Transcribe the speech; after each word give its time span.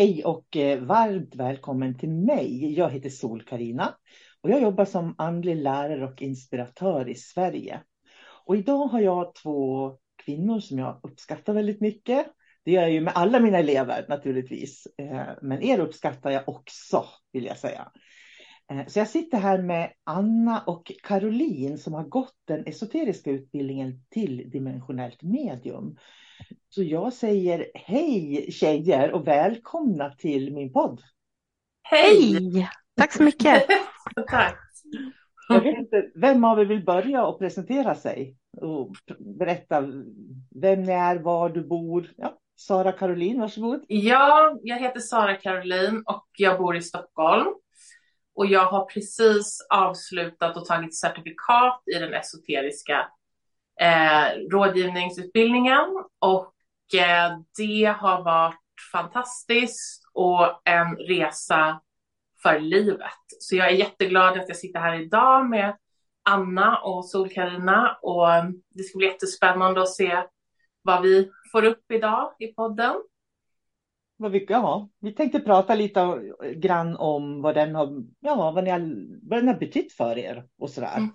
Hej 0.00 0.24
och 0.24 0.56
eh, 0.56 0.80
varmt 0.80 1.34
välkommen 1.34 1.98
till 1.98 2.10
mig. 2.10 2.74
Jag 2.78 2.90
heter 2.90 3.10
sol 3.10 3.42
karina 3.42 3.94
och 4.40 4.50
jag 4.50 4.62
jobbar 4.62 4.84
som 4.84 5.14
andlig 5.18 5.56
lärare 5.56 6.04
och 6.04 6.22
inspiratör 6.22 7.08
i 7.08 7.14
Sverige. 7.14 7.80
Och 8.46 8.56
idag 8.56 8.86
har 8.86 9.00
jag 9.00 9.34
två 9.34 9.92
kvinnor 10.24 10.60
som 10.60 10.78
jag 10.78 11.00
uppskattar 11.02 11.52
väldigt 11.52 11.80
mycket. 11.80 12.26
Det 12.64 12.70
gör 12.70 12.82
jag 12.82 12.92
ju 12.92 13.00
med 13.00 13.12
alla 13.16 13.40
mina 13.40 13.58
elever 13.58 14.06
naturligtvis, 14.08 14.86
eh, 14.98 15.28
men 15.42 15.62
er 15.62 15.78
uppskattar 15.78 16.30
jag 16.30 16.48
också 16.48 17.04
vill 17.32 17.44
jag 17.44 17.58
säga. 17.58 17.92
Eh, 18.72 18.86
så 18.86 18.98
jag 18.98 19.08
sitter 19.08 19.38
här 19.38 19.62
med 19.62 19.92
Anna 20.04 20.62
och 20.66 20.92
Caroline 21.02 21.78
som 21.78 21.94
har 21.94 22.04
gått 22.04 22.36
den 22.46 22.66
esoteriska 22.66 23.30
utbildningen 23.30 24.04
till 24.10 24.50
dimensionellt 24.50 25.22
medium. 25.22 25.96
Så 26.68 26.82
jag 26.82 27.12
säger 27.12 27.66
hej 27.74 28.52
tjejer 28.52 29.12
och 29.12 29.26
välkomna 29.26 30.10
till 30.10 30.54
min 30.54 30.72
podd. 30.72 31.02
Hej! 31.82 32.68
Tack 32.96 33.12
så 33.12 33.22
mycket. 33.22 33.66
Tack. 34.30 34.58
Jag 35.48 35.60
vet 35.60 35.78
inte, 35.78 36.10
vem 36.14 36.44
av 36.44 36.60
er 36.60 36.64
vill 36.64 36.84
börja 36.84 37.26
och 37.26 37.38
presentera 37.38 37.94
sig 37.94 38.36
och 38.56 38.92
berätta 39.38 39.80
vem 40.60 40.82
ni 40.82 40.92
är, 40.92 41.16
var 41.16 41.48
du 41.48 41.64
bor? 41.66 42.12
Ja, 42.16 42.38
Sara 42.56 42.92
Caroline, 42.92 43.40
varsågod. 43.40 43.84
Ja, 43.88 44.58
jag 44.62 44.78
heter 44.78 45.00
Sara 45.00 45.36
Caroline 45.36 46.02
och 46.06 46.26
jag 46.38 46.58
bor 46.58 46.76
i 46.76 46.82
Stockholm. 46.82 47.46
Och 48.34 48.46
jag 48.46 48.64
har 48.64 48.84
precis 48.84 49.66
avslutat 49.70 50.56
och 50.56 50.64
tagit 50.64 50.96
certifikat 50.96 51.82
i 51.96 51.98
den 51.98 52.14
esoteriska 52.14 53.08
eh, 53.80 54.48
rådgivningsutbildningen 54.50 56.04
och 56.18 56.54
eh, 56.94 57.38
det 57.58 57.84
har 57.84 58.22
varit 58.22 58.60
fantastiskt 58.92 60.02
och 60.12 60.68
en 60.68 60.96
resa 60.96 61.80
för 62.42 62.60
livet. 62.60 63.20
Så 63.40 63.56
jag 63.56 63.66
är 63.66 63.74
jätteglad 63.74 64.38
att 64.38 64.48
jag 64.48 64.56
sitter 64.56 64.80
här 64.80 65.00
idag 65.00 65.48
med 65.48 65.76
Anna 66.22 66.78
och 66.78 67.04
Sol-Carina 67.04 67.98
och 68.02 68.26
det 68.68 68.82
ska 68.82 68.98
bli 68.98 69.06
jättespännande 69.06 69.82
att 69.82 69.94
se 69.94 70.22
vad 70.82 71.02
vi 71.02 71.30
får 71.52 71.64
upp 71.64 71.90
idag 71.92 72.32
i 72.38 72.46
podden. 72.46 72.94
Vad 74.16 74.30
vi, 74.32 74.46
ja, 74.48 74.88
vi 74.98 75.12
tänkte 75.12 75.40
prata 75.40 75.74
lite 75.74 76.20
grann 76.56 76.96
om 76.96 77.42
vad 77.42 77.54
den 77.54 77.74
har, 77.74 78.04
ja, 78.20 78.50
vad, 78.50 78.64
ni 78.64 78.70
har, 78.70 78.80
vad 79.22 79.38
den 79.38 79.48
har 79.48 79.54
betytt 79.54 79.92
för 79.92 80.18
er 80.18 80.44
och 80.58 80.70
sådär. 80.70 80.96
Mm. 80.96 81.10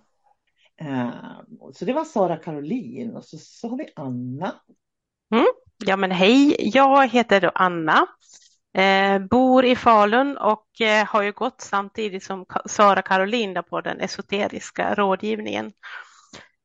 Ehm, 0.82 1.74
så 1.74 1.86
det 1.86 1.94
var 1.94 2.04
Sara 2.04 2.38
Caroline 2.38 3.16
och 3.16 3.26
så, 3.26 3.38
så 3.38 3.70
har 3.70 3.78
vi 3.78 3.90
Anna. 3.96 4.56
Mm. 5.34 5.46
Ja 5.86 5.98
men 5.98 6.12
hej, 6.12 6.56
jag 6.60 7.08
heter 7.08 7.42
då 7.42 7.52
Anna, 7.56 8.08
eh, 8.78 9.20
bor 9.20 9.66
i 9.66 9.76
Falun 9.76 10.38
och 10.38 10.82
eh, 10.82 11.06
har 11.06 11.22
ju 11.22 11.32
gått 11.32 11.62
samtidigt 11.62 12.24
som 12.24 12.46
Sara 12.66 13.02
Caroline 13.02 13.64
på 13.70 13.82
den 13.82 14.00
esoteriska 14.00 14.96
rådgivningen. 14.96 15.66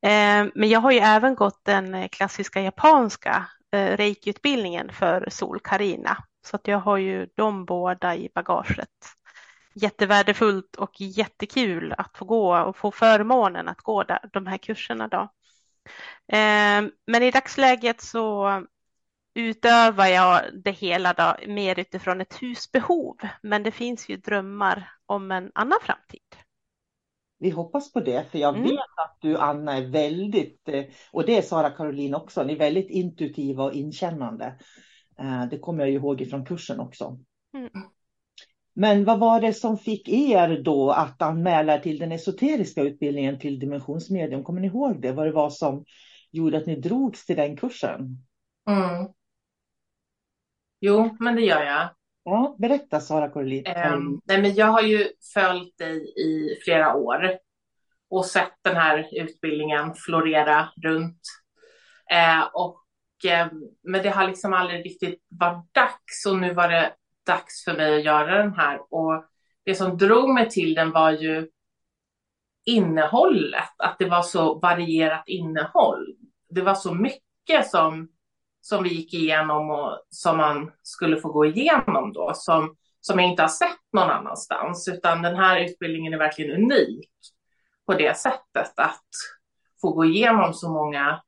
Eh, 0.06 0.46
men 0.54 0.68
jag 0.68 0.80
har 0.80 0.90
ju 0.90 0.98
även 0.98 1.34
gått 1.34 1.60
den 1.64 1.94
eh, 1.94 2.08
klassiska 2.08 2.60
japanska 2.60 3.46
eh, 3.72 3.96
reikiutbildningen 3.96 4.92
för 4.92 5.28
Sol 5.30 5.60
Karina, 5.60 6.16
så 6.46 6.56
att 6.56 6.68
jag 6.68 6.78
har 6.78 6.96
ju 6.96 7.28
de 7.36 7.64
båda 7.64 8.16
i 8.16 8.30
bagaget 8.34 8.88
jättevärdefullt 9.74 10.76
och 10.76 11.00
jättekul 11.00 11.94
att 11.98 12.16
få 12.16 12.24
gå 12.24 12.58
och 12.58 12.76
få 12.76 12.90
förmånen 12.90 13.68
att 13.68 13.80
gå 13.80 14.02
där, 14.02 14.30
de 14.32 14.46
här 14.46 14.58
kurserna. 14.58 15.08
Då. 15.08 15.20
Eh, 16.36 16.82
men 17.06 17.22
i 17.22 17.30
dagsläget 17.30 18.00
så 18.00 18.50
utövar 19.34 20.06
jag 20.06 20.42
det 20.64 20.70
hela 20.70 21.12
då 21.12 21.52
mer 21.52 21.78
utifrån 21.78 22.20
ett 22.20 22.42
husbehov, 22.42 23.16
men 23.42 23.62
det 23.62 23.70
finns 23.70 24.08
ju 24.08 24.16
drömmar 24.16 24.92
om 25.06 25.30
en 25.30 25.50
annan 25.54 25.78
framtid. 25.82 26.36
Vi 27.38 27.50
hoppas 27.50 27.92
på 27.92 28.00
det, 28.00 28.30
för 28.30 28.38
jag 28.38 28.56
mm. 28.56 28.70
vet 28.70 28.78
att 28.96 29.16
du 29.20 29.36
Anna 29.36 29.76
är 29.76 29.86
väldigt, 29.86 30.68
eh, 30.68 30.84
och 31.12 31.26
det 31.26 31.38
är 31.38 31.42
Sara 31.42 31.70
Caroline 31.70 32.14
också, 32.14 32.42
ni 32.42 32.52
är 32.52 32.58
väldigt 32.58 32.90
intuitiva 32.90 33.64
och 33.64 33.72
inkännande. 33.72 34.58
Eh, 35.18 35.46
det 35.50 35.58
kommer 35.58 35.80
jag 35.84 35.94
ihåg 35.94 36.20
ifrån 36.20 36.46
kursen 36.46 36.80
också. 36.80 37.18
Mm. 37.54 37.70
Men 38.74 39.04
vad 39.04 39.18
var 39.18 39.40
det 39.40 39.52
som 39.52 39.78
fick 39.78 40.08
er 40.08 40.62
då 40.62 40.90
att 40.90 41.22
anmäla 41.22 41.78
till 41.78 41.98
den 41.98 42.12
esoteriska 42.12 42.82
utbildningen 42.82 43.38
till 43.38 43.58
dimensionsmedium? 43.58 44.44
Kommer 44.44 44.60
ni 44.60 44.66
ihåg 44.66 45.02
det? 45.02 45.12
Vad 45.12 45.26
det 45.26 45.32
var 45.32 45.50
som 45.50 45.84
gjorde 46.30 46.58
att 46.58 46.66
ni 46.66 46.76
drogs 46.76 47.26
till 47.26 47.36
den 47.36 47.56
kursen? 47.56 48.26
Mm. 48.68 49.08
Jo, 50.80 51.16
men 51.20 51.36
det 51.36 51.42
gör 51.42 51.62
jag. 51.62 51.88
Ja, 52.24 52.56
berätta 52.58 53.00
Sara 53.00 53.28
Corlin. 53.30 53.64
Um, 53.66 54.20
nej, 54.24 54.42
men 54.42 54.54
jag 54.54 54.66
har 54.66 54.82
ju 54.82 55.08
följt 55.34 55.78
dig 55.78 56.14
i 56.16 56.58
flera 56.64 56.94
år 56.94 57.38
och 58.10 58.26
sett 58.26 58.52
den 58.62 58.76
här 58.76 59.08
utbildningen 59.12 59.94
florera 59.94 60.68
runt. 60.82 61.20
Uh, 62.12 62.48
och, 62.52 62.84
um, 63.50 63.70
men 63.82 64.02
det 64.02 64.08
har 64.08 64.28
liksom 64.28 64.52
aldrig 64.52 64.86
riktigt 64.86 65.20
varit 65.28 65.74
dags 65.74 66.26
och 66.28 66.38
nu 66.38 66.54
var 66.54 66.68
det 66.68 66.92
dags 67.26 67.64
för 67.64 67.76
mig 67.76 67.96
att 67.96 68.04
göra 68.04 68.42
den 68.42 68.54
här. 68.54 68.80
Och 68.90 69.24
det 69.64 69.74
som 69.74 69.98
drog 69.98 70.30
mig 70.30 70.50
till 70.50 70.74
den 70.74 70.90
var 70.90 71.10
ju 71.10 71.48
innehållet, 72.64 73.74
att 73.78 73.98
det 73.98 74.06
var 74.06 74.22
så 74.22 74.58
varierat 74.58 75.22
innehåll. 75.26 76.06
Det 76.50 76.62
var 76.62 76.74
så 76.74 76.94
mycket 76.94 77.70
som, 77.70 78.08
som 78.60 78.82
vi 78.82 78.94
gick 78.94 79.14
igenom 79.14 79.70
och 79.70 80.06
som 80.10 80.36
man 80.36 80.72
skulle 80.82 81.20
få 81.20 81.32
gå 81.32 81.44
igenom 81.44 82.12
då, 82.12 82.32
som, 82.34 82.76
som 83.00 83.18
jag 83.18 83.30
inte 83.30 83.42
har 83.42 83.48
sett 83.48 83.92
någon 83.92 84.10
annanstans, 84.10 84.88
utan 84.88 85.22
den 85.22 85.36
här 85.36 85.60
utbildningen 85.60 86.14
är 86.14 86.18
verkligen 86.18 86.62
unik 86.62 87.10
på 87.86 87.94
det 87.94 88.16
sättet 88.16 88.78
att 88.78 89.08
få 89.80 89.92
gå 89.92 90.04
igenom 90.04 90.54
så 90.54 90.72
många 90.72 91.22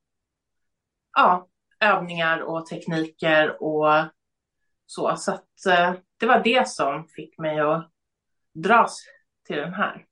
ja, 1.17 1.49
övningar 1.81 2.41
och 2.41 2.67
tekniker 2.67 3.63
och 3.63 3.89
så, 4.93 5.17
så 5.17 5.33
att, 5.33 5.67
eh, 5.67 5.95
det 6.21 6.27
var 6.27 6.45
det 6.45 6.69
som 6.69 7.09
fick 7.09 7.39
mig 7.39 7.61
att 7.61 7.91
dras 8.55 9.01
till 9.47 9.57
den 9.57 9.75
här. 9.75 10.07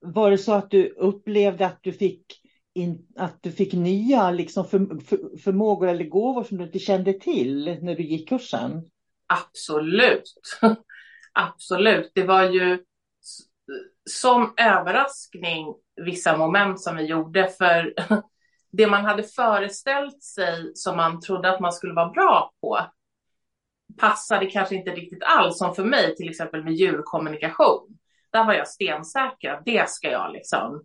Var 0.00 0.30
det 0.30 0.38
så 0.38 0.52
att 0.52 0.70
du 0.70 0.88
upplevde 0.88 1.66
att 1.66 1.78
du 1.82 1.92
fick, 1.92 2.40
in, 2.74 3.06
att 3.16 3.42
du 3.42 3.52
fick 3.52 3.72
nya 3.72 4.30
liksom 4.30 4.64
för, 4.64 5.00
för, 5.00 5.38
förmågor 5.38 5.88
eller 5.88 6.04
gåvor 6.04 6.44
som 6.44 6.58
du 6.58 6.64
inte 6.64 6.78
kände 6.78 7.12
till 7.12 7.78
när 7.82 7.94
du 7.94 8.02
gick 8.02 8.28
kursen? 8.28 8.90
Absolut. 9.26 10.34
Absolut. 11.32 12.12
Det 12.14 12.24
var 12.24 12.42
ju 12.42 12.84
som 14.10 14.54
överraskning 14.56 15.74
vissa 16.04 16.36
moment 16.36 16.80
som 16.80 16.96
vi 16.96 17.04
gjorde 17.04 17.48
för 17.48 17.94
det 18.72 18.86
man 18.86 19.04
hade 19.04 19.22
föreställt 19.22 20.22
sig 20.22 20.72
som 20.74 20.96
man 20.96 21.20
trodde 21.20 21.50
att 21.50 21.60
man 21.60 21.72
skulle 21.72 21.94
vara 21.94 22.10
bra 22.10 22.52
på 22.60 22.78
passade 23.98 24.46
kanske 24.46 24.74
inte 24.74 24.90
riktigt 24.90 25.22
alls 25.22 25.58
som 25.58 25.74
för 25.74 25.84
mig, 25.84 26.16
till 26.16 26.28
exempel 26.28 26.64
med 26.64 26.72
djurkommunikation. 26.72 27.98
Där 28.32 28.44
var 28.44 28.54
jag 28.54 28.68
stensäker 28.68 29.50
att 29.50 29.64
det 29.64 29.90
ska 29.90 30.10
jag 30.10 30.32
liksom, 30.32 30.84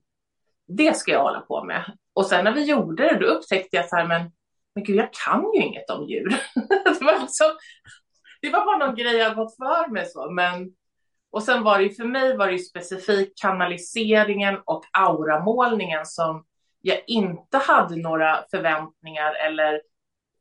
det 0.68 0.98
ska 0.98 1.12
jag 1.12 1.24
hålla 1.24 1.42
på 1.42 1.64
med. 1.64 1.98
Och 2.14 2.26
sen 2.26 2.44
när 2.44 2.52
vi 2.52 2.64
gjorde 2.64 3.04
det, 3.04 3.20
då 3.20 3.26
upptäckte 3.26 3.78
jag 3.78 3.90
så 3.90 3.96
här, 3.96 4.08
men, 4.08 4.32
men 4.76 4.84
gud, 4.84 4.96
jag 4.96 5.10
kan 5.26 5.52
ju 5.54 5.62
inget 5.62 5.90
om 5.90 6.08
djur. 6.08 6.30
det, 7.00 7.06
var 7.06 7.20
liksom, 7.20 7.48
det 8.42 8.50
var 8.50 8.66
bara 8.66 8.88
någon 8.88 8.96
grej 8.96 9.16
jag 9.16 9.36
gått 9.36 9.56
för 9.56 9.92
mig 9.92 10.06
så, 10.06 10.32
men 10.32 10.74
och 11.32 11.44
sen 11.44 11.64
var 11.64 11.78
det 11.78 11.84
ju 11.84 11.94
för 11.94 12.04
mig 12.04 12.38
var 12.38 12.48
det 12.48 12.54
ju 12.54 12.60
specifikt 12.60 13.42
kanaliseringen 13.42 14.60
och 14.66 14.84
auramålningen 14.94 16.06
som 16.06 16.46
jag 16.82 17.02
inte 17.08 17.58
hade 17.58 17.96
några 17.96 18.44
förväntningar 18.52 19.34
eller 19.48 19.82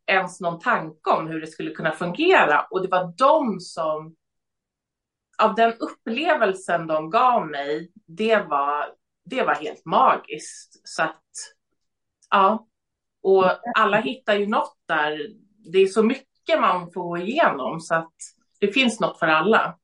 ens 0.09 0.41
någon 0.41 0.61
tanke 0.61 1.11
om 1.11 1.27
hur 1.27 1.41
det 1.41 1.47
skulle 1.47 1.71
kunna 1.71 1.93
fungera. 1.93 2.67
Och 2.71 2.83
det 2.83 2.89
var 2.89 3.15
de 3.17 3.61
som, 3.61 4.17
av 5.39 5.55
den 5.55 5.73
upplevelsen 5.73 6.87
de 6.87 7.11
gav 7.11 7.47
mig, 7.47 7.93
det 8.07 8.37
var, 8.37 8.95
det 9.25 9.43
var 9.43 9.55
helt 9.55 9.85
magiskt. 9.85 10.81
Så 10.85 11.03
att, 11.03 11.25
ja. 12.31 12.67
Och 13.23 13.45
alla 13.79 14.01
hittar 14.01 14.35
ju 14.35 14.47
något 14.47 14.77
där. 14.87 15.31
Det 15.73 15.79
är 15.79 15.87
så 15.87 16.03
mycket 16.03 16.61
man 16.61 16.93
får 16.93 17.03
gå 17.03 17.19
igenom 17.19 17.81
så 17.81 17.95
att 17.95 18.15
det 18.61 18.73
finns 18.73 19.01
något 19.01 19.19
för 19.19 19.27
alla. 19.27 19.79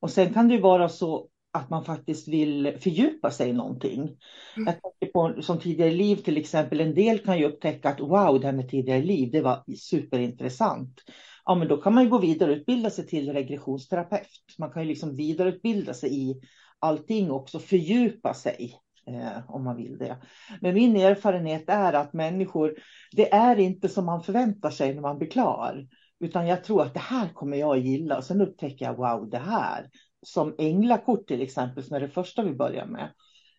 Och 0.00 0.10
sen 0.10 0.34
kan 0.34 0.48
det 0.48 0.54
ju 0.54 0.60
vara 0.60 0.88
så 0.88 1.28
att 1.52 1.70
man 1.70 1.84
faktiskt 1.84 2.28
vill 2.28 2.76
fördjupa 2.80 3.30
sig 3.30 3.50
i 3.50 3.52
någonting. 3.52 4.00
Mm. 4.00 4.66
Jag 4.66 4.82
tänker 4.82 5.12
på 5.12 5.42
som 5.42 5.58
tidigare 5.58 5.90
liv 5.90 6.16
till 6.16 6.36
exempel. 6.36 6.80
En 6.80 6.94
del 6.94 7.18
kan 7.18 7.38
ju 7.38 7.44
upptäcka 7.44 7.88
att 7.88 8.00
wow, 8.00 8.40
det 8.40 8.46
här 8.46 8.52
med 8.52 8.68
tidigare 8.68 9.02
liv, 9.02 9.30
det 9.32 9.40
var 9.40 9.64
superintressant. 9.76 11.00
Ja, 11.44 11.54
men 11.54 11.68
då 11.68 11.76
kan 11.76 11.94
man 11.94 12.04
ju 12.04 12.10
gå 12.10 12.18
vidare 12.18 12.50
och 12.50 12.56
utbilda 12.56 12.90
sig 12.90 13.06
till 13.06 13.32
regressionsterapeut. 13.32 14.28
Man 14.58 14.70
kan 14.70 14.82
ju 14.82 14.88
liksom 14.88 15.16
vidareutbilda 15.16 15.94
sig 15.94 16.30
i 16.30 16.40
allting 16.78 17.30
också, 17.30 17.58
fördjupa 17.58 18.34
sig 18.34 18.74
eh, 19.06 19.50
om 19.50 19.64
man 19.64 19.76
vill 19.76 19.98
det. 19.98 20.16
Men 20.60 20.74
min 20.74 20.96
erfarenhet 20.96 21.64
är 21.66 21.92
att 21.92 22.12
människor, 22.12 22.74
det 23.12 23.32
är 23.32 23.58
inte 23.58 23.88
som 23.88 24.06
man 24.06 24.22
förväntar 24.22 24.70
sig 24.70 24.94
när 24.94 25.02
man 25.02 25.18
blir 25.18 25.30
klar. 25.30 25.86
Utan 26.20 26.46
jag 26.46 26.64
tror 26.64 26.82
att 26.82 26.94
det 26.94 27.00
här 27.00 27.28
kommer 27.28 27.56
jag 27.56 27.76
att 27.76 27.84
gilla 27.84 28.16
och 28.16 28.24
sen 28.24 28.40
upptäcker 28.40 28.84
jag 28.84 28.96
wow, 28.96 29.30
det 29.30 29.38
här. 29.38 29.86
Som 30.22 30.54
änglakort 30.58 31.26
till 31.26 31.42
exempel, 31.42 31.84
som 31.84 31.96
är 31.96 32.00
det 32.00 32.08
första 32.08 32.42
vi 32.42 32.54
börjar 32.54 32.86
med. 32.86 33.12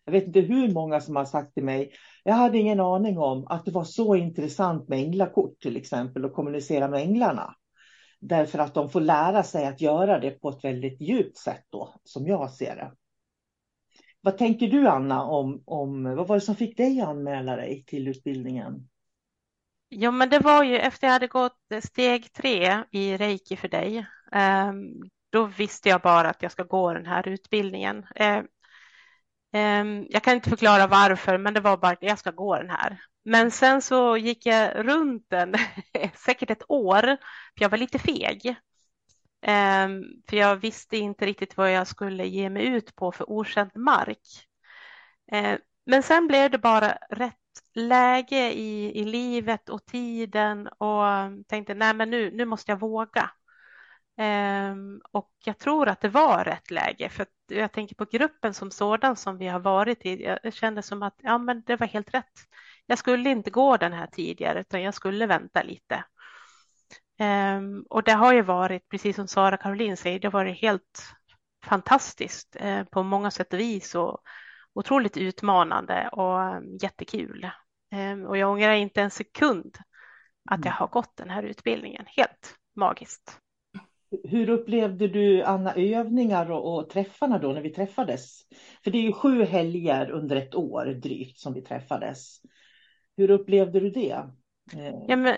Jag 0.04 0.12
vet 0.12 0.26
inte 0.26 0.40
hur 0.40 0.72
många 0.72 1.00
som 1.00 1.16
har 1.16 1.24
sagt 1.24 1.54
till 1.54 1.64
mig, 1.64 1.92
jag 2.24 2.34
hade 2.34 2.58
ingen 2.58 2.80
aning 2.80 3.18
om 3.18 3.46
att 3.46 3.64
det 3.64 3.70
var 3.70 3.84
så 3.84 4.16
intressant 4.16 4.88
med 4.88 4.98
änglakort 4.98 5.60
till 5.60 5.76
exempel 5.76 6.24
och 6.24 6.32
kommunicera 6.32 6.88
med 6.88 7.00
änglarna. 7.00 7.54
Därför 8.20 8.58
att 8.58 8.74
de 8.74 8.88
får 8.88 9.00
lära 9.00 9.42
sig 9.42 9.66
att 9.66 9.80
göra 9.80 10.20
det 10.20 10.30
på 10.30 10.48
ett 10.48 10.64
väldigt 10.64 11.00
djupt 11.00 11.36
sätt 11.36 11.64
då, 11.70 11.94
som 12.04 12.26
jag 12.26 12.50
ser 12.50 12.76
det. 12.76 12.92
Vad 14.20 14.38
tänker 14.38 14.68
du 14.68 14.88
Anna 14.88 15.24
om, 15.24 15.62
om 15.64 16.16
vad 16.16 16.28
var 16.28 16.36
det 16.36 16.40
som 16.40 16.56
fick 16.56 16.76
dig 16.76 17.00
att 17.00 17.08
anmäla 17.08 17.56
dig 17.56 17.84
till 17.86 18.08
utbildningen? 18.08 18.88
Ja, 19.88 20.10
men 20.10 20.28
det 20.28 20.38
var 20.38 20.64
ju 20.64 20.78
efter 20.78 21.06
jag 21.06 21.12
hade 21.12 21.26
gått 21.26 21.58
steg 21.82 22.32
tre 22.32 22.84
i 22.90 23.16
reiki 23.16 23.56
för 23.56 23.68
dig. 23.68 24.06
Ehm, 24.32 25.10
då 25.34 25.44
visste 25.44 25.88
jag 25.88 26.00
bara 26.00 26.30
att 26.30 26.42
jag 26.42 26.52
ska 26.52 26.62
gå 26.62 26.94
den 26.94 27.06
här 27.06 27.28
utbildningen. 27.28 28.06
Eh, 28.14 28.42
ehm, 29.52 30.06
jag 30.10 30.22
kan 30.22 30.34
inte 30.34 30.50
förklara 30.50 30.86
varför, 30.86 31.38
men 31.38 31.54
det 31.54 31.60
var 31.60 31.76
bara 31.76 31.92
att 31.92 32.02
jag 32.02 32.18
ska 32.18 32.30
gå 32.30 32.56
den 32.56 32.70
här. 32.70 33.00
Men 33.24 33.50
sen 33.50 33.82
så 33.82 34.16
gick 34.16 34.46
jag 34.46 34.86
runt 34.88 35.26
den 35.30 35.54
säkert 36.14 36.50
ett 36.50 36.62
år, 36.68 37.02
för 37.02 37.62
jag 37.62 37.68
var 37.68 37.78
lite 37.78 37.98
feg. 37.98 38.56
Ehm, 39.42 40.04
för 40.28 40.36
jag 40.36 40.56
visste 40.56 40.96
inte 40.96 41.26
riktigt 41.26 41.56
vad 41.56 41.72
jag 41.72 41.86
skulle 41.86 42.26
ge 42.26 42.50
mig 42.50 42.66
ut 42.66 42.96
på 42.96 43.12
för 43.12 43.30
okänd 43.30 43.70
mark. 43.74 44.48
Eh, 45.32 45.58
men 45.86 46.02
sen 46.02 46.26
blev 46.26 46.50
det 46.50 46.58
bara 46.58 46.98
rätt 47.10 47.34
läge 47.74 48.52
i, 48.52 49.00
i 49.00 49.04
livet 49.04 49.68
och 49.68 49.86
tiden 49.86 50.68
och 50.68 51.04
tänkte 51.48 51.74
nej 51.74 51.94
men 51.94 52.10
nu, 52.10 52.30
nu 52.30 52.44
måste 52.44 52.72
jag 52.72 52.80
våga. 52.80 53.30
Um, 54.16 55.00
och 55.12 55.30
jag 55.44 55.58
tror 55.58 55.88
att 55.88 56.00
det 56.00 56.08
var 56.08 56.44
rätt 56.44 56.70
läge 56.70 57.08
för 57.08 57.26
jag 57.48 57.72
tänker 57.72 57.94
på 57.94 58.04
gruppen 58.04 58.54
som 58.54 58.70
sådan 58.70 59.16
som 59.16 59.38
vi 59.38 59.46
har 59.46 59.60
varit 59.60 60.06
i. 60.06 60.24
Jag 60.42 60.54
kände 60.54 60.82
som 60.82 61.02
att 61.02 61.14
ja, 61.18 61.38
men 61.38 61.62
det 61.66 61.76
var 61.76 61.86
helt 61.86 62.14
rätt. 62.14 62.32
Jag 62.86 62.98
skulle 62.98 63.30
inte 63.30 63.50
gå 63.50 63.76
den 63.76 63.92
här 63.92 64.06
tidigare 64.06 64.60
utan 64.60 64.82
jag 64.82 64.94
skulle 64.94 65.26
vänta 65.26 65.62
lite. 65.62 66.04
Um, 67.20 67.86
och 67.90 68.02
det 68.02 68.12
har 68.12 68.32
ju 68.32 68.42
varit, 68.42 68.88
precis 68.88 69.16
som 69.16 69.28
Sara 69.28 69.56
Caroline 69.56 69.96
säger, 69.96 70.18
det 70.18 70.26
har 70.26 70.32
varit 70.32 70.60
helt 70.60 71.14
fantastiskt 71.64 72.56
uh, 72.64 72.84
på 72.84 73.02
många 73.02 73.30
sätt 73.30 73.52
och 73.52 73.60
vis 73.60 73.94
och 73.94 74.20
otroligt 74.74 75.16
utmanande 75.16 76.08
och 76.08 76.38
um, 76.38 76.76
jättekul. 76.80 77.50
Och 78.28 78.38
jag 78.38 78.50
ångrar 78.50 78.72
inte 78.72 79.02
en 79.02 79.10
sekund 79.10 79.78
att 80.50 80.58
jag 80.64 80.66
mm. 80.66 80.76
har 80.78 80.86
gått 80.86 81.16
den 81.16 81.30
här 81.30 81.42
utbildningen. 81.42 82.04
Helt 82.06 82.56
magiskt. 82.76 83.40
Hur 84.24 84.48
upplevde 84.48 85.08
du 85.08 85.42
Anna 85.42 85.74
övningar 85.74 86.50
och, 86.50 86.74
och, 86.74 86.90
träffarna 86.90 87.38
då 87.38 87.52
när 87.52 87.60
vi 87.60 87.70
träffades? 87.70 88.40
För 88.84 88.90
det 88.90 88.98
är 88.98 89.02
ju 89.02 89.12
sju 89.12 89.44
helger 89.44 90.10
under 90.10 90.36
ett 90.36 90.54
år 90.54 90.86
drygt 90.86 91.38
som 91.38 91.54
vi 91.54 91.62
träffades. 91.62 92.40
Hur 93.16 93.30
upplevde 93.30 93.80
du 93.80 93.90
det? 93.90 94.26
Eh. 94.72 94.94
Ja, 95.08 95.16
men, 95.16 95.36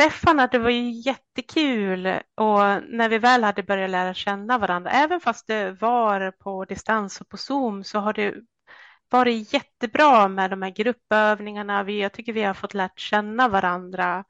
träffarna, 0.00 0.46
det 0.46 0.58
var 0.58 0.70
ju 0.70 0.90
jättekul 0.90 2.06
och 2.34 2.58
när 2.88 3.08
vi 3.08 3.18
väl 3.18 3.44
hade 3.44 3.62
börjat 3.62 3.90
lära 3.90 4.14
känna 4.14 4.58
varandra, 4.58 4.90
även 4.90 5.20
fast 5.20 5.46
det 5.46 5.70
var 5.80 6.30
på 6.30 6.64
distans 6.64 7.20
och 7.20 7.28
på 7.28 7.36
Zoom 7.36 7.84
så 7.84 7.98
har 7.98 8.12
det 8.12 8.34
varit 9.10 9.52
jättebra 9.52 10.28
med 10.28 10.50
de 10.50 10.62
här 10.62 10.70
gruppövningarna. 10.70 11.82
Vi, 11.82 12.00
jag 12.02 12.12
tycker 12.12 12.32
vi 12.32 12.42
har 12.42 12.54
fått 12.54 12.74
lärt 12.74 12.98
känna 12.98 13.48
varandra 13.48 14.24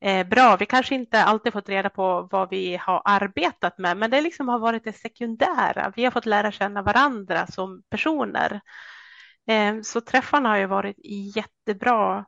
eh, 0.00 0.26
bra. 0.26 0.56
Vi 0.56 0.66
kanske 0.66 0.94
inte 0.94 1.24
alltid 1.24 1.52
fått 1.52 1.68
reda 1.68 1.90
på 1.90 2.28
vad 2.30 2.50
vi 2.50 2.76
har 2.76 3.02
arbetat 3.04 3.78
med, 3.78 3.96
men 3.96 4.10
det 4.10 4.20
liksom 4.20 4.48
har 4.48 4.58
varit 4.58 4.84
det 4.84 4.92
sekundära. 4.92 5.92
Vi 5.96 6.04
har 6.04 6.10
fått 6.10 6.26
lära 6.26 6.52
känna 6.52 6.82
varandra 6.82 7.46
som 7.46 7.82
personer. 7.90 8.60
Eh, 9.46 9.80
så 9.82 10.00
träffarna 10.00 10.48
har 10.48 10.56
ju 10.56 10.66
varit 10.66 10.96
jättebra. 11.36 12.24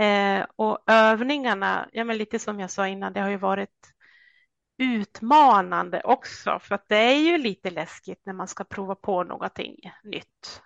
Eh, 0.00 0.46
och 0.56 0.78
övningarna, 0.86 1.88
ja, 1.92 2.04
men 2.04 2.18
lite 2.18 2.38
som 2.38 2.60
jag 2.60 2.70
sa 2.70 2.88
innan, 2.88 3.12
det 3.12 3.20
har 3.20 3.30
ju 3.30 3.36
varit 3.36 3.94
utmanande 4.78 6.00
också, 6.04 6.58
för 6.62 6.74
att 6.74 6.88
det 6.88 6.96
är 6.96 7.16
ju 7.16 7.38
lite 7.38 7.70
läskigt 7.70 8.26
när 8.26 8.32
man 8.32 8.48
ska 8.48 8.64
prova 8.64 8.94
på 8.94 9.24
någonting 9.24 9.76
nytt. 10.04 10.62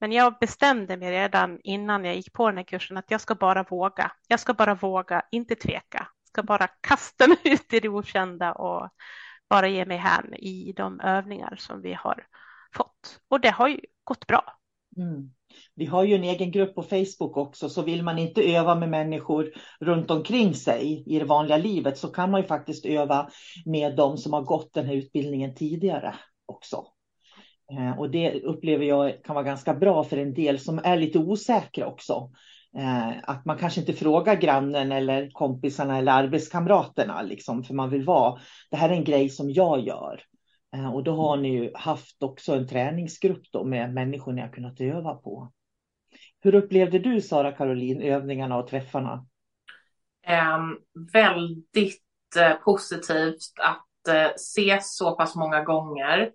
Men 0.00 0.12
jag 0.12 0.34
bestämde 0.40 0.96
mig 0.96 1.10
redan 1.10 1.60
innan 1.64 2.04
jag 2.04 2.16
gick 2.16 2.32
på 2.32 2.46
den 2.46 2.56
här 2.56 2.64
kursen 2.64 2.96
att 2.96 3.10
jag 3.10 3.20
ska 3.20 3.34
bara 3.34 3.62
våga. 3.62 4.12
Jag 4.28 4.40
ska 4.40 4.54
bara 4.54 4.74
våga, 4.74 5.22
inte 5.30 5.54
tveka. 5.54 5.98
Jag 5.98 6.28
ska 6.28 6.42
bara 6.42 6.66
kasta 6.66 7.26
mig 7.26 7.38
ut 7.44 7.72
i 7.72 7.80
det 7.80 7.88
okända 7.88 8.52
och 8.52 8.90
bara 9.48 9.68
ge 9.68 9.84
mig 9.84 9.96
hän 9.96 10.34
i 10.34 10.72
de 10.76 11.00
övningar 11.00 11.56
som 11.58 11.82
vi 11.82 11.92
har 11.92 12.26
fått. 12.74 13.20
Och 13.28 13.40
det 13.40 13.50
har 13.50 13.68
ju 13.68 13.80
gått 14.04 14.26
bra. 14.26 14.58
Mm. 14.96 15.30
Vi 15.74 15.86
har 15.86 16.04
ju 16.04 16.14
en 16.14 16.24
egen 16.24 16.50
grupp 16.50 16.74
på 16.74 16.82
Facebook 16.82 17.36
också, 17.36 17.68
så 17.68 17.82
vill 17.82 18.02
man 18.02 18.18
inte 18.18 18.42
öva 18.42 18.74
med 18.74 18.88
människor 18.88 19.52
runt 19.80 20.10
omkring 20.10 20.54
sig 20.54 21.04
i 21.06 21.18
det 21.18 21.24
vanliga 21.24 21.56
livet 21.56 21.98
så 21.98 22.08
kan 22.08 22.30
man 22.30 22.40
ju 22.40 22.46
faktiskt 22.46 22.86
öva 22.86 23.30
med 23.66 23.96
de 23.96 24.16
som 24.16 24.32
har 24.32 24.42
gått 24.42 24.74
den 24.74 24.86
här 24.86 24.94
utbildningen 24.94 25.54
tidigare 25.54 26.14
också. 26.46 26.86
Eh, 27.72 27.98
och 27.98 28.10
det 28.10 28.42
upplever 28.42 28.84
jag 28.84 29.24
kan 29.24 29.34
vara 29.34 29.44
ganska 29.44 29.74
bra 29.74 30.04
för 30.04 30.16
en 30.16 30.34
del 30.34 30.58
som 30.58 30.80
är 30.84 30.96
lite 30.96 31.18
osäkra 31.18 31.86
också. 31.86 32.30
Eh, 32.76 33.08
att 33.22 33.44
man 33.44 33.58
kanske 33.58 33.80
inte 33.80 33.92
frågar 33.92 34.34
grannen 34.34 34.92
eller 34.92 35.30
kompisarna 35.30 35.98
eller 35.98 36.12
arbetskamraterna, 36.12 37.22
liksom, 37.22 37.64
för 37.64 37.74
man 37.74 37.90
vill 37.90 38.04
vara, 38.04 38.40
det 38.70 38.76
här 38.76 38.88
är 38.88 38.94
en 38.94 39.04
grej 39.04 39.28
som 39.28 39.50
jag 39.50 39.80
gör. 39.80 40.22
Eh, 40.74 40.94
och 40.94 41.04
då 41.04 41.16
har 41.16 41.36
ni 41.36 41.48
ju 41.48 41.70
haft 41.74 42.22
också 42.22 42.54
en 42.54 42.68
träningsgrupp 42.68 43.42
då 43.52 43.64
med 43.64 43.94
människor 43.94 44.32
ni 44.32 44.40
har 44.40 44.48
kunnat 44.48 44.80
öva 44.80 45.14
på. 45.14 45.52
Hur 46.40 46.54
upplevde 46.54 46.98
du, 46.98 47.20
Sara 47.20 47.52
Caroline, 47.52 48.02
övningarna 48.02 48.56
och 48.56 48.68
träffarna? 48.68 49.26
Um, 50.28 50.78
väldigt 51.12 52.02
uh, 52.36 52.64
positivt 52.64 53.52
att 53.60 54.14
uh, 54.14 54.34
ses 54.34 54.96
så 54.96 55.16
pass 55.16 55.36
många 55.36 55.64
gånger. 55.64 56.30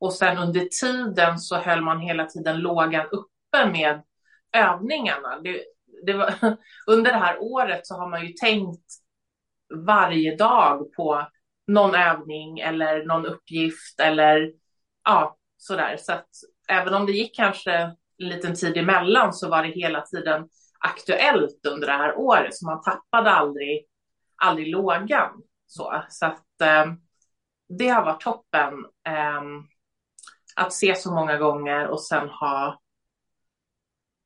Och 0.00 0.12
sen 0.12 0.38
under 0.38 0.64
tiden 0.80 1.38
så 1.38 1.56
höll 1.56 1.80
man 1.80 2.00
hela 2.00 2.24
tiden 2.24 2.58
lågan 2.58 3.06
uppe 3.06 3.70
med 3.72 4.02
övningarna. 4.52 5.40
Det, 5.40 5.62
det 6.06 6.12
var, 6.12 6.34
under 6.86 7.12
det 7.12 7.18
här 7.18 7.38
året 7.40 7.86
så 7.86 7.94
har 7.94 8.08
man 8.08 8.26
ju 8.26 8.32
tänkt 8.32 8.84
varje 9.86 10.36
dag 10.36 10.92
på 10.92 11.28
någon 11.66 11.94
övning 11.94 12.58
eller 12.58 13.06
någon 13.06 13.26
uppgift 13.26 14.00
eller 14.00 14.52
ja, 15.04 15.36
sådär. 15.56 15.96
Så 15.96 16.12
att 16.12 16.28
även 16.68 16.94
om 16.94 17.06
det 17.06 17.12
gick 17.12 17.36
kanske 17.36 17.72
en 17.72 17.96
liten 18.28 18.54
tid 18.54 18.76
emellan 18.76 19.32
så 19.32 19.48
var 19.48 19.62
det 19.62 19.68
hela 19.68 20.00
tiden 20.00 20.48
aktuellt 20.80 21.66
under 21.66 21.86
det 21.86 21.92
här 21.92 22.18
året, 22.18 22.54
så 22.54 22.66
man 22.66 22.82
tappade 22.82 23.30
aldrig, 23.30 23.86
aldrig 24.36 24.68
lågan. 24.68 25.42
Så, 25.66 26.02
så 26.08 26.26
att 26.26 26.60
eh, 26.62 26.92
det 27.78 27.88
har 27.88 28.04
varit 28.04 28.20
toppen. 28.20 28.72
Eh, 29.06 29.42
att 30.58 30.72
se 30.72 30.94
så 30.94 31.14
många 31.14 31.36
gånger 31.36 31.86
och 31.88 32.00
sen 32.00 32.28
ha, 32.28 32.80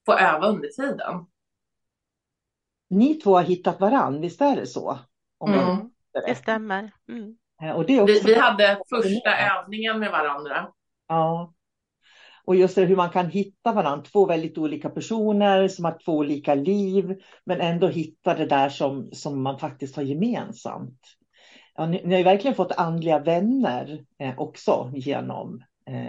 få 0.06 0.12
öva 0.12 0.46
under 0.46 0.68
tiden. 0.68 1.26
Ni 2.90 3.14
två 3.14 3.36
har 3.36 3.42
hittat 3.42 3.80
varann, 3.80 4.20
visst 4.20 4.40
är 4.40 4.56
det 4.56 4.66
så? 4.66 4.98
Om 5.38 5.52
mm, 5.52 5.90
det 6.26 6.34
stämmer. 6.34 6.90
Mm. 7.08 7.36
Eh, 7.62 7.76
och 7.76 7.86
det 7.86 8.00
också... 8.00 8.14
vi, 8.14 8.20
vi 8.20 8.34
hade 8.34 8.78
första 8.90 9.36
övningen 9.36 9.98
med 9.98 10.10
varandra. 10.10 10.68
Ja. 11.08 11.52
Och 12.44 12.56
just 12.56 12.74
det 12.74 12.84
hur 12.84 12.96
man 12.96 13.10
kan 13.10 13.30
hitta 13.30 13.72
varandra, 13.72 14.04
två 14.04 14.26
väldigt 14.26 14.58
olika 14.58 14.90
personer 14.90 15.68
som 15.68 15.84
har 15.84 15.98
två 16.04 16.12
olika 16.12 16.54
liv, 16.54 17.22
men 17.44 17.60
ändå 17.60 17.88
hitta 17.88 18.34
det 18.34 18.46
där 18.46 18.68
som, 18.68 19.10
som 19.12 19.42
man 19.42 19.58
faktiskt 19.58 19.96
har 19.96 20.02
gemensamt. 20.02 21.00
Ja, 21.74 21.86
ni, 21.86 22.02
ni 22.04 22.10
har 22.10 22.18
ju 22.18 22.24
verkligen 22.24 22.54
fått 22.54 22.72
andliga 22.72 23.18
vänner 23.18 24.04
eh, 24.18 24.38
också 24.38 24.90
genom 24.94 25.62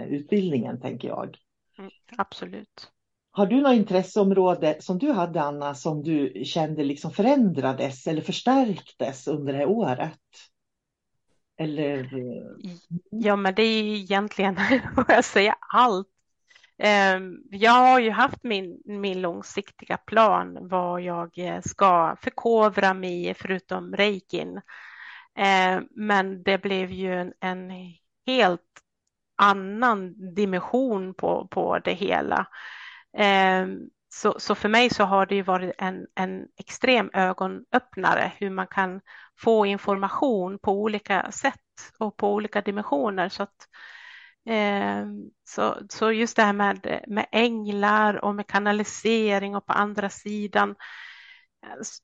utbildningen, 0.08 0.80
tänker 0.80 1.08
jag. 1.08 1.36
Mm, 1.78 1.90
absolut. 2.16 2.90
Har 3.30 3.46
du 3.46 3.60
något 3.60 3.74
intresseområde 3.74 4.76
som 4.80 4.98
du 4.98 5.12
hade, 5.12 5.42
Anna, 5.42 5.74
som 5.74 6.02
du 6.02 6.44
kände 6.44 6.84
liksom 6.84 7.10
förändrades 7.10 8.06
eller 8.06 8.22
förstärktes 8.22 9.28
under 9.28 9.52
det 9.52 9.58
här 9.58 9.68
året? 9.68 10.20
Eller? 11.58 12.10
Ja, 13.10 13.36
men 13.36 13.54
det 13.54 13.62
är 13.62 13.82
egentligen, 13.82 14.56
vad 14.96 15.06
jag 15.08 15.24
säger, 15.24 15.54
allt. 15.72 16.08
Ehm, 16.78 17.42
jag 17.50 17.72
har 17.72 18.00
ju 18.00 18.10
haft 18.10 18.42
min, 18.42 18.82
min 18.84 19.20
långsiktiga 19.20 19.96
plan 19.96 20.68
vad 20.68 21.00
jag 21.00 21.38
eh, 21.38 21.60
ska 21.60 22.16
förkovra 22.20 22.94
mig 22.94 23.28
i 23.28 23.34
förutom 23.34 23.96
reikin. 23.96 24.60
Ehm, 25.34 25.88
men 25.90 26.42
det 26.42 26.58
blev 26.58 26.90
ju 26.90 27.14
en, 27.14 27.32
en 27.40 27.70
helt 28.26 28.83
annan 29.36 30.34
dimension 30.34 31.14
på, 31.14 31.48
på 31.50 31.78
det 31.78 31.92
hela. 31.92 32.46
Ehm, 33.16 33.78
så, 34.08 34.34
så 34.38 34.54
för 34.54 34.68
mig 34.68 34.90
så 34.90 35.04
har 35.04 35.26
det 35.26 35.34
ju 35.34 35.42
varit 35.42 35.74
en, 35.78 36.06
en 36.14 36.46
extrem 36.56 37.10
ögonöppnare 37.12 38.32
hur 38.38 38.50
man 38.50 38.66
kan 38.66 39.00
få 39.40 39.66
information 39.66 40.58
på 40.58 40.72
olika 40.72 41.30
sätt 41.32 41.60
och 41.98 42.16
på 42.16 42.34
olika 42.34 42.60
dimensioner. 42.60 43.28
Så, 43.28 43.42
att, 43.42 43.68
eh, 44.48 45.06
så, 45.44 45.76
så 45.88 46.12
just 46.12 46.36
det 46.36 46.42
här 46.42 46.52
med, 46.52 47.04
med 47.08 47.26
änglar 47.32 48.24
och 48.24 48.34
med 48.34 48.46
kanalisering 48.46 49.56
och 49.56 49.66
på 49.66 49.72
andra 49.72 50.10
sidan. 50.10 50.74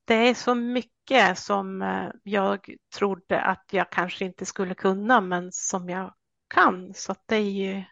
Det 0.05 0.15
är 0.15 0.35
så 0.35 0.55
mycket 0.55 1.39
som 1.39 1.83
eh, 1.83 2.09
jag 2.23 2.75
trodde 2.97 3.41
att 3.41 3.65
jag 3.71 3.91
kanske 3.91 4.25
inte 4.25 4.47
skulle 4.47 4.75
kunna 4.75 5.21
men 5.21 5.53
som 5.53 5.89
jag 5.89 6.15
kan. 6.51 6.95
Så 6.95 7.15
det 7.27 7.37
är 7.37 7.51
ju 7.51 7.85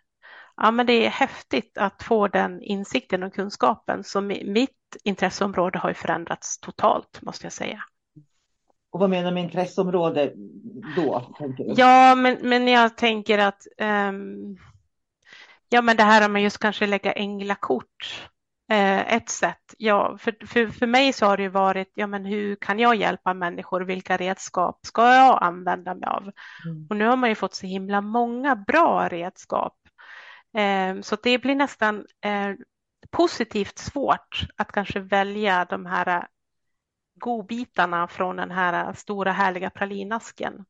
ja, 0.56 0.70
men 0.70 0.86
det 0.86 1.06
är 1.06 1.10
häftigt 1.10 1.78
att 1.78 2.02
få 2.02 2.28
den 2.28 2.62
insikten 2.62 3.22
och 3.22 3.34
kunskapen. 3.34 4.04
Så 4.04 4.20
mitt 4.20 4.96
intresseområde 5.04 5.78
har 5.78 5.88
ju 5.88 5.94
förändrats 5.94 6.58
totalt 6.58 7.22
måste 7.22 7.46
jag 7.46 7.52
säga. 7.52 7.84
Och 8.90 9.00
vad 9.00 9.10
menar 9.10 9.30
du 9.30 9.34
med 9.34 9.44
intresseområde 9.44 10.32
då? 10.96 11.34
Ja, 11.58 12.14
men, 12.14 12.38
men 12.42 12.68
jag 12.68 12.96
tänker 12.96 13.38
att 13.38 13.66
um, 13.78 14.58
ja, 15.68 15.82
men 15.82 15.96
det 15.96 16.02
här 16.02 16.28
med 16.28 16.42
just 16.42 16.58
kanske 16.58 16.86
lägga 16.86 17.12
änglakort 17.12 18.28
ett 18.68 19.28
sätt. 19.28 19.74
Ja, 19.78 20.18
för, 20.18 20.46
för, 20.46 20.66
för 20.66 20.86
mig 20.86 21.12
så 21.12 21.26
har 21.26 21.36
det 21.36 21.48
varit, 21.48 21.92
ja 21.94 22.06
men 22.06 22.24
hur 22.24 22.56
kan 22.56 22.78
jag 22.78 22.96
hjälpa 22.96 23.34
människor? 23.34 23.80
Vilka 23.80 24.16
redskap 24.16 24.78
ska 24.82 25.14
jag 25.14 25.42
använda 25.42 25.94
mig 25.94 26.08
av? 26.08 26.22
Mm. 26.22 26.86
Och 26.90 26.96
nu 26.96 27.06
har 27.06 27.16
man 27.16 27.28
ju 27.28 27.34
fått 27.34 27.54
så 27.54 27.66
himla 27.66 28.00
många 28.00 28.56
bra 28.56 29.08
redskap. 29.08 29.74
Eh, 30.56 31.00
så 31.00 31.16
det 31.22 31.38
blir 31.38 31.54
nästan 31.54 32.06
eh, 32.24 32.54
positivt 33.10 33.78
svårt 33.78 34.46
att 34.56 34.72
kanske 34.72 35.00
välja 35.00 35.64
de 35.64 35.86
här 35.86 36.28
godbitarna 37.14 38.08
från 38.08 38.36
den 38.36 38.50
här 38.50 38.92
stora 38.92 39.32
härliga 39.32 39.70
pralinasken. 39.70 40.64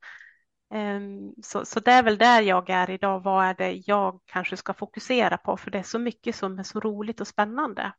Ehm, 0.70 1.34
så, 1.42 1.64
så 1.64 1.80
det 1.80 1.90
är 1.90 2.02
väl 2.02 2.18
där 2.18 2.42
jag 2.42 2.70
är 2.70 2.90
idag. 2.90 3.22
Vad 3.22 3.44
är 3.44 3.54
det 3.54 3.82
jag 3.86 4.20
kanske 4.26 4.56
ska 4.56 4.74
fokusera 4.74 5.36
på? 5.36 5.56
För 5.56 5.70
det 5.70 5.78
är 5.78 5.82
så 5.82 5.98
mycket 5.98 6.36
som 6.36 6.58
är 6.58 6.62
så 6.62 6.80
roligt 6.80 7.20
och 7.20 7.26
spännande. 7.28 7.92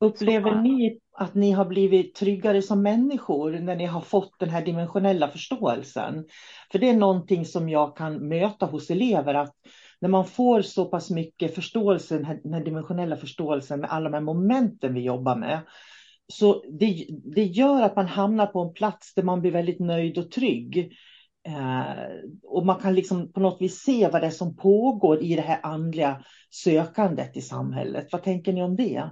Upplever 0.00 0.50
så. 0.50 0.60
ni 0.60 0.98
att 1.16 1.34
ni 1.34 1.50
har 1.50 1.64
blivit 1.64 2.14
tryggare 2.14 2.62
som 2.62 2.82
människor 2.82 3.50
när 3.50 3.76
ni 3.76 3.86
har 3.86 4.00
fått 4.00 4.38
den 4.38 4.48
här 4.48 4.64
dimensionella 4.64 5.28
förståelsen? 5.28 6.24
För 6.72 6.78
det 6.78 6.88
är 6.88 6.96
någonting 6.96 7.44
som 7.44 7.68
jag 7.68 7.96
kan 7.96 8.28
möta 8.28 8.66
hos 8.66 8.90
elever 8.90 9.34
att 9.34 9.54
när 10.00 10.08
man 10.08 10.24
får 10.24 10.62
så 10.62 10.84
pass 10.84 11.10
mycket 11.10 11.54
förståelse, 11.54 12.14
den 12.14 12.24
här, 12.24 12.40
den 12.42 12.54
här 12.54 12.64
dimensionella 12.64 13.16
förståelsen 13.16 13.80
med 13.80 13.90
alla 13.90 14.10
de 14.10 14.14
här 14.14 14.20
momenten 14.20 14.94
vi 14.94 15.00
jobbar 15.00 15.36
med, 15.36 15.60
så 16.32 16.64
det, 16.78 17.06
det 17.34 17.44
gör 17.44 17.82
att 17.82 17.96
man 17.96 18.06
hamnar 18.06 18.46
på 18.46 18.60
en 18.60 18.72
plats 18.72 19.14
där 19.14 19.22
man 19.22 19.40
blir 19.40 19.50
väldigt 19.50 19.80
nöjd 19.80 20.18
och 20.18 20.30
trygg. 20.30 20.92
Eh, 21.46 22.30
och 22.42 22.66
man 22.66 22.80
kan 22.80 22.94
liksom 22.94 23.32
på 23.32 23.40
något 23.40 23.62
vis 23.62 23.82
se 23.82 24.08
vad 24.08 24.22
det 24.22 24.26
är 24.26 24.30
som 24.30 24.56
pågår 24.56 25.22
i 25.22 25.36
det 25.36 25.42
här 25.42 25.60
andliga 25.62 26.24
sökandet 26.50 27.36
i 27.36 27.40
samhället. 27.40 28.08
Vad 28.12 28.22
tänker 28.22 28.52
ni 28.52 28.62
om 28.62 28.76
det? 28.76 29.10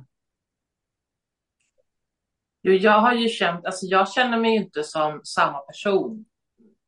Jo, 2.62 2.73
jag 2.73 3.01
har 3.01 3.15
ju 3.15 3.29
känt, 3.29 3.67
alltså 3.67 3.87
jag 3.87 4.12
känner 4.12 4.39
mig 4.39 4.55
inte 4.57 4.85
som 4.85 5.21
samma 5.25 5.59
person 5.59 6.25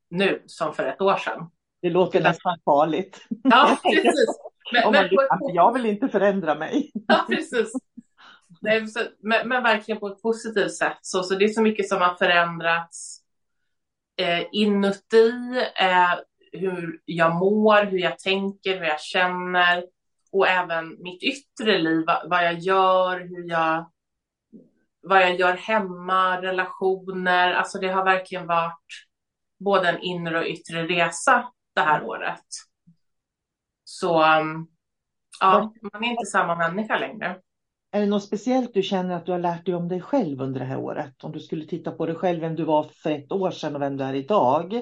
nu 0.09 0.43
som 0.45 0.73
för 0.73 0.83
ett 0.83 1.01
år 1.01 1.17
sedan. 1.17 1.49
Det 1.81 1.89
låter 1.89 2.23
nästan 2.23 2.57
farligt. 2.65 3.27
Ja, 3.43 3.77
precis. 3.83 4.39
Men, 4.73 4.91
men 4.91 5.09
på, 5.09 5.15
på... 5.15 5.51
Jag 5.53 5.73
vill 5.73 5.85
inte 5.85 6.07
förändra 6.07 6.55
mig. 6.55 6.91
Ja, 7.07 7.25
precis. 7.29 7.73
Nej, 8.61 8.85
men, 9.19 9.47
men, 9.47 9.63
verkligen 9.63 9.99
på 9.99 10.07
ett 10.07 10.21
positivt 10.21 10.73
sätt. 10.73 10.97
Så, 11.01 11.23
så 11.23 11.35
det 11.35 11.45
är 11.45 11.49
så 11.49 11.61
mycket 11.61 11.89
som 11.89 12.01
har 12.01 12.15
förändrats 12.15 13.24
eh, 14.17 14.45
inuti, 14.51 15.31
eh, 15.75 16.13
hur 16.51 17.01
jag 17.05 17.35
mår, 17.35 17.85
hur 17.85 17.99
jag 17.99 18.19
tänker, 18.19 18.77
hur 18.77 18.85
jag 18.85 19.01
känner 19.01 19.85
och 20.31 20.47
även 20.47 21.03
mitt 21.03 21.23
yttre 21.23 21.77
liv, 21.77 22.03
vad, 22.07 22.29
vad 22.29 22.45
jag 22.45 22.59
gör, 22.59 23.19
hur 23.19 23.49
jag, 23.49 23.91
vad 25.01 25.21
jag 25.21 25.35
gör 25.35 25.53
hemma, 25.53 26.41
relationer. 26.41 27.53
Alltså 27.53 27.79
det 27.79 27.87
har 27.87 28.03
verkligen 28.03 28.47
varit 28.47 29.07
både 29.59 29.89
en 29.89 29.99
inre 29.99 30.39
och 30.39 30.45
yttre 30.45 30.87
resa 30.87 31.51
det 31.75 31.81
här 31.81 32.03
året. 32.03 32.45
Så 33.83 34.23
um, 34.39 34.67
ja, 35.39 35.73
man 35.93 36.03
är 36.03 36.07
inte 36.07 36.25
samma 36.25 36.55
människa 36.55 36.97
längre. 36.97 37.39
Är 37.95 37.99
det 37.99 38.07
något 38.07 38.23
speciellt 38.23 38.73
du 38.73 38.81
känner 38.81 39.15
att 39.15 39.25
du 39.25 39.31
har 39.31 39.39
lärt 39.39 39.65
dig 39.65 39.75
om 39.75 39.87
dig 39.87 40.01
själv 40.01 40.41
under 40.41 40.59
det 40.59 40.65
här 40.65 40.79
året? 40.79 41.23
Om 41.23 41.31
du 41.31 41.39
skulle 41.39 41.65
titta 41.65 41.91
på 41.91 42.05
dig 42.05 42.15
själv, 42.15 42.41
vem 42.41 42.55
du 42.55 42.63
var 42.63 42.83
för 42.83 43.11
ett 43.11 43.31
år 43.31 43.51
sedan 43.51 43.75
och 43.75 43.81
vem 43.81 43.97
du 43.97 44.03
är 44.03 44.13
idag. 44.13 44.81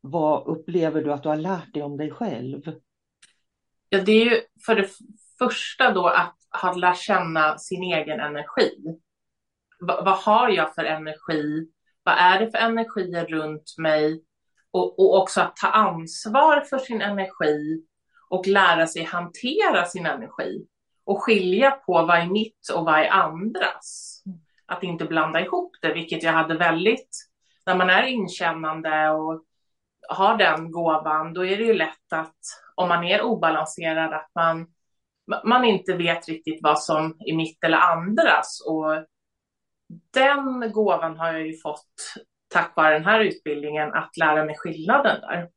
Vad 0.00 0.46
upplever 0.46 1.02
du 1.02 1.12
att 1.12 1.22
du 1.22 1.28
har 1.28 1.36
lärt 1.36 1.74
dig 1.74 1.82
om 1.82 1.96
dig 1.96 2.10
själv? 2.10 2.62
Ja, 3.88 4.00
det 4.00 4.12
är 4.12 4.24
ju 4.24 4.40
för 4.66 4.74
det 4.74 4.88
första 5.38 5.92
då 5.92 6.06
att 6.06 6.36
ha 6.62 6.74
lärt 6.74 6.98
känna 6.98 7.58
sin 7.58 7.82
egen 7.82 8.20
energi. 8.20 8.70
V 9.80 9.86
vad 9.86 10.18
har 10.18 10.48
jag 10.48 10.74
för 10.74 10.84
energi? 10.84 11.68
Vad 12.02 12.14
är 12.18 12.40
det 12.40 12.50
för 12.50 12.58
energier 12.58 13.26
runt 13.26 13.74
mig? 13.78 14.22
Och, 14.70 14.98
och 14.98 15.22
också 15.22 15.40
att 15.40 15.56
ta 15.56 15.68
ansvar 15.68 16.60
för 16.60 16.78
sin 16.78 17.00
energi 17.00 17.82
och 18.28 18.46
lära 18.46 18.86
sig 18.86 19.02
hantera 19.02 19.84
sin 19.84 20.06
energi 20.06 20.66
och 21.06 21.22
skilja 21.22 21.70
på 21.70 21.92
vad 21.92 22.18
är 22.18 22.26
mitt 22.26 22.68
och 22.74 22.84
vad 22.84 22.94
är 22.94 23.10
andras. 23.10 24.22
Att 24.66 24.82
inte 24.82 25.04
blanda 25.04 25.40
ihop 25.40 25.76
det, 25.82 25.94
vilket 25.94 26.22
jag 26.22 26.32
hade 26.32 26.58
väldigt, 26.58 27.10
när 27.66 27.76
man 27.76 27.90
är 27.90 28.02
inkännande 28.02 29.10
och 29.10 29.44
har 30.08 30.36
den 30.36 30.70
gåvan, 30.70 31.34
då 31.34 31.46
är 31.46 31.56
det 31.56 31.64
ju 31.64 31.74
lätt 31.74 32.12
att 32.12 32.36
om 32.74 32.88
man 32.88 33.04
är 33.04 33.22
obalanserad, 33.22 34.12
att 34.12 34.30
man, 34.34 34.66
man 35.44 35.64
inte 35.64 35.96
vet 35.96 36.28
riktigt 36.28 36.58
vad 36.62 36.82
som 36.82 37.16
är 37.18 37.36
mitt 37.36 37.64
eller 37.64 37.78
andras. 37.78 38.62
Och 38.66 39.04
den 40.14 40.72
gåvan 40.72 41.16
har 41.16 41.32
jag 41.32 41.46
ju 41.46 41.56
fått 41.56 42.14
tack 42.48 42.76
vare 42.76 42.94
den 42.94 43.04
här 43.04 43.20
utbildningen, 43.20 43.92
att 43.92 44.16
lära 44.16 44.44
mig 44.44 44.56
skillnaden 44.58 45.20
där 45.20 45.48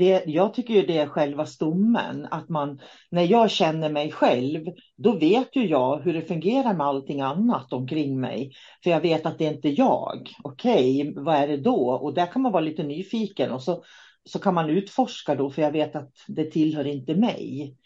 det, 0.00 0.22
jag 0.26 0.54
tycker 0.54 0.74
ju 0.74 0.86
det 0.86 0.98
är 0.98 1.06
själva 1.06 1.46
stommen, 1.46 2.28
att 2.30 2.48
man, 2.48 2.80
när 3.10 3.22
jag 3.22 3.50
känner 3.50 3.90
mig 3.90 4.12
själv, 4.12 4.66
då 4.96 5.18
vet 5.18 5.56
ju 5.56 5.66
jag 5.66 6.00
hur 6.00 6.12
det 6.12 6.22
fungerar 6.22 6.74
med 6.74 6.86
allting 6.86 7.20
annat 7.20 7.72
omkring 7.72 8.20
mig. 8.20 8.52
För 8.84 8.90
jag 8.90 9.00
vet 9.00 9.26
att 9.26 9.38
det 9.38 9.46
är 9.46 9.52
inte 9.54 9.68
jag. 9.68 10.30
Okej, 10.42 11.00
okay, 11.00 11.22
vad 11.24 11.34
är 11.34 11.48
det 11.48 11.56
då? 11.56 11.90
Och 11.90 12.14
där 12.14 12.26
kan 12.26 12.42
man 12.42 12.52
vara 12.52 12.60
lite 12.62 12.82
nyfiken 12.82 13.50
och 13.50 13.62
så, 13.62 13.82
så 14.24 14.38
kan 14.38 14.54
man 14.54 14.70
utforska 14.70 15.34
då, 15.34 15.50
för 15.50 15.62
jag 15.62 15.72
vet 15.72 15.96
att 15.96 16.12
det 16.28 16.44
tillhör 16.44 16.86
inte 16.86 17.14
mig. 17.14 17.76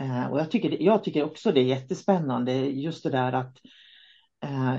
Eh, 0.00 0.32
och 0.32 0.40
jag 0.40 0.50
tycker, 0.50 0.82
jag 0.82 1.04
tycker 1.04 1.24
också 1.24 1.52
det 1.52 1.60
är 1.60 1.64
jättespännande, 1.64 2.52
just 2.54 3.02
det 3.02 3.10
där 3.10 3.32
att 3.32 3.56
eh, 4.44 4.74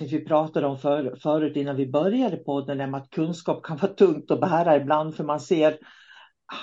vi 0.00 0.24
pratade 0.24 0.66
om 0.66 0.78
för, 0.78 1.16
förut 1.22 1.56
innan 1.56 1.76
vi 1.76 1.86
började 1.86 2.36
podden, 2.36 2.94
att 2.94 3.10
kunskap 3.10 3.62
kan 3.62 3.76
vara 3.76 3.92
tungt 3.92 4.30
att 4.30 4.40
bära 4.40 4.76
ibland 4.76 5.14
för 5.14 5.24
man 5.24 5.40
ser 5.40 5.78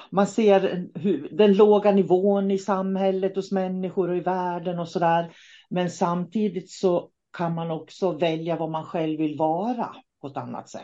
man 0.10 0.27
ser 0.27 0.88
hur, 1.00 1.30
den 1.32 1.54
låga 1.54 1.92
nivån 1.92 2.51
i 2.51 2.58
samhället 2.58 3.36
hos 3.36 3.51
människor 3.51 4.10
och 4.10 4.18
i 4.18 4.20
världen 4.20 4.80
och 4.80 4.89
sådär. 4.89 5.32
Men 5.70 5.89
samtidigt 5.89 6.72
så 6.72 7.10
kan 7.38 7.56
man 7.56 7.72
också 7.72 8.12
välja 8.12 8.56
vad 8.56 8.72
man 8.72 8.86
själv 8.86 9.20
vill 9.20 9.38
vara 9.38 9.96
på 10.22 10.27
ett 10.27 10.38
annat 10.38 10.70
sätt. 10.70 10.82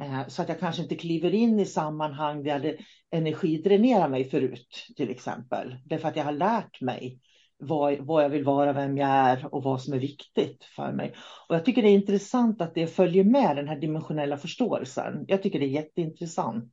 Eh, 0.00 0.28
så 0.28 0.42
att 0.42 0.48
jag 0.48 0.60
kanske 0.60 0.82
inte 0.82 0.96
kliver 0.96 1.34
in 1.34 1.60
i 1.60 1.64
sammanhang 1.64 2.42
där 2.42 2.58
det 2.58 2.76
energidränerar 3.10 4.08
mig 4.08 4.24
förut, 4.30 4.86
till 4.96 5.10
exempel. 5.10 5.76
Därför 5.84 6.08
att 6.08 6.16
jag 6.16 6.24
har 6.24 6.32
lärt 6.32 6.80
mig 6.80 7.20
vad, 7.58 7.98
vad 7.98 8.24
jag 8.24 8.28
vill 8.28 8.44
vara, 8.44 8.72
vem 8.72 8.98
jag 8.98 9.08
är 9.08 9.54
och 9.54 9.62
vad 9.62 9.82
som 9.82 9.94
är 9.94 9.98
viktigt 9.98 10.64
för 10.64 10.92
mig. 10.92 11.14
Och 11.48 11.54
jag 11.54 11.64
tycker 11.64 11.82
det 11.82 11.88
är 11.88 11.94
intressant 11.94 12.60
att 12.60 12.74
det 12.74 12.86
följer 12.86 13.24
med 13.24 13.56
den 13.56 13.68
här 13.68 13.80
dimensionella 13.80 14.36
förståelsen. 14.36 15.24
Jag 15.28 15.42
tycker 15.42 15.58
det 15.58 15.66
är 15.66 15.68
jätteintressant 15.68 16.72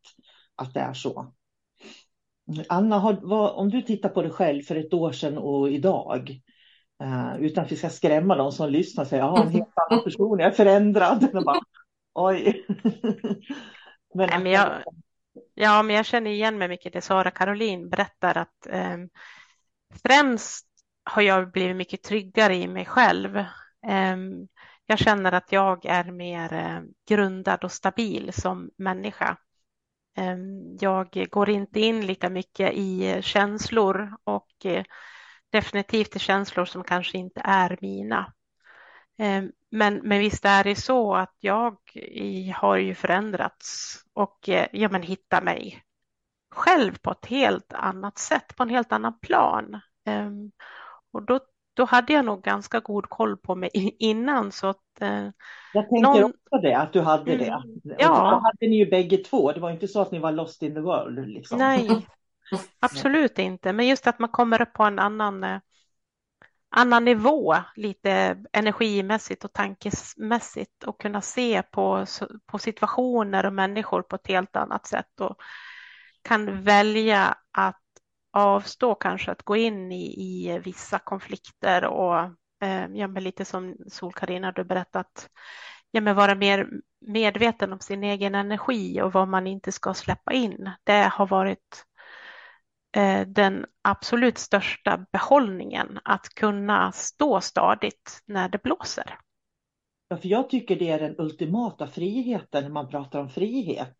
att 0.55 0.74
det 0.74 0.79
är 0.79 0.93
så. 0.93 1.34
Anna, 2.70 3.00
har, 3.00 3.20
vad, 3.22 3.55
om 3.55 3.70
du 3.70 3.81
tittar 3.81 4.10
på 4.10 4.22
dig 4.22 4.31
själv 4.31 4.62
för 4.62 4.75
ett 4.75 4.93
år 4.93 5.12
sedan 5.12 5.38
och 5.38 5.70
idag, 5.70 6.39
uh, 7.03 7.41
utan 7.41 7.63
att 7.63 7.72
vi 7.72 7.75
ska 7.75 7.89
skrämma 7.89 8.36
de 8.36 8.51
som 8.51 8.70
lyssnar 8.70 9.03
och 9.03 9.08
säga, 9.08 9.22
ja, 9.22 9.43
en 9.43 9.50
helt 9.51 9.74
annan 9.75 10.03
person, 10.03 10.39
jag 10.39 10.48
är 10.48 10.55
förändrad. 10.55 11.31
bara, 11.46 11.62
Oj. 12.13 12.65
men, 14.13 14.29
Nej, 14.29 14.43
men 14.43 14.51
jag, 14.51 14.84
ja, 15.53 15.84
men 15.84 15.96
jag 15.96 16.05
känner 16.05 16.31
igen 16.31 16.58
mig 16.58 16.67
mycket 16.67 16.93
det 16.93 17.01
Sara 17.01 17.31
Caroline 17.31 17.89
berättar 17.89 18.38
att 18.38 18.67
eh, 18.67 18.98
främst 20.03 20.67
har 21.03 21.22
jag 21.22 21.51
blivit 21.51 21.75
mycket 21.75 22.03
tryggare 22.03 22.55
i 22.55 22.67
mig 22.67 22.86
själv. 22.86 23.38
Eh, 23.88 24.17
jag 24.86 25.00
känner 25.00 25.31
att 25.31 25.51
jag 25.51 25.86
är 25.86 26.03
mer 26.03 26.53
eh, 26.53 26.81
grundad 27.10 27.63
och 27.63 27.72
stabil 27.72 28.34
som 28.34 28.70
människa. 28.77 29.38
Ehm, 30.15 30.77
jag 30.80 31.27
går 31.30 31.50
inte 31.50 31.80
in 31.80 32.06
lika 32.06 32.30
mycket 32.30 32.74
i 32.74 33.12
eh, 33.12 33.22
känslor 33.22 34.18
och 34.24 34.65
eh, 34.65 34.84
definitivt 35.50 36.15
i 36.15 36.20
känslor 36.20 36.65
som 36.65 36.84
kanske 36.84 37.18
inte 37.18 37.41
är 37.44 37.77
mina. 37.82 38.34
Ehm, 39.18 39.51
men, 39.72 39.96
men 39.96 40.20
visst 40.20 40.46
är 40.46 40.63
det 40.63 40.75
så 40.75 41.15
att 41.15 41.36
jag 41.39 41.77
har 42.56 42.77
ju 42.77 42.96
förändrats 42.96 43.98
och 44.13 44.50
eh, 44.50 44.68
ja, 44.72 44.89
men 44.89 45.03
hittar 45.03 45.41
mig 45.41 45.84
själv 46.51 46.98
på 47.01 47.12
ett 47.12 47.25
helt 47.25 47.74
annat 47.74 48.18
sätt, 48.18 48.56
på 48.56 48.63
en 48.63 48.70
helt 48.70 48.91
annan 48.91 49.20
plan. 49.20 49.82
Ehm, 50.06 50.51
och 51.12 51.24
då, 51.24 51.39
då 51.74 51.86
hade 51.86 52.13
jag 52.13 52.25
nog 52.25 52.44
ganska 52.44 52.80
god 52.80 53.10
koll 53.10 53.38
på 53.38 53.56
mig 53.56 53.70
innan 54.00 54.51
så 54.51 54.68
att 54.68 55.01
eh, 55.01 55.30
jag 55.74 55.90
tänker 55.90 56.01
någon... 56.01 56.24
också 56.24 56.58
det, 56.62 56.78
att 56.78 56.94
du 56.94 57.01
hade 57.01 57.38
det. 57.38 57.46
Mm, 57.46 57.82
ja. 58.00 58.24
Och 58.24 58.32
då 58.32 58.36
hade 58.36 58.68
ni 58.68 58.75
ju 58.75 58.90
bägge 58.90 59.18
två, 59.18 59.51
det 59.51 59.60
var 59.60 59.72
inte 59.72 59.88
så 59.88 60.01
att 60.01 60.12
ni 60.12 60.20
var 60.20 60.32
lost 60.32 60.62
in 60.62 60.74
the 60.74 60.80
world. 60.80 61.28
Liksom. 61.28 61.58
Nej, 61.58 62.08
absolut 62.80 63.40
inte. 63.40 63.74
Men 63.74 63.88
just 63.88 64.08
att 64.08 64.20
man 64.20 64.30
kommer 64.30 64.62
upp 64.62 64.74
på 64.74 64.84
en 64.84 65.00
annan, 65.00 65.44
eh, 65.44 65.60
annan 66.70 67.06
nivå, 67.06 67.56
lite 67.75 68.38
energimässigt 68.54 69.46
och 69.46 69.54
tankesmässigt 69.54 70.84
och 70.84 71.01
kunna 71.01 71.22
se 71.22 71.62
på, 71.62 72.06
på 72.46 72.60
situationer 72.60 73.46
och 73.46 73.54
människor 73.54 74.01
på 74.01 74.16
ett 74.16 74.28
helt 74.28 74.56
annat 74.56 74.88
sätt 74.88 75.20
och 75.22 75.36
kan 76.22 76.63
välja 76.63 77.38
att 77.51 77.78
avstå 78.32 78.96
kanske 78.96 79.32
att 79.32 79.44
gå 79.44 79.56
in 79.56 79.92
i, 79.92 80.06
i 80.06 80.60
vissa 80.60 81.00
konflikter 81.00 81.86
och 81.86 82.30
Eh, 82.62 82.88
ja, 82.94 83.08
men 83.08 83.24
lite 83.24 83.46
som 83.46 83.76
Sol-Karina 83.88 84.52
du 84.52 84.64
berättat, 84.64 85.30
ja, 85.92 86.02
men 86.02 86.16
vara 86.16 86.36
mer 86.36 86.68
medveten 87.06 87.74
om 87.74 87.79
sin 87.79 88.03
egen 88.03 88.36
energi 88.36 89.01
och 89.01 89.14
vad 89.14 89.27
man 89.27 89.48
inte 89.48 89.72
ska 89.72 89.94
släppa 89.94 90.34
in. 90.34 90.70
Det 90.84 91.12
har 91.14 91.27
varit 91.27 91.86
eh, 92.96 93.27
den 93.27 93.66
absolut 93.82 94.38
största 94.38 95.05
behållningen 95.12 96.00
att 96.03 96.29
kunna 96.29 96.92
stå 96.92 97.42
stadigt 97.42 98.22
när 98.25 98.50
det 98.50 98.64
blåser. 98.64 99.18
Ja, 100.08 100.18
för 100.18 100.27
jag 100.27 100.50
tycker 100.50 100.75
det 100.75 100.90
är 100.90 101.00
den 101.00 101.16
ultimata 101.18 101.88
friheten 101.88 102.64
när 102.64 102.72
man 102.72 102.90
pratar 102.90 103.20
om 103.20 103.29
frihet 103.29 103.96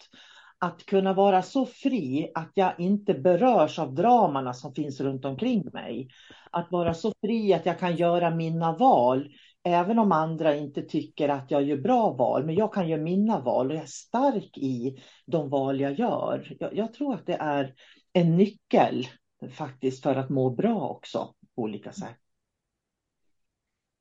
att 0.62 0.86
kunna 0.86 1.14
vara 1.14 1.42
så 1.42 1.66
fri 1.66 2.32
att 2.34 2.52
jag 2.54 2.80
inte 2.80 3.14
berörs 3.14 3.80
av 3.80 3.96
dramana 3.96 4.54
som 4.54 4.74
finns 4.74 5.02
runt 5.02 5.26
omkring 5.26 5.70
mig. 5.74 6.10
Att 6.52 6.72
vara 6.72 6.94
så 6.94 7.14
fri 7.22 7.54
att 7.54 7.66
jag 7.66 7.80
kan 7.80 7.96
göra 7.96 8.36
mina 8.36 8.78
val, 8.78 9.30
även 9.64 10.00
om 10.00 10.12
andra 10.12 10.56
inte 10.56 10.82
tycker 10.82 11.30
att 11.30 11.52
jag 11.52 11.64
gör 11.64 11.78
bra 11.78 12.14
val. 12.14 12.46
Men 12.46 12.56
jag 12.56 12.74
kan 12.74 12.90
göra 12.90 13.02
mina 13.02 13.40
val 13.40 13.70
och 13.70 13.76
jag 13.76 13.84
är 13.84 13.88
stark 13.88 14.58
i 14.58 14.98
de 15.26 15.50
val 15.50 15.80
jag 15.80 16.00
gör. 16.00 16.56
Jag, 16.60 16.78
jag 16.78 16.94
tror 16.94 17.14
att 17.14 17.26
det 17.26 17.38
är 17.40 17.74
en 18.14 18.38
nyckel 18.38 19.08
faktiskt 19.52 20.04
för 20.04 20.16
att 20.16 20.30
må 20.30 20.50
bra 20.50 20.90
också 20.90 21.34
på 21.56 21.62
olika 21.62 21.92
sätt. 21.92 22.18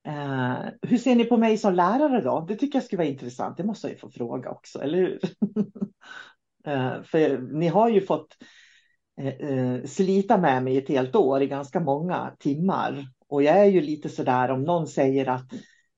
Uh, 0.08 0.68
hur 0.82 0.98
ser 0.98 1.14
ni 1.14 1.24
på 1.24 1.36
mig 1.36 1.58
som 1.58 1.74
lärare 1.74 2.20
då? 2.20 2.44
Det 2.48 2.56
tycker 2.56 2.78
jag 2.78 2.84
skulle 2.84 3.02
vara 3.02 3.08
intressant. 3.08 3.56
Det 3.56 3.64
måste 3.64 3.86
jag 3.86 3.94
ju 3.94 3.98
få 3.98 4.10
fråga 4.10 4.50
också, 4.50 4.82
eller 4.82 4.98
hur? 4.98 5.20
Eh, 6.66 7.02
för 7.02 7.38
ni 7.38 7.68
har 7.68 7.88
ju 7.88 8.00
fått 8.00 8.36
eh, 9.20 9.50
eh, 9.50 9.84
slita 9.84 10.38
med 10.38 10.64
mig 10.64 10.78
ett 10.78 10.88
helt 10.88 11.16
år 11.16 11.42
i 11.42 11.46
ganska 11.46 11.80
många 11.80 12.36
timmar. 12.38 13.06
Och 13.28 13.42
jag 13.42 13.58
är 13.58 13.64
ju 13.64 13.80
lite 13.80 14.08
sådär 14.08 14.50
om 14.50 14.62
någon 14.62 14.86
säger 14.86 15.28
att 15.28 15.52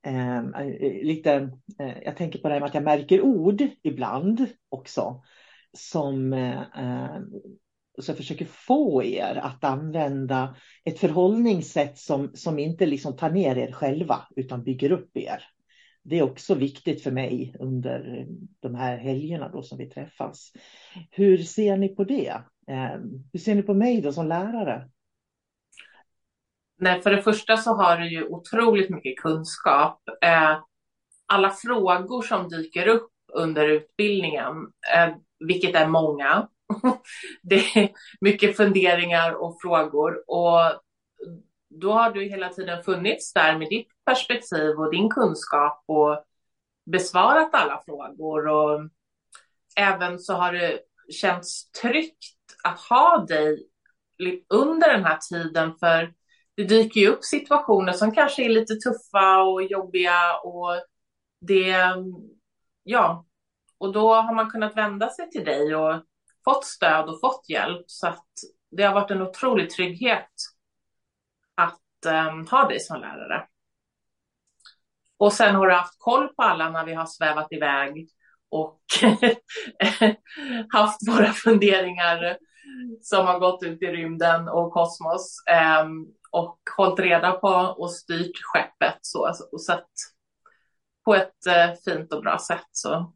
ehm, 0.07 0.55
eh, 0.55 1.05
lite, 1.05 1.33
eh, 1.79 2.03
jag 2.05 2.17
tänker 2.17 2.39
på 2.39 2.49
det 2.49 2.55
här 2.55 2.61
med 2.61 2.69
att 2.69 2.75
jag 2.75 2.85
märker 2.85 3.21
ord 3.21 3.63
ibland 3.83 4.47
också. 4.69 5.23
Som 5.73 6.33
eh, 6.33 6.61
så 8.01 8.11
jag 8.11 8.17
försöker 8.17 8.45
få 8.45 9.03
er 9.03 9.41
att 9.43 9.65
använda 9.65 10.57
ett 10.85 10.99
förhållningssätt 10.99 11.99
som, 11.99 12.31
som 12.35 12.59
inte 12.59 12.87
liksom 12.87 13.17
tar 13.17 13.31
ner 13.31 13.59
er 13.59 13.73
själva 13.73 14.27
utan 14.37 14.65
bygger 14.65 14.93
upp 14.93 15.17
er 15.17 15.45
det 16.03 16.19
är 16.19 16.23
också 16.23 16.55
viktigt 16.55 17.03
för 17.03 17.11
mig 17.11 17.57
under 17.59 18.27
de 18.61 18.75
här 18.75 18.97
helgerna 18.97 19.49
då 19.49 19.63
som 19.63 19.79
vi 19.79 19.91
träffas. 19.91 20.53
Hur 21.11 21.39
ser 21.39 21.77
ni 21.77 21.89
på 21.89 22.05
det? 22.05 22.43
Ehm, 22.69 23.03
hur 23.33 23.41
ser 23.41 23.55
ni 23.55 23.63
på 23.63 23.75
mig 23.75 24.01
då 24.01 24.13
som 24.13 24.29
lärare? 24.29 24.89
Nej, 26.79 27.03
för 27.03 27.11
det 27.11 27.23
första 27.23 27.57
så 27.57 27.75
har 27.75 27.97
du 27.97 28.11
ju 28.11 28.25
otroligt 28.25 28.91
mycket 28.91 29.17
kunskap. 29.17 30.01
Ehm, 30.23 30.61
alla 31.27 31.51
frågor 31.51 32.23
som 32.23 32.49
dyker 32.49 32.89
upp 32.89 33.11
under 33.33 33.69
utbildningen, 33.69 34.53
ehm, 34.95 35.13
vilket 35.49 35.75
är 35.75 35.89
många, 35.89 36.49
det 37.43 37.57
är 37.57 37.91
mycket 38.21 38.57
funderingar 38.57 39.33
och 39.33 39.57
frågor 39.63 40.25
och 40.27 40.83
då 41.81 41.93
har 41.93 42.11
du 42.11 42.25
hela 42.25 42.49
tiden 42.49 42.83
funnits 42.83 43.33
där 43.33 43.59
med 43.59 43.69
ditt 43.69 43.89
perspektiv 44.05 44.77
och 44.79 44.91
din 44.91 45.11
kunskap 45.11 45.85
och 45.87 46.25
besvarat 46.91 47.55
alla 47.55 47.83
frågor. 47.87 48.49
Och 48.49 48.81
även 49.77 50.19
så 50.19 50.35
har 50.35 50.53
det 50.53 50.81
känts 51.11 51.71
tryggt 51.71 52.35
att 52.65 52.81
ha 52.81 53.25
dig 53.29 53.69
under 54.49 54.93
den 54.93 55.05
här 55.05 55.19
tiden 55.31 55.75
för 55.81 56.15
det 56.55 56.65
dyker 56.65 57.01
ju 57.01 57.09
upp 57.09 57.25
situationer 57.25 57.93
som 57.93 58.15
kanske 58.15 58.45
är 58.45 58.49
lite 58.49 58.75
tuffa 58.75 59.43
och 59.43 59.63
jobbiga 59.63 60.37
och 60.45 60.83
det, 61.41 61.77
ja, 62.83 63.27
och 63.79 63.93
då 63.93 64.15
har 64.15 64.35
man 64.35 64.51
kunnat 64.51 64.77
vända 64.77 65.09
sig 65.09 65.31
till 65.31 65.45
dig 65.45 65.75
och 65.77 66.03
fått 66.45 66.65
stöd 66.65 67.09
och 67.09 67.21
fått 67.21 67.49
hjälp 67.49 67.85
så 67.87 68.07
att 68.07 68.27
det 68.71 68.83
har 68.83 68.95
varit 68.95 69.11
en 69.11 69.23
otrolig 69.23 69.71
trygghet 69.71 70.31
um, 72.07 72.47
ha 72.47 72.69
dig 72.69 72.81
som 72.81 73.01
lärare. 73.01 73.47
Och 75.19 75.33
sen 75.33 75.55
har 75.55 75.67
du 75.67 75.75
haft 75.75 75.99
koll 75.99 76.29
på 76.29 76.43
alla 76.43 76.71
när 76.71 76.85
vi 76.85 76.95
har 76.95 77.07
svävat 77.07 77.53
iväg 77.53 78.09
och 78.51 78.81
haft 80.73 81.09
våra 81.09 81.33
funderingar 81.33 82.37
som 83.01 83.27
har 83.27 83.39
gått 83.39 83.63
ut 83.63 83.83
i 83.83 83.87
rymden 83.87 84.49
och 84.49 84.73
kosmos 84.73 85.37
um, 85.83 86.07
och 86.31 86.59
hållit 86.77 87.01
reda 87.01 87.33
på 87.33 87.49
och 87.79 87.91
styrt 87.91 88.43
skeppet 88.43 88.99
så, 89.01 89.35
och 89.53 89.63
sett 89.63 89.89
på 91.05 91.15
ett 91.15 91.47
uh, 91.47 91.75
fint 91.85 92.13
och 92.13 92.23
bra 92.23 92.39
sätt. 92.39 92.69
Så. 92.73 93.13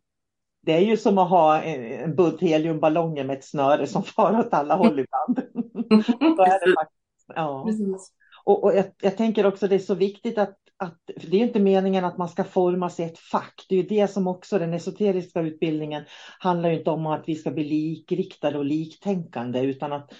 Det 0.62 0.72
är 0.72 0.80
ju 0.80 0.96
som 0.96 1.18
att 1.18 1.30
ha 1.30 1.62
en 1.62 2.16
bunt 2.16 2.40
heliumballonger 2.40 3.24
med 3.24 3.38
ett 3.38 3.44
snöre 3.44 3.86
som 3.86 4.02
far 4.02 4.38
åt 4.38 4.54
alla 4.54 4.74
håll 4.74 4.98
ibland. 4.98 5.36
så 6.36 6.42
är 6.42 6.66
det 6.66 6.74
faktiskt. 6.74 7.30
Ja. 7.34 7.64
Precis. 7.66 8.12
Och, 8.46 8.64
och 8.64 8.74
jag, 8.74 8.84
jag, 9.02 9.16
tänker 9.16 9.46
också 9.46 9.68
det 9.68 9.74
är 9.74 9.78
så 9.78 9.94
viktigt 9.94 10.38
att, 10.38 10.56
att 10.76 11.00
det 11.06 11.36
är 11.36 11.46
inte 11.46 11.60
meningen 11.60 12.04
att 12.04 12.18
man 12.18 12.28
ska 12.28 12.44
formas 12.44 13.00
i 13.00 13.02
ett 13.02 13.18
fack. 13.18 13.66
Det 13.68 13.74
är 13.74 13.82
ju 13.82 13.88
det 13.88 14.08
som 14.08 14.26
också 14.26 14.58
den 14.58 14.74
esoteriska 14.74 15.40
utbildningen 15.40 16.04
handlar 16.38 16.70
inte 16.70 16.90
om 16.90 17.06
att 17.06 17.28
vi 17.28 17.34
ska 17.34 17.50
bli 17.50 17.64
likriktade 17.64 18.58
och 18.58 18.64
liktänkande 18.64 19.60
utan 19.60 19.92
att 19.92 20.12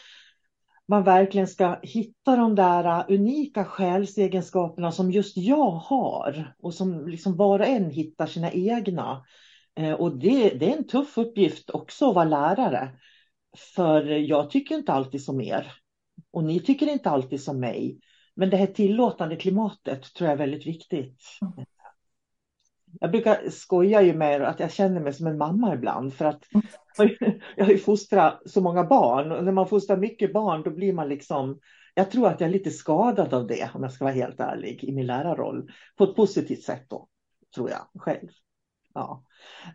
man 0.89 1.05
verkligen 1.05 1.49
ska 1.49 1.79
hitta 1.83 2.37
de 2.37 2.55
där 2.55 2.85
äh, 2.85 3.05
unika 3.15 3.65
själsegenskaperna 3.65 4.93
som 4.93 5.11
just 5.11 5.37
jag 5.37 5.71
har 5.71 6.55
och 6.59 6.75
som 6.75 7.09
liksom 7.09 7.37
var 7.37 7.59
och 7.59 7.67
en 7.67 7.91
hittar 7.91 8.27
sina 8.27 8.53
egna. 8.53 9.25
Äh, 9.77 9.93
och 9.93 10.19
det, 10.19 10.49
det 10.49 10.73
är 10.73 10.77
en 10.77 10.87
tuff 10.87 11.19
uppgift 11.19 11.71
också 11.71 12.09
att 12.09 12.15
vara 12.15 12.25
lärare. 12.25 12.89
För 13.75 14.03
jag 14.07 14.51
tycker 14.51 14.75
inte 14.75 14.93
alltid 14.93 15.25
som 15.25 15.41
er. 15.41 15.73
Och 16.31 16.45
ni 16.45 16.61
tycker 16.61 16.87
inte 16.87 17.11
alltid 17.11 17.43
som 17.43 17.61
mig. 17.61 18.01
Men 18.37 18.51
det 18.51 18.57
här 18.57 18.67
tillåtande 18.67 19.37
klimatet 19.37 20.15
tror 20.15 20.27
jag 20.27 20.33
är 20.33 20.39
väldigt 20.39 20.67
viktigt. 20.67 21.23
Mm. 21.43 21.67
Jag 23.01 23.11
brukar 23.11 23.51
skoja 23.51 24.03
ju 24.03 24.15
med 24.15 24.43
att 24.43 24.61
jag 24.61 24.73
känner 24.73 25.01
mig 25.01 25.13
som 25.13 25.27
en 25.27 25.39
mamma 25.39 25.75
ibland 25.75 26.15
för 26.15 26.25
att 26.25 26.45
jag 27.57 27.65
har 27.65 27.73
ju 27.73 27.79
fostrat 27.79 28.43
så 28.47 28.61
många 28.61 28.85
barn 28.85 29.33
och 29.33 29.45
när 29.45 29.53
man 29.53 29.69
fostrar 29.69 29.97
mycket 29.97 30.33
barn 30.33 30.63
då 30.63 30.71
blir 30.71 30.93
man 30.93 31.09
liksom 31.09 31.61
jag 31.95 32.11
tror 32.11 32.29
att 32.29 32.41
jag 32.41 32.49
är 32.49 32.53
lite 32.53 32.71
skadad 32.71 33.35
av 33.35 33.47
det 33.47 33.71
om 33.75 33.83
jag 33.83 33.93
ska 33.93 34.05
vara 34.05 34.15
helt 34.15 34.41
ärlig 34.41 34.85
i 34.85 34.93
min 34.93 35.07
lärarroll 35.07 35.71
på 35.97 36.05
ett 36.05 36.17
positivt 36.17 36.63
sätt 36.63 36.85
då 36.89 37.09
tror 37.55 37.71
jag 37.71 38.03
själv. 38.03 38.29
Ja. 38.95 39.25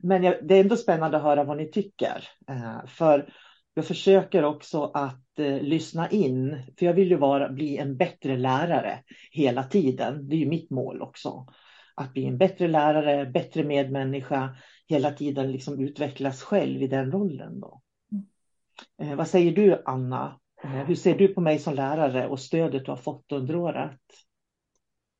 Men 0.01 0.23
jag, 0.23 0.47
det 0.47 0.55
är 0.55 0.61
ändå 0.61 0.75
spännande 0.75 1.17
att 1.17 1.23
höra 1.23 1.43
vad 1.43 1.57
ni 1.57 1.71
tycker 1.71 2.27
eh, 2.49 2.85
för 2.87 3.33
jag 3.73 3.85
försöker 3.85 4.43
också 4.43 4.91
att 4.93 5.39
eh, 5.39 5.61
lyssna 5.61 6.09
in 6.09 6.63
för 6.79 6.85
jag 6.85 6.93
vill 6.93 7.09
ju 7.09 7.17
vara, 7.17 7.49
bli 7.49 7.77
en 7.77 7.97
bättre 7.97 8.37
lärare 8.37 9.03
hela 9.31 9.63
tiden. 9.63 10.29
Det 10.29 10.35
är 10.35 10.39
ju 10.39 10.49
mitt 10.49 10.69
mål 10.69 11.01
också 11.01 11.47
att 11.95 12.13
bli 12.13 12.25
en 12.25 12.37
bättre 12.37 12.67
lärare, 12.67 13.25
bättre 13.25 13.63
medmänniska, 13.63 14.55
hela 14.87 15.11
tiden 15.11 15.51
liksom 15.51 15.79
utvecklas 15.79 16.43
själv 16.43 16.81
i 16.81 16.87
den 16.87 17.11
rollen. 17.11 17.59
Då. 17.59 17.81
Mm. 18.11 19.11
Eh, 19.11 19.17
vad 19.17 19.27
säger 19.27 19.51
du 19.51 19.81
Anna? 19.85 20.39
Eh, 20.63 20.69
hur 20.69 20.95
ser 20.95 21.17
du 21.17 21.27
på 21.27 21.41
mig 21.41 21.59
som 21.59 21.73
lärare 21.73 22.27
och 22.27 22.39
stödet 22.39 22.85
du 22.85 22.91
har 22.91 22.97
fått 22.97 23.31
under 23.31 23.55
året? 23.55 24.01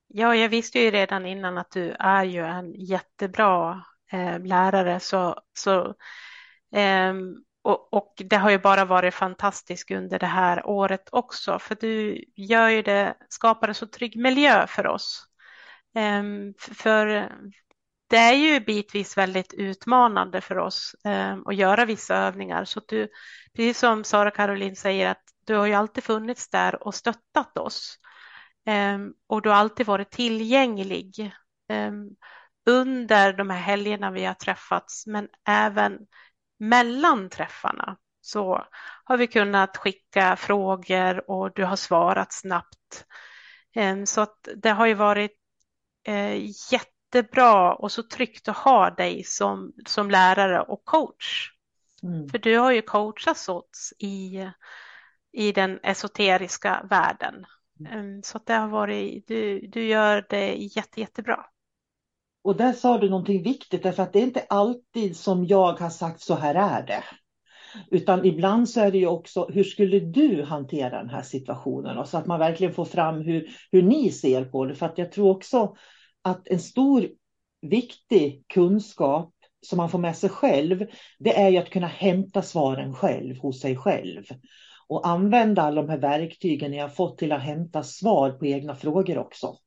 Ja, 0.07 0.35
jag 0.35 0.49
visste 0.49 0.79
ju 0.79 0.91
redan 0.91 1.25
innan 1.25 1.57
att 1.57 1.71
du 1.71 1.91
är 1.99 2.23
ju 2.23 2.45
en 2.45 2.73
jättebra 2.73 3.83
eh, 4.11 4.39
lärare 4.39 4.99
så, 4.99 5.35
så 5.53 5.85
eh, 6.75 7.13
och, 7.63 7.93
och, 7.93 8.13
det 8.17 8.37
har 8.37 8.49
ju 8.49 8.57
bara 8.59 8.85
varit 8.85 9.13
fantastiskt 9.13 9.91
under 9.91 10.19
det 10.19 10.25
här 10.25 10.65
året 10.67 11.09
också, 11.11 11.59
för 11.59 11.75
du 11.75 12.23
gör 12.35 12.69
ju 12.69 12.81
det, 12.81 13.15
skapar 13.29 13.67
en 13.67 13.75
så 13.75 13.87
trygg 13.87 14.17
miljö 14.17 14.67
för 14.67 14.87
oss. 14.87 15.27
Ehm, 15.95 16.53
för 16.59 17.05
det 18.09 18.17
är 18.17 18.33
ju 18.33 18.59
bitvis 18.59 19.17
väldigt 19.17 19.53
utmanande 19.53 20.41
för 20.41 20.57
oss 20.57 20.95
ehm, 21.03 21.47
att 21.47 21.55
göra 21.55 21.85
vissa 21.85 22.15
övningar. 22.15 22.65
Så 22.65 22.81
du, 22.87 23.07
precis 23.55 23.79
som 23.79 24.03
Sara 24.03 24.31
Caroline 24.31 24.75
säger, 24.75 25.09
att 25.09 25.23
du 25.45 25.55
har 25.55 25.65
ju 25.65 25.73
alltid 25.73 26.03
funnits 26.03 26.49
där 26.49 26.87
och 26.87 26.95
stöttat 26.95 27.57
oss. 27.57 27.97
Ehm, 28.65 29.13
och 29.27 29.41
du 29.41 29.49
har 29.49 29.55
alltid 29.55 29.85
varit 29.85 30.11
tillgänglig 30.11 31.33
ehm, 31.69 32.09
under 32.65 33.33
de 33.33 33.49
här 33.49 33.61
helgerna 33.61 34.11
vi 34.11 34.25
har 34.25 34.33
träffats, 34.33 35.07
men 35.07 35.27
även 35.47 35.97
mellan 36.61 37.29
träffarna 37.29 37.97
så 38.21 38.65
har 39.03 39.17
vi 39.17 39.27
kunnat 39.27 39.77
skicka 39.77 40.35
frågor 40.35 41.29
och 41.29 41.51
du 41.55 41.65
har 41.65 41.75
svarat 41.75 42.33
snabbt. 42.33 43.05
Så 44.05 44.21
att 44.21 44.47
det 44.55 44.69
har 44.69 44.85
ju 44.85 44.93
varit 44.93 45.37
eh, 46.07 46.35
jättebra 46.71 47.73
och 47.73 47.91
så 47.91 48.03
tryggt 48.03 48.47
att 48.47 48.57
ha 48.57 48.89
dig 48.89 49.23
som, 49.23 49.73
som 49.85 50.11
lärare 50.11 50.61
och 50.61 50.85
coach. 50.85 51.51
Mm. 52.03 52.29
För 52.29 52.37
du 52.37 52.57
har 52.57 52.71
ju 52.71 52.81
coachats 52.81 53.49
oss 53.49 53.93
i, 53.99 54.49
i 55.31 55.51
den 55.51 55.79
esoteriska 55.83 56.85
världen. 56.89 57.45
Mm. 57.89 58.23
Så 58.23 58.39
det 58.45 58.53
har 58.53 58.67
varit, 58.67 59.27
du, 59.27 59.67
du 59.67 59.83
gör 59.83 60.25
det 60.29 60.53
jätte, 60.55 61.01
jättebra. 61.01 61.45
Och 62.43 62.55
där 62.55 62.73
sa 62.73 62.97
du 62.97 63.09
någonting 63.09 63.43
viktigt, 63.43 63.83
därför 63.83 64.03
att 64.03 64.13
det 64.13 64.19
är 64.19 64.23
inte 64.23 64.45
alltid 64.49 65.17
som 65.17 65.45
jag 65.45 65.73
har 65.73 65.89
sagt 65.89 66.21
så 66.21 66.35
här 66.35 66.55
är 66.55 66.87
det. 66.87 67.03
Utan 67.91 68.25
ibland 68.25 68.69
så 68.69 68.79
är 68.79 68.91
det 68.91 68.97
ju 68.97 69.07
också, 69.07 69.47
hur 69.49 69.63
skulle 69.63 69.99
du 69.99 70.43
hantera 70.43 70.97
den 70.97 71.09
här 71.09 71.21
situationen? 71.21 71.97
Och 71.97 72.07
så 72.07 72.17
att 72.17 72.25
man 72.25 72.39
verkligen 72.39 72.73
får 72.73 72.85
fram 72.85 73.21
hur, 73.21 73.49
hur 73.71 73.81
ni 73.81 74.11
ser 74.11 74.45
på 74.45 74.65
det. 74.65 74.75
För 74.75 74.85
att 74.85 74.97
jag 74.97 75.11
tror 75.11 75.29
också 75.29 75.75
att 76.21 76.47
en 76.47 76.59
stor 76.59 77.07
viktig 77.61 78.43
kunskap 78.47 79.33
som 79.61 79.77
man 79.77 79.89
får 79.89 79.99
med 79.99 80.17
sig 80.17 80.29
själv, 80.29 80.85
det 81.19 81.39
är 81.39 81.49
ju 81.49 81.57
att 81.57 81.69
kunna 81.69 81.87
hämta 81.87 82.41
svaren 82.41 82.93
själv 82.93 83.37
hos 83.37 83.61
sig 83.61 83.75
själv. 83.75 84.23
Och 84.87 85.07
använda 85.07 85.61
alla 85.61 85.81
de 85.81 85.89
här 85.89 85.97
verktygen 85.97 86.73
jag 86.73 86.95
fått 86.95 87.17
till 87.17 87.31
att 87.31 87.41
hämta 87.41 87.83
svar 87.83 88.31
på 88.31 88.45
egna 88.45 88.75
frågor 88.75 89.17
också. 89.17 89.57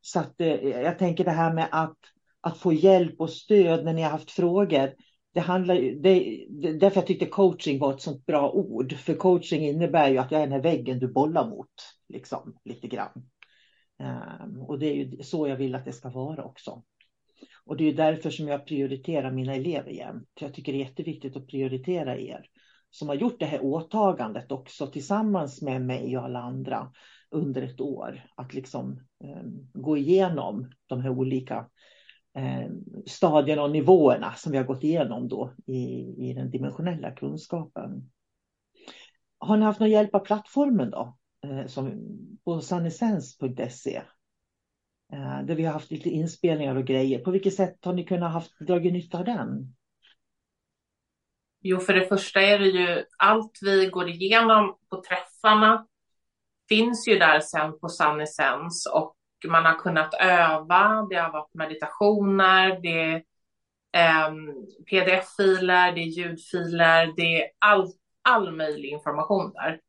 Så 0.00 0.20
att 0.20 0.40
eh, 0.40 0.68
jag 0.68 0.98
tänker 0.98 1.24
det 1.24 1.30
här 1.30 1.54
med 1.54 1.68
att, 1.72 1.98
att 2.40 2.58
få 2.58 2.72
hjälp 2.72 3.20
och 3.20 3.30
stöd 3.30 3.84
när 3.84 3.92
ni 3.92 4.02
har 4.02 4.10
haft 4.10 4.30
frågor 4.30 4.90
det 5.32 5.40
handlar 5.40 5.74
det, 5.74 6.46
det, 6.48 6.72
därför 6.72 6.96
jag 6.96 7.06
tyckte 7.06 7.26
coaching 7.26 7.78
var 7.78 7.94
ett 7.94 8.00
sånt 8.00 8.26
bra 8.26 8.50
ord. 8.50 8.92
För 8.92 9.14
coaching 9.14 9.66
innebär 9.66 10.10
ju 10.10 10.18
att 10.18 10.30
jag 10.30 10.40
är 10.40 10.46
den 10.46 10.52
här 10.52 10.62
väggen 10.62 10.98
du 10.98 11.08
bollar 11.08 11.48
mot, 11.48 11.70
liksom, 12.08 12.56
lite 12.64 12.88
grann. 12.88 13.28
Um, 13.98 14.62
och 14.62 14.78
det 14.78 14.86
är 14.86 14.94
ju 14.94 15.22
så 15.22 15.48
jag 15.48 15.56
vill 15.56 15.74
att 15.74 15.84
det 15.84 15.92
ska 15.92 16.08
vara 16.08 16.44
också. 16.44 16.82
Och 17.64 17.76
det 17.76 17.84
är 17.88 17.92
därför 17.92 18.30
som 18.30 18.48
jag 18.48 18.66
prioriterar 18.66 19.30
mina 19.30 19.54
elever 19.54 19.90
jämt. 19.90 20.28
Jag 20.40 20.54
tycker 20.54 20.72
det 20.72 20.78
är 20.78 20.84
jätteviktigt 20.84 21.36
att 21.36 21.46
prioritera 21.46 22.18
er 22.18 22.46
som 22.90 23.08
har 23.08 23.14
gjort 23.14 23.40
det 23.40 23.46
här 23.46 23.64
åtagandet 23.64 24.52
också 24.52 24.86
tillsammans 24.86 25.62
med 25.62 25.82
mig 25.82 26.18
och 26.18 26.24
alla 26.24 26.38
andra 26.38 26.92
under 27.30 27.62
ett 27.62 27.80
år. 27.80 28.26
Att 28.34 28.54
liksom 28.54 29.00
ehm, 29.24 29.70
gå 29.72 29.96
igenom 29.96 30.72
de 30.86 31.00
här 31.00 31.10
olika 31.10 31.66
eh, 32.34 32.70
stadierna 33.06 33.62
och 33.62 33.70
nivåerna 33.70 34.34
som 34.34 34.52
vi 34.52 34.58
har 34.58 34.64
gått 34.64 34.84
igenom 34.84 35.28
då 35.28 35.54
i, 35.66 36.14
i 36.18 36.32
den 36.34 36.50
dimensionella 36.50 37.10
kunskapen. 37.10 38.10
Har 39.38 39.56
ni 39.56 39.64
haft 39.64 39.80
någon 39.80 39.90
hjälp 39.90 40.14
av 40.14 40.20
plattformen 40.20 40.90
då? 40.90 41.16
Eh, 41.44 41.66
som 41.66 41.92
på 42.44 42.60
sanessens.se 42.60 44.02
eh, 45.12 45.42
där 45.44 45.54
vi 45.54 45.64
har 45.64 45.72
haft 45.72 45.90
lite 45.90 46.10
inspelningar 46.10 46.76
och 46.76 46.86
grejer. 46.86 47.18
På 47.18 47.30
vilket 47.30 47.54
sätt 47.54 47.84
har 47.84 47.92
ni 47.92 48.04
kunnat 48.04 48.32
haft 48.32 48.58
dragit 48.58 48.92
nytta 48.92 49.18
av 49.18 49.24
den? 49.24 49.74
Jo, 51.62 51.78
för 51.78 51.92
det 51.92 52.06
första 52.06 52.40
är 52.40 52.58
det 52.58 52.68
ju 52.68 53.04
allt 53.18 53.58
vi 53.62 53.86
går 53.86 54.08
igenom 54.08 54.76
på 54.90 55.02
träffarna 55.02 55.86
finns 56.70 57.08
ju 57.08 57.18
där 57.18 57.40
sen 57.40 57.78
på 57.80 57.88
Sannessens 57.88 58.86
och 58.86 59.16
man 59.48 59.64
har 59.64 59.74
kunnat 59.74 60.14
öva, 60.20 61.06
det 61.10 61.16
har 61.16 61.32
varit 61.32 61.54
meditationer, 61.54 62.78
det 62.82 63.22
är 63.92 64.26
eh, 64.26 64.30
pdf-filer, 64.90 65.92
det 65.92 66.00
är 66.00 66.06
ljudfiler, 66.06 67.12
det 67.16 67.42
är 67.42 67.50
all, 67.58 67.86
all 68.22 68.52
möjlig 68.52 68.88
information 68.88 69.52
där. 69.52 69.80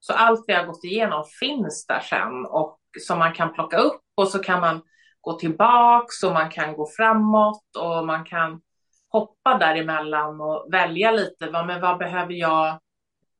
Så 0.00 0.12
allt 0.12 0.44
vi 0.46 0.52
har 0.52 0.66
gått 0.66 0.84
igenom 0.84 1.24
finns 1.40 1.86
där 1.86 2.00
sen 2.00 2.46
och 2.46 2.78
som 3.00 3.18
man 3.18 3.32
kan 3.32 3.52
plocka 3.52 3.78
upp 3.78 4.02
och 4.14 4.28
så 4.28 4.38
kan 4.38 4.60
man 4.60 4.82
gå 5.20 5.32
tillbaks 5.32 6.22
och 6.22 6.32
man 6.32 6.50
kan 6.50 6.74
gå 6.74 6.88
framåt 6.96 7.76
och 7.78 8.06
man 8.06 8.24
kan 8.24 8.60
hoppa 9.08 9.58
däremellan 9.58 10.40
och 10.40 10.68
välja 10.72 11.12
lite. 11.12 11.50
Vad, 11.50 11.66
men 11.66 11.80
vad 11.80 11.98
behöver 11.98 12.32
jag 12.32 12.78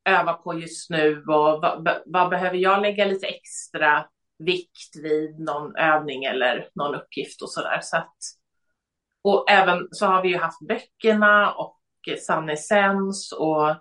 öva 0.08 0.32
på 0.32 0.54
just 0.54 0.90
nu 0.90 1.18
och 1.22 1.60
vad, 1.62 1.88
vad 2.06 2.30
behöver 2.30 2.56
jag 2.56 2.82
lägga 2.82 3.04
lite 3.04 3.26
extra 3.26 4.06
vikt 4.38 4.96
vid 5.02 5.40
någon 5.40 5.76
övning 5.76 6.24
eller 6.24 6.68
någon 6.74 6.94
uppgift 6.94 7.42
och 7.42 7.50
sådär. 7.50 7.80
Så 7.82 7.96
att, 7.96 8.16
och 9.22 9.50
även 9.50 9.88
så 9.90 10.06
har 10.06 10.22
vi 10.22 10.28
ju 10.28 10.38
haft 10.38 10.68
böckerna 10.68 11.52
och 11.52 11.74
Sannessens 12.26 13.32
och 13.32 13.76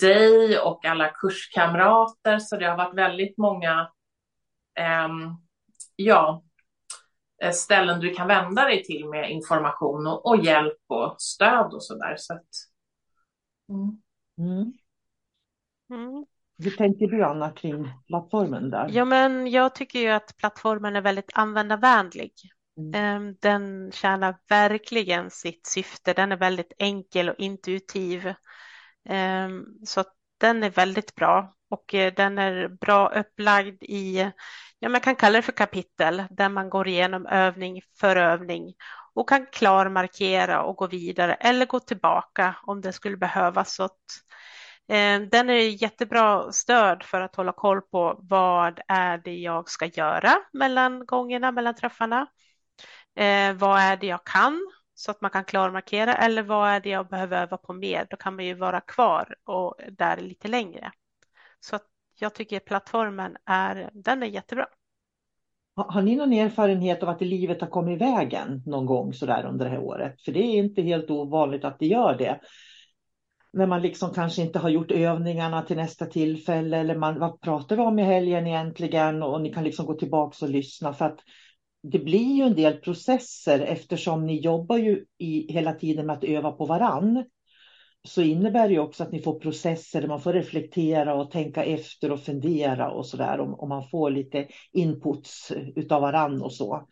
dig 0.00 0.58
och 0.58 0.84
alla 0.84 1.08
kurskamrater. 1.08 2.38
Så 2.38 2.56
det 2.56 2.66
har 2.66 2.76
varit 2.76 2.94
väldigt 2.94 3.38
många 3.38 3.90
eh, 4.78 5.08
ja, 5.96 6.44
ställen 7.52 8.00
du 8.00 8.14
kan 8.14 8.28
vända 8.28 8.64
dig 8.64 8.84
till 8.84 9.08
med 9.08 9.30
information 9.30 10.06
och, 10.06 10.26
och 10.26 10.44
hjälp 10.44 10.78
och 10.86 11.14
stöd 11.18 11.74
och 11.74 11.84
sådär. 11.84 12.14
Så 12.18 12.34
att, 12.34 12.48
mm. 13.68 14.02
Mm. 14.38 14.72
Mm. 15.90 16.24
Hur 16.58 16.70
tänker 16.70 17.06
du 17.06 17.24
Anna 17.24 17.50
kring 17.50 17.88
plattformen 18.06 18.70
där? 18.70 18.88
Ja, 18.90 19.04
men 19.04 19.50
jag 19.50 19.74
tycker 19.74 19.98
ju 19.98 20.08
att 20.08 20.36
plattformen 20.36 20.96
är 20.96 21.00
väldigt 21.00 21.30
användarvänlig. 21.34 22.32
Mm. 22.78 22.94
Ehm, 22.94 23.36
den 23.40 23.92
tjänar 23.92 24.36
verkligen 24.48 25.30
sitt 25.30 25.66
syfte. 25.66 26.12
Den 26.12 26.32
är 26.32 26.36
väldigt 26.36 26.72
enkel 26.78 27.28
och 27.28 27.38
intuitiv. 27.38 28.34
Ehm, 29.08 29.64
så 29.86 30.04
den 30.40 30.62
är 30.62 30.70
väldigt 30.70 31.14
bra 31.14 31.56
och 31.68 31.94
eh, 31.94 32.14
den 32.14 32.38
är 32.38 32.68
bra 32.68 33.08
upplagd 33.08 33.82
i, 33.82 34.30
ja 34.78 34.88
man 34.88 35.00
kan 35.00 35.16
kalla 35.16 35.38
det 35.38 35.42
för 35.42 35.52
kapitel, 35.52 36.24
där 36.30 36.48
man 36.48 36.70
går 36.70 36.88
igenom 36.88 37.26
övning 37.26 37.80
för 38.00 38.16
övning 38.16 38.74
och 39.14 39.28
kan 39.28 39.46
klarmarkera 39.46 40.62
och 40.62 40.76
gå 40.76 40.86
vidare 40.86 41.34
eller 41.34 41.66
gå 41.66 41.80
tillbaka 41.80 42.56
om 42.62 42.80
det 42.80 42.92
skulle 42.92 43.16
behövas. 43.16 43.74
Så 43.74 43.82
att 43.82 44.00
Eh, 44.88 45.20
den 45.20 45.50
är 45.50 45.82
jättebra 45.82 46.52
stöd 46.52 47.02
för 47.02 47.20
att 47.20 47.36
hålla 47.36 47.52
koll 47.52 47.80
på 47.80 48.18
vad 48.22 48.80
är 48.88 49.18
det 49.18 49.34
jag 49.34 49.70
ska 49.70 49.86
göra 49.86 50.36
mellan 50.52 51.06
gångerna, 51.06 51.52
mellan 51.52 51.74
träffarna. 51.74 52.26
Eh, 53.16 53.52
vad 53.54 53.80
är 53.80 53.96
det 53.96 54.06
jag 54.06 54.24
kan 54.26 54.60
så 54.94 55.10
att 55.10 55.20
man 55.20 55.30
kan 55.30 55.44
klarmarkera 55.44 56.14
eller 56.14 56.42
vad 56.42 56.68
är 56.68 56.80
det 56.80 56.90
jag 56.90 57.08
behöver 57.08 57.42
öva 57.42 57.56
på 57.56 57.72
mer? 57.72 58.06
Då 58.10 58.16
kan 58.16 58.36
man 58.36 58.44
ju 58.44 58.54
vara 58.54 58.80
kvar 58.80 59.34
och 59.44 59.74
där 59.90 60.16
lite 60.16 60.48
längre. 60.48 60.92
Så 61.60 61.76
att 61.76 61.86
jag 62.18 62.34
tycker 62.34 62.60
plattformen 62.60 63.36
är, 63.44 63.90
den 63.92 64.22
är 64.22 64.26
jättebra. 64.26 64.66
Har 65.74 66.02
ni 66.02 66.16
någon 66.16 66.32
erfarenhet 66.32 67.02
av 67.02 67.08
att 67.08 67.20
livet 67.20 67.60
har 67.60 67.68
kommit 67.68 67.96
i 67.96 68.04
vägen 68.04 68.62
någon 68.66 68.86
gång 68.86 69.12
sådär 69.12 69.46
under 69.46 69.64
det 69.64 69.70
här 69.70 69.80
året? 69.80 70.22
För 70.22 70.32
det 70.32 70.40
är 70.40 70.56
inte 70.56 70.82
helt 70.82 71.10
ovanligt 71.10 71.64
att 71.64 71.78
det 71.78 71.86
gör 71.86 72.18
det. 72.18 72.40
När 73.56 73.66
man 73.66 73.82
liksom 73.82 74.10
kanske 74.14 74.42
inte 74.42 74.58
har 74.58 74.68
gjort 74.68 74.90
övningarna 74.90 75.62
till 75.62 75.76
nästa 75.76 76.06
tillfälle 76.06 76.76
eller 76.76 76.96
man, 76.96 77.18
vad 77.18 77.40
pratar 77.40 77.76
vi 77.76 77.82
om 77.82 77.98
i 77.98 78.02
helgen 78.02 78.46
egentligen? 78.46 79.22
Och 79.22 79.40
ni 79.40 79.52
kan 79.52 79.64
liksom 79.64 79.86
gå 79.86 79.94
tillbaka 79.94 80.44
och 80.44 80.50
lyssna 80.50 80.92
för 80.92 81.04
att 81.04 81.18
det 81.82 81.98
blir 81.98 82.36
ju 82.36 82.42
en 82.42 82.54
del 82.54 82.76
processer 82.76 83.60
eftersom 83.60 84.26
ni 84.26 84.40
jobbar 84.40 84.76
ju 84.78 85.04
i, 85.18 85.52
hela 85.52 85.72
tiden 85.72 86.06
med 86.06 86.16
att 86.16 86.24
öva 86.24 86.52
på 86.52 86.66
varann 86.66 87.24
så 88.04 88.22
innebär 88.22 88.68
det 88.68 88.78
också 88.78 89.02
att 89.02 89.12
ni 89.12 89.22
får 89.22 89.40
processer 89.40 90.00
där 90.00 90.08
man 90.08 90.20
får 90.20 90.32
reflektera 90.32 91.14
och 91.14 91.30
tänka 91.30 91.64
efter 91.64 92.12
och 92.12 92.20
fundera 92.20 92.90
och 92.90 93.06
så 93.06 93.16
där. 93.16 93.40
Om, 93.40 93.54
om 93.54 93.68
man 93.68 93.88
får 93.88 94.10
lite 94.10 94.46
inputs 94.72 95.52
utav 95.76 96.02
varann 96.02 96.42
och 96.42 96.52
så. 96.52 96.88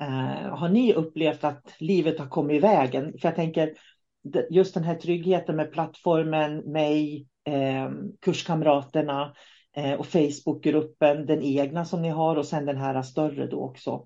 Eh, 0.00 0.56
har 0.56 0.68
ni 0.68 0.94
upplevt 0.94 1.44
att 1.44 1.74
livet 1.78 2.18
har 2.18 2.28
kommit 2.28 2.56
i 2.56 2.60
vägen? 2.60 3.12
För 3.20 3.28
jag 3.28 3.36
tänker 3.36 3.74
just 4.50 4.74
den 4.74 4.84
här 4.84 4.94
tryggheten 4.94 5.56
med 5.56 5.72
plattformen, 5.72 6.56
mig, 6.56 7.26
eh, 7.44 7.90
kurskamraterna 8.20 9.34
eh, 9.76 9.92
och 9.92 10.06
Facebookgruppen, 10.06 11.26
den 11.26 11.42
egna 11.42 11.84
som 11.84 12.02
ni 12.02 12.08
har 12.08 12.36
och 12.36 12.46
sen 12.46 12.66
den 12.66 12.76
här 12.76 13.02
större 13.02 13.46
då 13.46 13.60
också, 13.60 14.04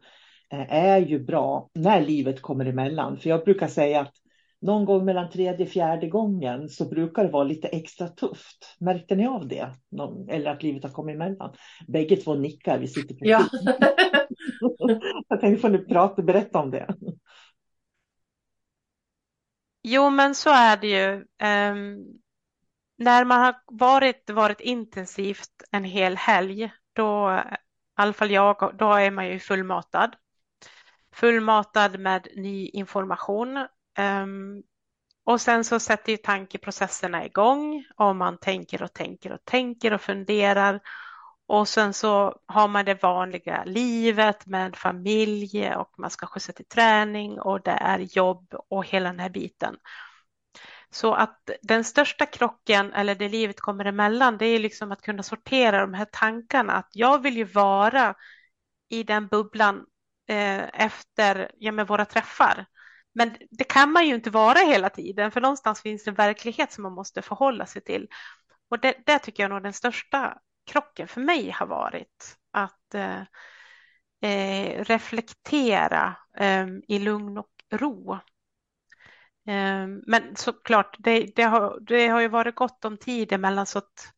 eh, 0.52 0.72
är 0.72 0.98
ju 0.98 1.24
bra 1.24 1.70
när 1.74 2.00
livet 2.00 2.42
kommer 2.42 2.66
emellan. 2.66 3.16
För 3.16 3.30
jag 3.30 3.44
brukar 3.44 3.68
säga 3.68 4.00
att 4.00 4.14
någon 4.60 4.84
gång 4.84 5.04
mellan 5.04 5.30
tredje 5.30 5.66
och 5.66 5.72
fjärde 5.72 6.08
gången 6.08 6.68
så 6.68 6.88
brukar 6.88 7.24
det 7.24 7.30
vara 7.30 7.44
lite 7.44 7.68
extra 7.68 8.08
tufft. 8.08 8.76
Märkte 8.80 9.16
ni 9.16 9.26
av 9.26 9.48
det? 9.48 9.68
Någon, 9.90 10.28
eller 10.28 10.50
att 10.50 10.62
livet 10.62 10.82
har 10.82 10.90
kommit 10.90 11.14
emellan? 11.14 11.54
Bägge 11.88 12.16
två 12.16 12.34
nickar, 12.34 12.78
vi 12.78 12.88
sitter 12.88 13.14
på 13.14 13.26
Ja. 13.26 13.44
Jag 15.28 15.40
tänkte 15.40 15.60
får 15.60 15.68
ni 15.68 15.78
prata, 15.78 16.22
berätta 16.22 16.58
om 16.58 16.70
det. 16.70 16.86
Jo, 19.90 20.10
men 20.10 20.34
så 20.34 20.50
är 20.50 20.76
det 20.76 20.86
ju. 20.86 21.14
Um, 21.48 22.04
när 22.98 23.24
man 23.24 23.40
har 23.40 23.54
varit, 23.66 24.30
varit 24.30 24.60
intensivt 24.60 25.62
en 25.70 25.84
hel 25.84 26.16
helg, 26.16 26.70
då, 26.92 27.42
i 27.50 27.56
alla 27.96 28.12
fall 28.12 28.30
jag, 28.30 28.74
då 28.78 28.92
är 28.92 29.10
man 29.10 29.28
ju 29.28 29.38
fullmatad. 29.38 30.16
Fullmatad 31.12 32.00
med 32.00 32.28
ny 32.36 32.68
information 32.68 33.66
Um, 33.98 34.62
och 35.24 35.40
sen 35.40 35.64
så 35.64 35.80
sätter 35.80 36.12
ju 36.12 36.16
tankeprocesserna 36.16 37.26
igång 37.26 37.84
och 37.96 38.16
man 38.16 38.38
tänker 38.38 38.82
och 38.82 38.92
tänker 38.92 39.32
och 39.32 39.44
tänker 39.44 39.92
och 39.92 40.00
funderar. 40.00 40.80
Och 41.48 41.68
sen 41.68 41.94
så 41.94 42.38
har 42.46 42.68
man 42.68 42.84
det 42.84 43.02
vanliga 43.02 43.64
livet 43.64 44.46
med 44.46 44.76
familj 44.76 45.74
och 45.74 45.98
man 45.98 46.10
ska 46.10 46.26
skjutsa 46.26 46.52
till 46.52 46.68
träning 46.68 47.40
och 47.40 47.62
det 47.62 47.70
är 47.70 47.98
jobb 47.98 48.54
och 48.70 48.86
hela 48.86 49.08
den 49.08 49.20
här 49.20 49.30
biten. 49.30 49.76
Så 50.90 51.14
att 51.14 51.50
den 51.62 51.84
största 51.84 52.26
krocken 52.26 52.92
eller 52.92 53.14
det 53.14 53.28
livet 53.28 53.60
kommer 53.60 53.84
emellan 53.84 54.38
det 54.38 54.46
är 54.46 54.58
liksom 54.58 54.92
att 54.92 55.02
kunna 55.02 55.22
sortera 55.22 55.80
de 55.80 55.94
här 55.94 56.06
tankarna. 56.12 56.72
Att 56.72 56.90
jag 56.92 57.22
vill 57.22 57.36
ju 57.36 57.44
vara 57.44 58.14
i 58.88 59.02
den 59.02 59.28
bubblan 59.28 59.86
eh, 60.28 60.82
efter 60.82 61.50
ja, 61.58 61.72
med 61.72 61.86
våra 61.86 62.04
träffar. 62.04 62.66
Men 63.14 63.36
det 63.50 63.64
kan 63.64 63.92
man 63.92 64.06
ju 64.08 64.14
inte 64.14 64.30
vara 64.30 64.58
hela 64.58 64.90
tiden, 64.90 65.30
för 65.30 65.40
någonstans 65.40 65.82
finns 65.82 66.04
det 66.04 66.10
en 66.10 66.14
verklighet 66.14 66.72
som 66.72 66.82
man 66.82 66.92
måste 66.92 67.22
förhålla 67.22 67.66
sig 67.66 67.82
till. 67.82 68.08
Och 68.70 68.80
det, 68.80 68.94
det 69.06 69.18
tycker 69.18 69.42
jag 69.42 69.50
nog 69.50 69.62
den 69.62 69.72
största 69.72 70.38
krocken 70.68 71.08
för 71.08 71.20
mig 71.20 71.50
har 71.50 71.66
varit. 71.66 72.36
Att 72.50 72.94
eh, 72.94 73.20
eh 74.22 74.84
reflektera 74.84 76.16
eh, 76.36 76.66
i 76.88 76.98
lugn 76.98 77.38
och 77.38 77.50
ro. 77.70 78.12
Eh, 79.46 79.86
men 80.06 80.36
såklart, 80.36 80.96
det, 80.98 81.32
det, 81.36 81.42
har, 81.42 81.78
det 81.80 82.08
har 82.08 82.20
ju 82.20 82.28
varit 82.28 82.54
gott 82.54 82.84
om 82.84 82.96
tid 82.96 83.32
emellan 83.32 83.66
så 83.66 83.78
att 83.78 84.12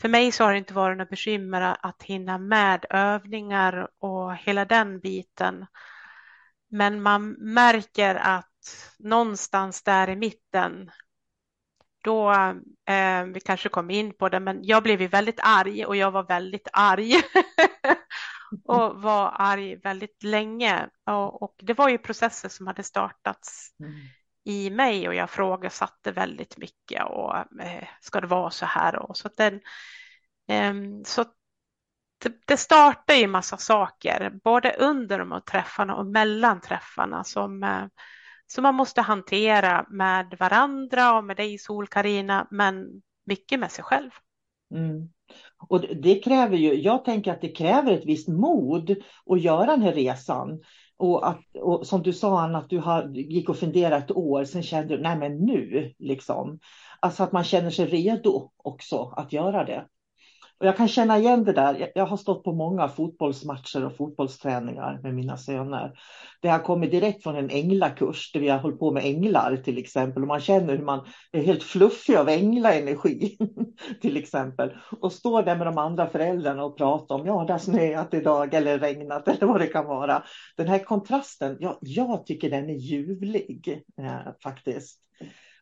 för 0.00 0.08
mig 0.08 0.32
så 0.32 0.44
har 0.44 0.52
det 0.52 0.58
inte 0.58 0.74
varit 0.74 0.96
några 0.96 1.10
bekymmer 1.10 1.76
att 1.80 2.02
hinna 2.02 2.38
med 2.38 2.84
övningar 2.90 3.88
och 3.98 4.36
hela 4.36 4.64
den 4.64 5.00
biten. 5.00 5.66
Men 6.70 7.02
man 7.02 7.30
märker 7.30 8.14
att 8.14 8.94
någonstans 8.98 9.82
där 9.82 10.08
i 10.10 10.16
mitten, 10.16 10.90
då, 12.08 12.32
eh, 12.94 13.24
vi 13.24 13.40
kanske 13.40 13.68
kom 13.68 13.90
in 13.90 14.12
på 14.14 14.28
det, 14.28 14.40
men 14.40 14.64
jag 14.64 14.82
blev 14.82 15.00
ju 15.00 15.06
väldigt 15.06 15.40
arg 15.42 15.84
och 15.84 15.96
jag 15.96 16.10
var 16.10 16.22
väldigt 16.22 16.68
arg. 16.72 17.12
och 18.64 19.02
var 19.02 19.32
arg 19.38 19.76
väldigt 19.76 20.22
länge. 20.22 20.88
Och, 21.06 21.42
och, 21.42 21.54
det 21.58 21.74
var 21.74 21.88
ju 21.88 21.98
processer 21.98 22.48
som 22.48 22.66
hade 22.66 22.82
startats 22.82 23.70
mm. 23.80 23.92
i 24.44 24.70
mig 24.70 25.08
och 25.08 25.14
jag 25.14 25.30
frågasatte 25.30 26.12
väldigt 26.12 26.56
mycket 26.56 27.04
och 27.04 27.36
eh, 27.36 27.88
ska 28.00 28.20
det 28.20 28.26
vara 28.26 28.50
så 28.50 28.66
här? 28.66 28.96
Och 28.96 29.16
så 29.16 29.28
den, 29.36 29.60
eh, 30.48 30.74
så 31.04 31.24
det, 32.22 32.32
det 32.46 32.56
startar 32.56 33.14
ju 33.14 33.26
massa 33.26 33.56
saker, 33.56 34.30
både 34.44 34.72
under 34.72 35.18
de 35.18 35.32
här 35.32 35.40
träffarna 35.40 35.94
och 35.94 36.06
mellan 36.06 36.60
träffarna 36.60 37.24
som, 37.24 37.62
eh, 37.62 37.84
som 38.48 38.62
man 38.62 38.74
måste 38.74 39.00
hantera 39.00 39.86
med 39.90 40.36
varandra 40.38 41.18
och 41.18 41.24
med 41.24 41.36
dig 41.36 41.58
sol 41.58 41.86
Karina, 41.86 42.46
men 42.50 43.02
mycket 43.26 43.60
med 43.60 43.70
sig 43.70 43.84
själv. 43.84 44.10
Mm. 44.74 45.08
Och 45.68 45.80
det 45.80 46.14
kräver 46.14 46.56
ju, 46.56 46.74
jag 46.74 47.04
tänker 47.04 47.32
att 47.32 47.40
det 47.40 47.48
kräver 47.48 47.92
ett 47.92 48.06
visst 48.06 48.28
mod 48.28 48.96
att 49.26 49.40
göra 49.40 49.66
den 49.66 49.82
här 49.82 49.92
resan. 49.92 50.60
Och, 50.96 51.28
att, 51.28 51.40
och 51.60 51.86
som 51.86 52.02
du 52.02 52.12
sa 52.12 52.40
Anna, 52.40 52.58
att 52.58 52.70
du 52.70 52.78
har, 52.78 53.08
gick 53.14 53.48
och 53.48 53.58
funderade 53.58 53.96
ett 53.96 54.10
år, 54.10 54.44
sen 54.44 54.62
kände 54.62 54.96
du, 54.96 55.02
nej 55.02 55.18
men 55.18 55.38
nu 55.38 55.94
liksom. 55.98 56.58
Alltså 57.00 57.22
att 57.22 57.32
man 57.32 57.44
känner 57.44 57.70
sig 57.70 57.86
redo 57.86 58.50
också 58.56 59.12
att 59.16 59.32
göra 59.32 59.64
det. 59.64 59.86
Och 60.60 60.66
jag 60.66 60.76
kan 60.76 60.88
känna 60.88 61.18
igen 61.18 61.44
det 61.44 61.52
där. 61.52 61.92
Jag 61.94 62.06
har 62.06 62.16
stått 62.16 62.44
på 62.44 62.52
många 62.52 62.88
fotbollsmatcher 62.88 63.84
och 63.84 63.96
fotbollsträningar 63.96 65.00
med 65.02 65.14
mina 65.14 65.36
söner. 65.36 65.92
Det 66.40 66.48
har 66.48 66.58
kommit 66.58 66.90
direkt 66.90 67.22
från 67.22 67.36
en 67.36 67.50
änglakurs 67.50 68.32
där 68.32 68.40
vi 68.40 68.48
har 68.48 68.58
hållit 68.58 68.78
på 68.78 68.90
med 68.90 69.04
änglar 69.04 69.56
till 69.56 69.78
exempel. 69.78 70.22
Och 70.22 70.28
man 70.28 70.40
känner 70.40 70.76
hur 70.76 70.84
man 70.84 71.06
är 71.32 71.42
helt 71.42 71.62
fluffig 71.62 72.16
av 72.16 72.28
änglaenergi 72.28 73.38
till 74.00 74.16
exempel. 74.16 74.72
Och 75.00 75.12
står 75.12 75.42
där 75.42 75.56
med 75.56 75.66
de 75.66 75.78
andra 75.78 76.06
föräldrarna 76.06 76.64
och 76.64 76.78
pratar 76.78 77.14
om, 77.14 77.26
ja 77.26 77.44
det 77.44 77.52
har 77.52 77.58
snöat 77.58 78.14
idag 78.14 78.54
eller 78.54 78.78
regnat 78.78 79.28
eller 79.28 79.46
vad 79.46 79.60
det 79.60 79.66
kan 79.66 79.86
vara. 79.86 80.22
Den 80.56 80.68
här 80.68 80.78
kontrasten, 80.78 81.56
ja, 81.60 81.78
jag 81.80 82.26
tycker 82.26 82.50
den 82.50 82.70
är 82.70 82.78
ljuvlig 82.78 83.82
eh, 84.00 84.32
faktiskt. 84.42 85.00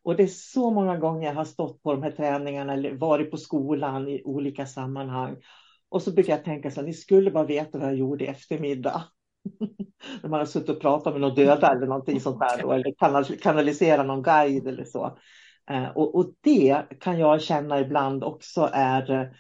Och 0.07 0.17
det 0.17 0.23
är 0.23 0.27
så 0.27 0.71
många 0.71 0.97
gånger 0.97 1.29
jag 1.29 1.35
har 1.35 1.45
stått 1.45 1.83
på 1.83 1.93
de 1.93 2.03
här 2.03 2.11
träningarna 2.11 2.73
eller 2.73 2.95
varit 2.95 3.31
på 3.31 3.37
skolan 3.37 4.09
i 4.09 4.23
olika 4.25 4.67
sammanhang. 4.67 5.37
Och 5.89 6.03
så 6.03 6.13
brukar 6.13 6.33
jag 6.33 6.45
tänka 6.45 6.71
så 6.71 6.81
här, 6.81 6.87
ni 6.87 6.95
skulle 6.95 7.31
bara 7.31 7.45
veta 7.45 7.79
vad 7.79 7.89
jag 7.89 7.97
gjorde 7.97 8.25
i 8.25 8.27
eftermiddag. 8.27 9.05
När 10.23 10.31
man 10.31 10.39
har 10.39 10.47
suttit 10.47 10.69
och 10.69 10.81
pratat 10.81 11.13
med 11.13 11.21
någon 11.21 11.35
döda 11.35 11.73
eller 11.73 11.87
någonting 11.87 12.21
sånt 12.21 12.41
där. 12.41 12.63
Då, 12.63 12.73
eller 12.73 13.37
kanalisera 13.39 14.03
någon 14.03 14.23
guide 14.23 14.67
eller 14.67 14.85
så. 14.85 15.19
Eh, 15.71 15.89
och, 15.89 16.15
och, 16.15 16.33
det 16.41 16.83
kan 17.01 17.19
jag 17.19 17.43
känna 17.43 17.81
ibland 17.81 18.25
också 18.25 18.71
är, 18.73 19.37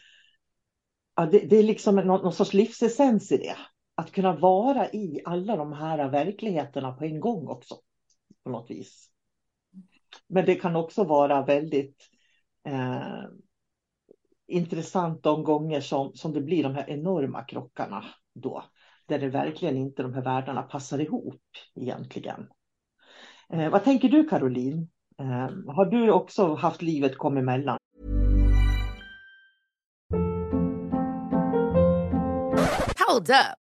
ja, 1.17 1.27
det, 1.27 1.39
det 1.39 1.57
är 1.57 1.63
liksom 1.63 1.97
någon, 1.97 2.23
någon 2.23 2.33
sorts 2.33 2.55
livsessens 2.55 3.33
i 3.33 3.37
det. 3.37 3.57
Att 3.95 4.13
kunna 4.13 4.37
vara 4.37 4.91
i 4.91 5.21
alla 5.25 5.57
de 5.57 5.73
här 5.73 6.09
verkligheterna 6.09 6.93
på 6.93 7.05
en 7.05 7.21
gång 7.21 7.49
också. 7.49 7.75
På 8.45 8.51
något 8.51 8.71
vis. 8.71 9.11
Men 10.27 10.47
det 10.47 10.55
kan 10.55 10.77
också 10.77 11.05
vara 11.05 11.45
väldigt 11.45 12.03
eh, 12.65 13.25
intressant 14.47 15.23
de 15.23 15.45
gånger 15.45 15.81
som, 15.81 16.15
som 16.15 16.33
det 16.33 16.41
blir 16.41 16.63
de 16.63 16.75
här 16.75 16.91
enorma 16.91 17.43
krockarna 17.43 18.05
då. 18.35 18.65
Där 19.07 19.19
det 19.19 19.29
verkligen 19.29 19.77
inte 19.77 20.03
de 20.03 20.15
här 20.15 20.23
världarna 20.23 20.63
passar 20.63 20.99
ihop 20.99 21.43
egentligen. 21.75 22.49
Eh, 23.53 23.71
vad 23.71 23.85
tänker 23.85 24.09
du 24.09 24.29
Caroline? 24.29 24.89
Eh, 25.19 25.75
har 25.75 25.85
du 25.85 26.11
också 26.11 26.55
haft 26.55 26.83
livet 26.83 27.19
kom 27.19 27.37
emellan? 27.37 27.79
Hold 33.09 33.31
up. 33.31 33.66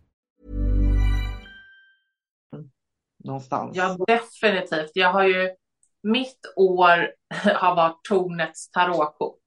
Någonstans. 3.23 3.77
Ja, 3.77 3.97
definitivt. 4.07 4.91
Jag 4.93 5.13
har 5.13 5.23
ju, 5.23 5.49
mitt 6.03 6.53
år 6.55 7.11
har 7.55 7.75
varit 7.75 8.03
tornets 8.03 8.71
tarotkort. 8.71 9.37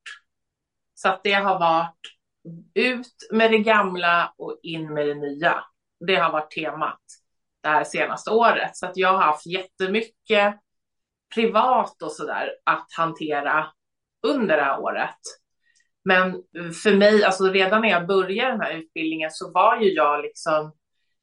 Så 0.95 1.09
att 1.09 1.21
det 1.25 1.33
har 1.33 1.59
varit 1.59 2.01
ut 2.75 3.29
med 3.33 3.51
det 3.51 3.59
gamla 3.59 4.35
och 4.39 4.59
in 4.63 4.95
med 4.95 5.07
det 5.07 5.15
nya. 5.15 5.65
Det 6.07 6.17
har 6.17 6.33
varit 6.33 6.51
temat 6.51 7.01
det 7.63 7.69
här 7.69 7.85
senaste 7.85 8.31
året. 8.31 8.77
Så 8.77 8.87
att 8.87 8.97
jag 8.97 9.13
har 9.13 9.23
haft 9.23 9.47
jättemycket 9.47 10.55
privat 11.35 12.03
och 12.03 12.13
sådär 12.13 12.49
att 12.65 12.87
hantera 12.97 13.67
under 14.27 14.57
det 14.57 14.63
här 14.63 14.81
året. 14.81 15.19
Men 16.05 16.43
för 16.83 16.97
mig, 16.97 17.25
alltså 17.25 17.45
redan 17.45 17.81
när 17.81 17.89
jag 17.89 18.07
började 18.07 18.51
den 18.51 18.61
här 18.61 18.73
utbildningen 18.73 19.31
så 19.31 19.51
var 19.51 19.81
ju 19.81 19.93
jag 19.93 20.23
liksom, 20.23 20.73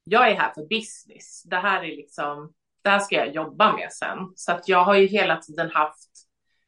jag 0.04 0.30
är 0.30 0.34
här 0.34 0.52
för 0.54 0.62
business. 0.62 1.42
Det 1.44 1.56
här 1.56 1.84
är 1.84 1.96
liksom, 1.96 2.52
det 2.82 2.90
här 2.90 2.98
ska 2.98 3.16
jag 3.16 3.34
jobba 3.34 3.72
med 3.72 3.92
sen. 3.92 4.18
Så 4.34 4.52
att 4.52 4.68
jag 4.68 4.84
har 4.84 4.94
ju 4.94 5.06
hela 5.06 5.36
tiden 5.36 5.70
haft 5.70 6.10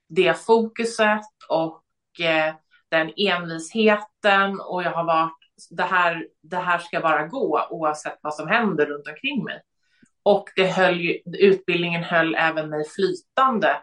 det 0.09 0.35
fokuset 0.47 1.27
och 1.49 1.85
eh, 2.21 2.55
den 2.89 3.13
envisheten 3.17 4.61
och 4.61 4.83
jag 4.83 4.91
har 4.91 5.05
varit, 5.05 5.39
det 5.71 5.83
här, 5.83 6.29
det 6.43 6.57
här 6.57 6.79
ska 6.79 7.01
bara 7.01 7.27
gå 7.27 7.67
oavsett 7.71 8.19
vad 8.23 8.35
som 8.35 8.49
händer 8.49 8.87
runt 8.87 9.09
omkring 9.09 9.45
mig. 9.45 9.63
Och 10.23 10.49
det 10.57 10.67
höll 10.67 11.01
ju, 11.01 11.21
utbildningen 11.39 12.05
höll 12.05 12.35
även 12.35 12.71
mig 12.71 12.85
flytande 12.89 13.77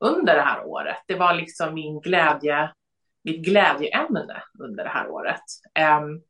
under 0.00 0.34
det 0.34 0.42
här 0.42 0.64
året. 0.64 0.96
Det 1.06 1.14
var 1.14 1.34
liksom 1.34 1.74
min 1.74 2.00
glädje, 2.00 2.72
mitt 3.24 3.44
glädjeämne 3.44 4.42
under 4.58 4.84
det 4.84 4.90
här 4.90 5.08
året. 5.08 5.42
Um, 6.00 6.22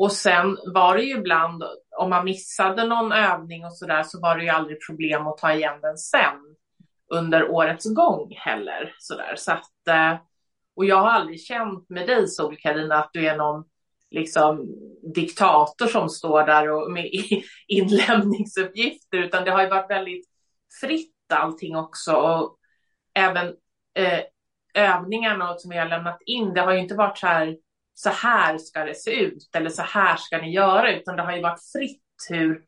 och 0.00 0.12
sen 0.12 0.58
var 0.74 0.96
det 0.96 1.02
ju 1.02 1.18
ibland, 1.18 1.64
om 1.96 2.10
man 2.10 2.24
missade 2.24 2.84
någon 2.84 3.12
övning 3.12 3.64
och 3.64 3.76
sådär, 3.76 4.02
så 4.02 4.20
var 4.20 4.36
det 4.36 4.44
ju 4.44 4.48
aldrig 4.48 4.86
problem 4.86 5.26
att 5.26 5.38
ta 5.38 5.52
igen 5.52 5.80
den 5.82 5.98
sen 5.98 6.56
under 7.12 7.50
årets 7.50 7.94
gång 7.94 8.34
heller. 8.36 8.94
Sådär. 8.98 9.34
Så 9.36 9.52
att, 9.52 9.88
eh, 9.88 10.18
och 10.76 10.84
jag 10.84 10.96
har 10.96 11.10
aldrig 11.10 11.40
känt 11.40 11.90
med 11.90 12.06
dig, 12.06 12.28
sol 12.28 12.56
Karina, 12.56 12.94
att 12.94 13.10
du 13.12 13.26
är 13.26 13.36
någon 13.36 13.64
liksom 14.10 14.66
diktator 15.14 15.86
som 15.86 16.08
står 16.08 16.46
där 16.46 16.70
och 16.70 16.92
med 16.92 17.10
inlämningsuppgifter, 17.68 19.18
utan 19.18 19.44
det 19.44 19.50
har 19.50 19.62
ju 19.62 19.68
varit 19.68 19.90
väldigt 19.90 20.28
fritt 20.80 21.32
allting 21.32 21.76
också. 21.76 22.12
Och 22.12 22.56
även 23.14 23.46
eh, 23.94 24.20
övningarna 24.74 25.54
som 25.58 25.70
vi 25.70 25.76
har 25.76 25.88
lämnat 25.88 26.18
in, 26.26 26.54
det 26.54 26.60
har 26.60 26.72
ju 26.72 26.78
inte 26.78 26.94
varit 26.94 27.18
så 27.18 27.26
här, 27.26 27.56
så 28.02 28.10
här 28.10 28.58
ska 28.58 28.84
det 28.84 28.94
se 28.94 29.20
ut 29.20 29.50
eller 29.54 29.70
så 29.70 29.82
här 29.82 30.16
ska 30.16 30.38
ni 30.38 30.52
göra, 30.52 30.92
utan 30.92 31.16
det 31.16 31.22
har 31.22 31.32
ju 31.36 31.42
varit 31.42 31.70
fritt 31.72 32.02
hur 32.28 32.64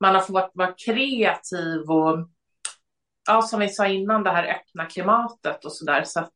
man 0.00 0.14
har 0.14 0.22
fått 0.22 0.50
vara 0.54 0.74
kreativ 0.86 1.80
och 1.90 2.28
ja, 3.26 3.42
som 3.42 3.60
vi 3.60 3.68
sa 3.68 3.86
innan, 3.86 4.22
det 4.22 4.30
här 4.30 4.44
öppna 4.44 4.86
klimatet 4.86 5.64
och 5.64 5.72
så 5.72 5.84
där. 5.84 6.04
Så 6.04 6.20
att 6.20 6.34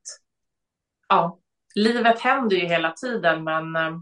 ja, 1.08 1.38
livet 1.74 2.20
händer 2.20 2.56
ju 2.56 2.66
hela 2.66 2.92
tiden, 2.92 3.44
men 3.44 3.76
eh, 3.76 3.98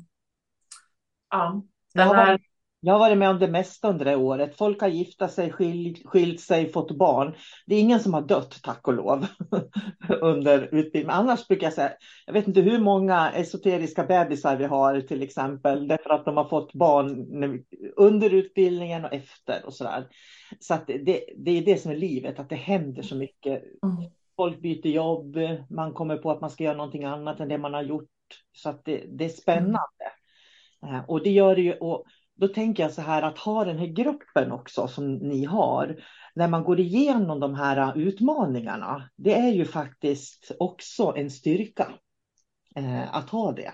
ja, 1.31 1.63
den 1.95 2.09
här... 2.09 2.39
jag 2.81 2.93
har 2.93 2.99
varit 2.99 3.19
med 3.19 3.31
om 3.31 3.39
det 3.39 3.49
mesta 3.49 3.89
under 3.89 4.05
det 4.05 4.11
här 4.11 4.19
året. 4.19 4.57
Folk 4.57 4.81
har 4.81 4.89
gifta 4.89 5.29
sig, 5.29 5.53
skil, 5.53 6.03
skilt 6.05 6.41
sig, 6.41 6.73
fått 6.73 6.91
barn. 6.99 7.35
Det 7.67 7.75
är 7.75 7.81
ingen 7.81 8.01
som 8.01 8.15
har 8.15 8.23
dött, 8.23 8.61
tack 8.63 8.89
och 8.89 8.95
lov, 8.95 9.27
under 10.21 10.75
utbildningen. 10.75 11.11
Annars 11.11 11.49
brukar 11.49 11.67
jag 11.67 11.75
säga, 11.75 11.93
jag 12.27 12.33
vet 12.33 12.49
inte 12.49 12.61
hur 12.61 12.79
många 12.79 13.31
esoteriska 13.31 14.05
bebisar 14.05 14.57
vi 14.57 14.65
har 14.65 15.01
till 15.01 15.23
exempel, 15.23 15.89
därför 15.89 16.11
att 16.11 16.25
de 16.25 16.37
har 16.37 16.49
fått 16.49 16.73
barn 16.73 17.27
under 17.97 18.35
utbildningen 18.35 19.05
och 19.05 19.13
efter 19.13 19.67
och 19.67 19.75
sådär. 19.75 20.07
Så 20.61 20.75
att 20.75 20.87
det, 20.87 21.25
det 21.37 21.51
är 21.51 21.65
det 21.65 21.83
som 21.83 21.91
är 21.91 21.97
livet, 21.97 22.39
att 22.39 22.49
det 22.49 22.57
händer 22.57 23.03
så 23.03 23.17
mycket. 23.17 23.63
Mm. 23.85 24.11
Folk 24.37 24.61
byter 24.61 24.87
jobb, 24.87 25.37
man 25.71 25.93
kommer 25.93 26.17
på 26.17 26.31
att 26.31 26.41
man 26.41 26.51
ska 26.51 26.65
göra 26.65 26.77
någonting 26.77 27.05
annat 27.05 27.41
än 27.41 27.49
det 27.49 27.59
man 27.59 27.75
har 27.75 27.83
gjort. 27.83 28.09
Så 28.53 28.69
att 28.69 28.85
det, 28.85 29.05
det 29.09 29.25
är 29.25 29.29
spännande. 29.29 29.79
Eh, 30.87 31.01
Och 31.09 31.23
det 31.23 31.31
gör 31.31 31.57
det 31.57 31.63
ju, 31.63 31.73
och 31.73 32.05
då 32.39 32.49
tänker 32.49 32.83
jag 32.83 32.93
så 32.93 33.03
här 33.03 33.23
att 33.23 33.39
ha 33.39 33.65
den 33.65 33.79
här 33.79 33.87
gruppen 33.87 34.53
också 34.53 34.89
som 34.89 35.15
ni 35.15 35.45
har, 35.45 35.97
när 36.35 36.49
man 36.49 36.65
går 36.65 36.81
igenom 36.81 37.41
de 37.41 37.55
här 37.55 37.77
äh, 37.77 38.03
utmaningarna, 38.03 39.11
det 39.17 39.35
är 39.35 39.53
ju 39.53 39.65
faktiskt 39.65 40.53
också 40.59 41.15
en 41.17 41.31
styrka 41.31 41.93
eh, 42.77 43.15
att 43.15 43.31
ha 43.31 43.53
det. 43.53 43.73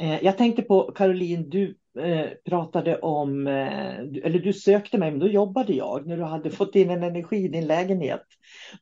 Eh, 0.00 0.24
jag 0.24 0.38
tänkte 0.38 0.62
på 0.62 0.92
Caroline, 0.92 1.50
du 1.50 1.76
eh, 2.00 2.28
pratade 2.44 2.98
om, 2.98 3.46
eh, 3.46 4.02
du- 4.02 4.20
eller 4.20 4.38
du 4.38 4.52
sökte 4.52 4.98
mig, 4.98 5.10
men 5.10 5.20
då 5.20 5.28
jobbade 5.28 5.72
jag 5.72 6.06
när 6.06 6.16
du 6.16 6.22
hade 6.24 6.50
fått 6.50 6.74
in 6.74 6.90
en 6.90 7.02
energi 7.02 7.36
i 7.36 7.48
din 7.48 7.66
lägenhet. 7.66 8.24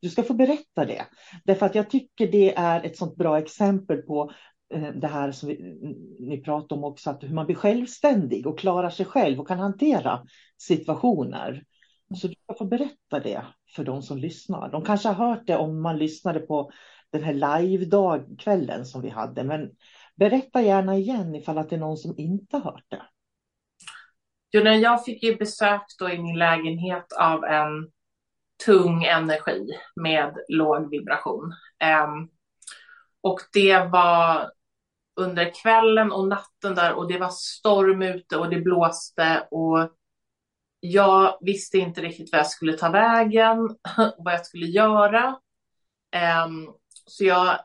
Du 0.01 0.09
ska 0.09 0.23
få 0.23 0.35
berätta 0.35 0.85
det, 0.85 1.07
därför 1.45 1.67
att 1.67 1.75
jag 1.75 1.91
tycker 1.91 2.33
det 2.33 2.55
är 2.55 2.85
ett 2.85 2.97
sånt 2.97 3.17
bra 3.17 3.39
exempel 3.39 4.03
på 4.03 4.31
Eh, 4.75 4.89
det 4.95 5.07
här 5.07 5.33
som 5.33 5.49
vi, 5.49 5.79
ni 6.21 6.43
pratar 6.43 6.77
om 6.77 6.85
också, 6.85 7.11
att 7.11 7.23
hur 7.23 7.35
man 7.35 7.47
blir 7.47 7.57
självständig 7.57 8.47
och 8.47 8.59
klarar 8.59 8.91
sig 8.91 9.07
själv 9.07 9.41
och 9.41 9.49
kan 9.49 9.59
hantera 9.59 10.23
situationer. 10.59 11.65
Så 12.15 12.29
du 12.29 12.35
ska 12.35 12.55
få 12.59 12.65
berätta 12.65 13.21
det 13.23 13.47
för 13.77 13.85
de 13.85 14.03
som 14.03 14.19
lyssnar. 14.19 14.71
De 14.71 14.85
kanske 14.85 15.09
har 15.09 15.29
hört 15.29 15.47
det 15.47 15.57
om 15.57 15.83
man 15.83 15.99
lyssnade 15.99 16.41
på 16.41 16.71
den 17.13 17.23
här 17.23 17.61
live-kvällen 17.61 18.85
som 18.85 19.03
vi 19.03 19.09
hade, 19.09 19.45
men 19.45 19.71
berätta 20.17 20.63
gärna 20.63 20.97
igen 20.97 21.35
ifall 21.35 21.59
att 21.59 21.71
det 21.71 21.77
är 21.77 21.81
någon 21.81 21.97
som 21.97 22.15
inte 22.19 22.57
har 22.57 22.73
hört 22.73 22.85
det. 22.89 23.03
Jo, 24.53 24.63
jag 24.63 25.05
fick 25.05 25.23
ju 25.23 25.37
besök 25.37 25.83
då 25.99 26.11
i 26.11 26.19
min 26.19 26.39
lägenhet 26.39 27.13
av 27.21 27.45
en 27.45 27.91
tung 28.67 29.05
energi 29.05 29.67
med 30.01 30.37
låg 30.49 30.91
vibration. 30.91 31.53
Um, 32.05 32.29
och 33.21 33.41
det 33.53 33.79
var 33.79 34.51
under 35.17 35.55
kvällen 35.63 36.13
och 36.13 36.29
natten 36.29 36.75
där 36.75 36.93
och 36.93 37.09
det 37.09 37.19
var 37.19 37.31
storm 37.31 38.03
ute 38.03 38.37
och 38.37 38.51
det 38.51 38.61
blåste 38.61 39.49
och 39.51 39.91
jag 40.81 41.39
visste 41.41 41.79
inte 41.79 42.01
riktigt 42.01 42.33
vad 42.33 42.39
jag 42.39 42.47
skulle 42.47 42.73
ta 42.73 42.91
vägen, 42.91 43.57
vad 44.19 44.35
jag 44.35 44.47
skulle 44.47 44.67
göra. 44.67 45.37
Um, 46.47 46.75
så 47.07 47.25
jag 47.25 47.59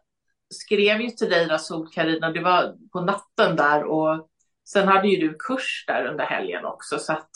skrev 0.54 1.02
ju 1.02 1.10
till 1.10 1.30
dig 1.30 1.46
då, 1.48 1.58
Sol-Carina, 1.58 2.32
det 2.32 2.42
var 2.42 2.76
på 2.92 3.02
natten 3.02 3.56
där 3.56 3.84
och 3.84 4.30
sen 4.70 4.88
hade 4.88 5.08
ju 5.08 5.28
du 5.28 5.36
kurs 5.40 5.86
där 5.88 6.06
under 6.06 6.26
helgen 6.26 6.66
också 6.66 7.00
så 7.00 7.14
att 7.14 7.30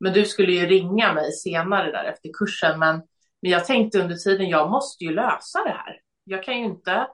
men 0.00 0.12
du 0.12 0.24
skulle 0.24 0.52
ju 0.52 0.66
ringa 0.66 1.12
mig 1.12 1.32
senare 1.32 1.92
där 1.92 2.04
efter 2.04 2.30
kursen 2.38 2.78
men, 2.78 3.02
men 3.42 3.50
jag 3.50 3.64
tänkte 3.64 4.00
under 4.00 4.16
tiden, 4.16 4.48
jag 4.48 4.70
måste 4.70 5.04
ju 5.04 5.14
lösa 5.14 5.64
det 5.64 5.70
här. 5.70 6.00
Jag 6.24 6.44
kan 6.44 6.58
ju 6.58 6.64
inte 6.64 7.06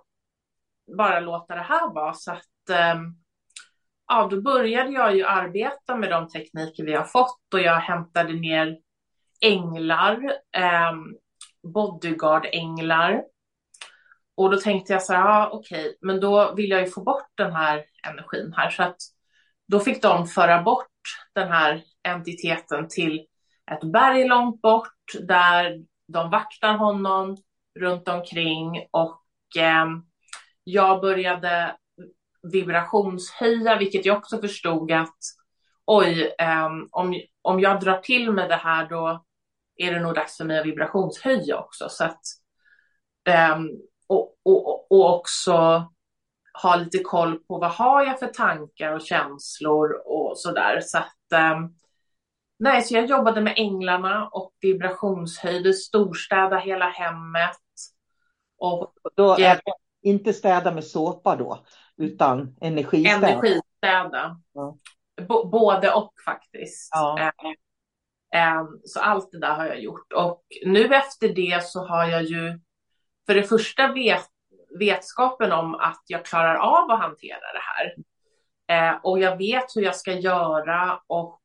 bara 0.97 1.21
låta 1.21 1.55
det 1.55 1.61
här 1.61 1.95
vara 1.95 2.15
så 2.15 2.33
att 2.33 2.71
ehm, 2.71 3.15
ja, 4.09 4.29
då 4.31 4.41
började 4.41 4.91
jag 4.91 5.17
ju 5.17 5.25
arbeta 5.25 5.97
med 5.97 6.11
de 6.11 6.29
tekniker 6.29 6.85
vi 6.85 6.95
har 6.95 7.05
fått 7.05 7.55
och 7.55 7.61
jag 7.61 7.81
hämtade 7.81 8.33
ner 8.33 8.79
änglar, 9.41 10.33
eh, 10.57 10.93
bodyguard-änglar. 11.63 13.23
Och 14.35 14.51
då 14.51 14.57
tänkte 14.57 14.93
jag 14.93 15.03
så 15.03 15.13
här, 15.13 15.21
ja 15.21 15.51
okej, 15.53 15.81
okay, 15.81 15.95
men 16.01 16.21
då 16.21 16.55
vill 16.55 16.71
jag 16.71 16.81
ju 16.81 16.87
få 16.87 17.03
bort 17.03 17.29
den 17.35 17.53
här 17.53 17.85
energin 18.09 18.55
här. 18.57 18.71
Så 18.71 18.83
att 18.83 18.97
då 19.69 19.81
fick 19.81 20.03
de 20.03 20.27
föra 20.27 20.63
bort 20.63 20.87
den 21.35 21.49
här 21.49 21.83
entiteten 22.03 22.89
till 22.89 23.27
ett 23.71 23.93
berg 23.93 24.29
långt 24.29 24.63
bort 24.63 24.95
där 25.21 25.85
de 26.13 26.31
vaktar 26.31 26.75
honom 26.75 27.37
runt 27.81 28.09
omkring 28.09 28.87
och 28.91 29.23
eh, 29.59 29.87
jag 30.69 31.01
började 31.01 31.77
vibrationshöja, 32.43 33.79
vilket 33.79 34.07
jag 34.07 34.19
också 34.19 34.39
förstod 34.39 34.93
att 34.93 35.19
oj, 35.85 36.35
um, 36.67 36.89
om, 36.93 37.21
om 37.43 37.61
jag 37.61 37.81
drar 37.81 37.99
till 37.99 38.33
med 38.33 38.49
det 38.49 38.57
här 38.57 38.89
då 38.89 39.25
är 39.77 39.93
det 39.93 40.01
nog 40.01 40.15
dags 40.15 40.37
för 40.37 40.45
mig 40.45 40.59
att 40.59 40.67
vibrationshöja 40.67 41.59
också. 41.59 41.89
Så 41.89 42.05
att, 42.05 42.21
um, 43.55 43.71
och, 44.07 44.35
och, 44.45 44.93
och 44.93 45.15
också 45.15 45.87
ha 46.63 46.77
lite 46.77 46.99
koll 46.99 47.39
på 47.39 47.59
vad 47.59 47.71
har 47.71 48.05
jag 48.05 48.19
för 48.19 48.27
tankar 48.27 48.93
och 48.93 49.03
känslor 49.03 50.03
och 50.05 50.39
sådär. 50.39 50.81
Så 50.81 50.99
att, 50.99 51.55
um, 51.55 51.75
nej, 52.59 52.83
så 52.83 52.95
jag 52.95 53.07
jobbade 53.07 53.41
med 53.41 53.55
änglarna 53.57 54.29
och 54.29 54.53
vibrationshöjde, 54.61 55.73
storstäda 55.73 56.59
hela 56.59 56.89
hemmet. 56.89 57.59
Och, 58.59 58.93
då 59.17 59.33
är 59.33 59.55
det 59.55 59.73
inte 60.09 60.33
städa 60.33 60.73
med 60.73 60.85
såpa 60.85 61.37
då? 61.37 61.65
utan 61.99 62.57
energistäda. 62.61 63.29
Energistäda. 63.29 64.41
Ja. 64.53 64.77
både 65.51 65.93
och 65.93 66.13
faktiskt. 66.25 66.91
Ja. 66.93 67.19
Eh, 68.33 68.43
eh, 68.43 68.65
så 68.85 69.01
allt 69.01 69.33
det 69.33 69.39
där 69.39 69.55
har 69.55 69.67
jag 69.67 69.81
gjort. 69.81 70.13
Och 70.13 70.43
nu 70.67 70.95
efter 70.95 71.29
det 71.29 71.65
så 71.65 71.87
har 71.87 72.07
jag 72.07 72.23
ju 72.23 72.61
för 73.27 73.35
det 73.35 73.43
första 73.43 73.93
vet, 73.93 74.27
vetskapen 74.79 75.53
om 75.53 75.75
att 75.75 76.03
jag 76.07 76.25
klarar 76.25 76.55
av 76.55 76.91
att 76.91 77.01
hantera 77.01 77.39
det 77.53 77.63
här. 77.63 77.95
Eh, 78.71 79.01
och 79.03 79.19
jag 79.19 79.37
vet 79.37 79.77
hur 79.77 79.83
jag 79.83 79.97
ska 79.97 80.13
göra 80.13 81.01
och 81.07 81.41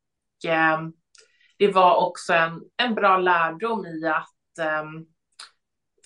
eh, 0.47 0.82
det 1.57 1.68
var 1.68 1.95
också 2.07 2.34
en, 2.34 2.61
en 2.78 2.95
bra 2.95 3.18
lärdom 3.18 3.86
i 3.86 4.07
att 4.07 4.59
eh, 4.59 4.84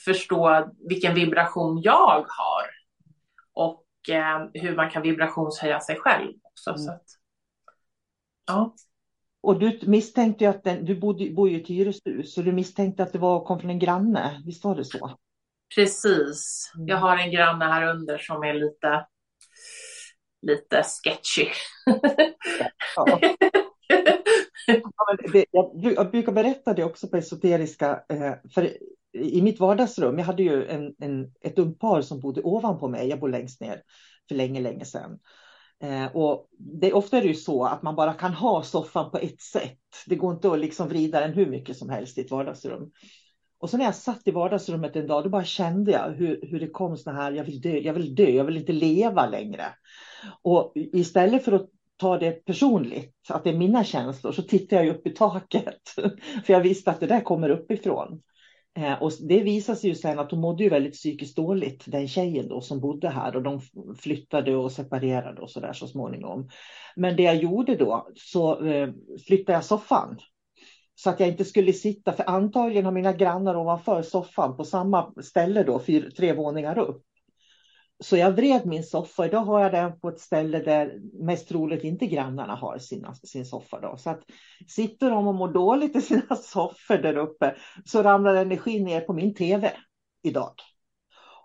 förstå 0.08 0.70
vilken 0.90 1.16
vibration 1.16 1.82
jag 1.82 2.26
har. 2.28 2.66
Och 3.54 3.86
eh, 4.10 4.50
hur 4.54 4.76
man 4.76 4.90
kan 4.90 5.02
vibrationshöja 5.02 5.80
sig 5.80 5.96
själv 5.96 6.34
också. 6.44 6.70
Mm. 6.70 6.82
Så 6.82 6.92
att, 6.92 7.06
ja. 8.48 8.76
Och 9.42 9.60
du 9.60 9.80
misstänkte 9.84 10.44
ju 10.44 10.50
att 10.50 10.64
den, 10.64 10.86
du 10.86 10.96
bodde, 10.96 11.30
bor 11.30 11.50
ju 11.50 11.62
i 11.62 11.64
hyreshus, 11.64 12.34
så 12.34 12.42
du 12.42 12.52
misstänkte 12.52 13.04
att 13.04 13.14
det 13.14 13.20
var, 13.20 13.46
kom 13.46 13.60
från 13.60 13.70
en 13.70 13.80
granne, 13.80 14.42
visst 14.46 14.64
var 14.64 14.76
det 14.76 14.86
så? 14.86 15.18
Precis, 15.76 16.72
mm. 16.76 16.88
jag 16.88 16.98
har 16.98 17.18
en 17.18 17.32
granne 17.32 17.66
här 17.66 17.88
under 17.88 18.18
som 18.18 18.44
är 18.44 18.54
lite, 18.54 19.06
lite 20.42 20.84
sketchy. 20.84 21.50
Ja. 22.96 23.20
jag, 25.96 26.12
brukar 26.12 26.32
berätta 26.32 26.74
det 26.74 26.84
också 26.84 27.08
på 27.08 27.18
esoteriska, 27.18 28.04
eh, 28.10 28.34
för 28.54 28.78
i 29.18 29.42
mitt 29.42 29.60
vardagsrum, 29.60 30.18
jag 30.18 30.26
hade 30.26 30.44
ju 30.44 30.68
en, 30.68 30.94
en, 31.00 31.32
ett 31.42 31.60
ungpar 31.60 32.02
som 32.02 32.20
bodde 32.20 32.42
ovanpå 32.42 32.88
mig, 32.88 33.08
jag 33.08 33.20
bor 33.20 33.30
längst 33.30 33.62
ner 33.62 33.82
för 34.28 34.36
länge, 34.36 34.62
länge 34.62 34.86
sedan. 34.86 35.20
Eh, 35.84 36.16
och 36.16 36.48
det, 36.60 36.94
ofta 36.94 37.18
är 37.18 37.22
det 37.22 37.28
ju 37.28 37.34
så 37.34 37.64
att 37.64 37.84
man 37.84 37.96
bara 37.96 38.14
kan 38.14 38.34
ha 38.34 38.64
soffan 38.64 39.12
på 39.12 39.18
ett 39.18 39.42
sätt. 39.42 39.80
Det 40.06 40.16
går 40.16 40.34
inte 40.34 40.52
att 40.52 40.60
liksom 40.60 40.88
vrida 40.88 41.20
den 41.20 41.34
hur 41.34 41.46
mycket 41.46 41.78
som 41.78 41.90
helst 41.90 42.18
i 42.18 42.22
ett 42.22 42.32
vardagsrum. 42.32 42.92
Och 43.60 43.70
så 43.70 43.78
när 43.78 43.86
jag 43.86 43.96
satt 43.96 44.28
i 44.28 44.32
vardagsrummet 44.32 44.96
en 44.96 45.08
dag, 45.08 45.24
då 45.24 45.30
bara 45.30 45.44
kände 45.44 45.92
jag 45.92 46.10
hur, 46.10 46.40
hur 46.52 46.60
det 46.60 46.68
kom 46.68 46.98
såna 46.98 47.22
här, 47.22 47.32
jag 47.32 47.44
vill 47.44 47.62
dö, 47.62 47.78
jag 47.78 47.94
vill 47.94 48.16
dö, 48.16 48.30
jag 48.30 48.44
vill 48.44 48.58
inte 48.58 48.74
leva 48.74 49.28
längre. 49.30 49.66
Och 50.42 50.72
istället 50.76 51.46
för 51.46 51.52
att 51.52 51.70
ta 51.98 52.18
det 52.18 52.46
personligt, 52.46 53.16
att 53.30 53.44
det 53.44 53.50
är 53.50 53.58
mina 53.58 53.84
känslor, 53.84 54.32
så 54.32 54.42
tittar 54.42 54.78
jag 54.78 54.96
upp 54.96 55.08
i 55.08 55.10
taket. 55.10 55.82
För 56.46 56.54
jag 56.54 56.62
visste 56.62 56.92
att 56.92 57.00
det 57.00 57.08
där 57.08 57.22
kommer 57.22 57.50
uppifrån. 57.50 58.22
Eh, 58.78 59.02
och 59.02 59.12
det 59.28 59.44
visade 59.44 59.78
sig 59.78 59.90
ju 59.90 59.96
sen 59.96 60.20
att 60.20 60.32
hon 60.32 60.40
mådde 60.42 60.64
ju 60.64 60.70
väldigt 60.70 60.94
psykiskt 60.94 61.36
dåligt, 61.36 61.84
den 61.88 62.08
tjejen 62.08 62.48
då 62.48 62.62
som 62.62 62.80
bodde 62.80 63.10
här 63.10 63.36
och 63.36 63.44
de 63.44 63.62
flyttade 63.98 64.56
och 64.56 64.72
separerade 64.72 65.42
och 65.42 65.50
så 65.50 65.60
där 65.60 65.74
så 65.74 65.88
småningom. 65.88 66.50
Men 66.96 67.16
det 67.16 67.24
jag 67.24 67.36
gjorde 67.36 67.76
då 67.76 68.08
så 68.16 68.66
eh, 68.66 68.90
flyttade 69.28 69.58
jag 69.58 69.66
soffan 69.66 70.20
så 70.96 71.10
att 71.10 71.20
jag 71.20 71.30
inte 71.30 71.46
skulle 71.46 71.74
sitta, 71.74 72.14
för 72.14 72.30
antagligen 72.30 72.86
har 72.86 72.92
mina 72.92 73.14
grannar 73.14 73.56
ovanför 73.56 74.02
soffan 74.02 74.58
på 74.58 74.64
samma 74.64 75.14
ställe 75.22 75.64
då, 75.64 75.80
fyra, 75.80 76.12
tre 76.12 76.34
våningar 76.34 76.78
upp. 76.78 77.04
Så 78.00 78.18
jag 78.18 78.32
vred 78.32 78.66
min 78.66 78.84
soffa. 78.84 79.26
Idag 79.26 79.40
har 79.40 79.62
jag 79.62 79.72
den 79.72 80.00
på 80.00 80.10
ett 80.10 80.20
ställe 80.20 80.60
där 80.60 81.00
mest 81.14 81.50
troligt 81.50 81.84
inte 81.84 82.08
grannarna 82.08 82.56
har 82.56 82.78
sina, 82.78 83.14
sin 83.14 83.46
soffa. 83.46 83.80
Då. 83.80 83.98
Så 83.98 84.10
att 84.10 84.24
sitter 84.68 85.10
de 85.10 85.28
och 85.28 85.36
mår 85.36 85.54
dåligt 85.54 85.96
i 85.96 86.02
sina 86.02 86.36
soffor 86.36 86.98
där 86.98 87.18
uppe 87.18 87.56
så 87.86 88.04
ramlar 88.04 88.36
energin 88.36 88.84
ner 88.84 89.02
på 89.02 89.14
min 89.14 89.36
tv 89.36 89.72
idag. 90.24 90.54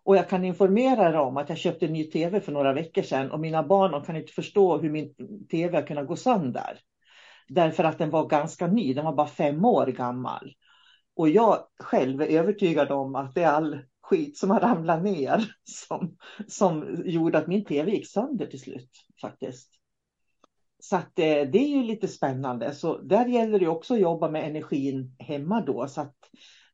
Och 0.05 0.17
jag 0.17 0.29
kan 0.29 0.45
informera 0.45 1.09
er 1.09 1.15
om 1.15 1.37
att 1.37 1.49
jag 1.49 1.59
köpte 1.59 1.87
en 1.87 1.93
ny 1.93 2.11
tv 2.11 2.41
för 2.41 2.53
några 2.53 2.73
veckor 2.73 3.03
sedan 3.03 3.31
och 3.31 3.41
mina 3.41 3.63
barn 3.63 4.05
kan 4.05 4.17
inte 4.17 4.33
förstå 4.33 4.79
hur 4.79 4.91
min 4.91 5.15
tv 5.51 5.77
har 5.77 5.87
kunnat 5.87 6.07
gå 6.07 6.17
sönder. 6.17 6.79
Därför 7.49 7.85
att 7.85 7.99
den 7.99 8.11
var 8.11 8.27
ganska 8.27 8.67
ny, 8.67 8.95
den 8.95 9.05
var 9.05 9.13
bara 9.13 9.27
fem 9.27 9.65
år 9.65 9.87
gammal. 9.87 10.53
Och 11.17 11.29
jag 11.29 11.59
själv 11.79 12.23
är 12.23 12.27
övertygad 12.27 12.91
om 12.91 13.15
att 13.15 13.35
det 13.35 13.43
är 13.43 13.53
all 13.53 13.79
skit 14.03 14.39
som 14.39 14.51
har 14.51 14.61
ramlat 14.61 15.03
ner 15.03 15.55
som, 15.65 16.17
som 16.49 17.03
gjorde 17.05 17.39
att 17.39 17.47
min 17.47 17.65
tv 17.65 17.91
gick 17.91 18.09
sönder 18.09 18.47
till 18.47 18.61
slut 18.61 18.91
faktiskt. 19.21 19.71
Så 20.79 20.97
att 20.97 21.11
det, 21.15 21.45
det 21.45 21.59
är 21.59 21.69
ju 21.69 21.83
lite 21.83 22.09
spännande. 22.09 22.75
Så 22.75 22.99
där 22.99 23.27
gäller 23.27 23.61
det 23.61 23.69
också 23.69 23.95
att 23.95 24.01
jobba 24.01 24.31
med 24.31 24.45
energin 24.45 25.17
hemma 25.19 25.61
då 25.61 25.89
så 25.89 26.01
att, 26.01 26.17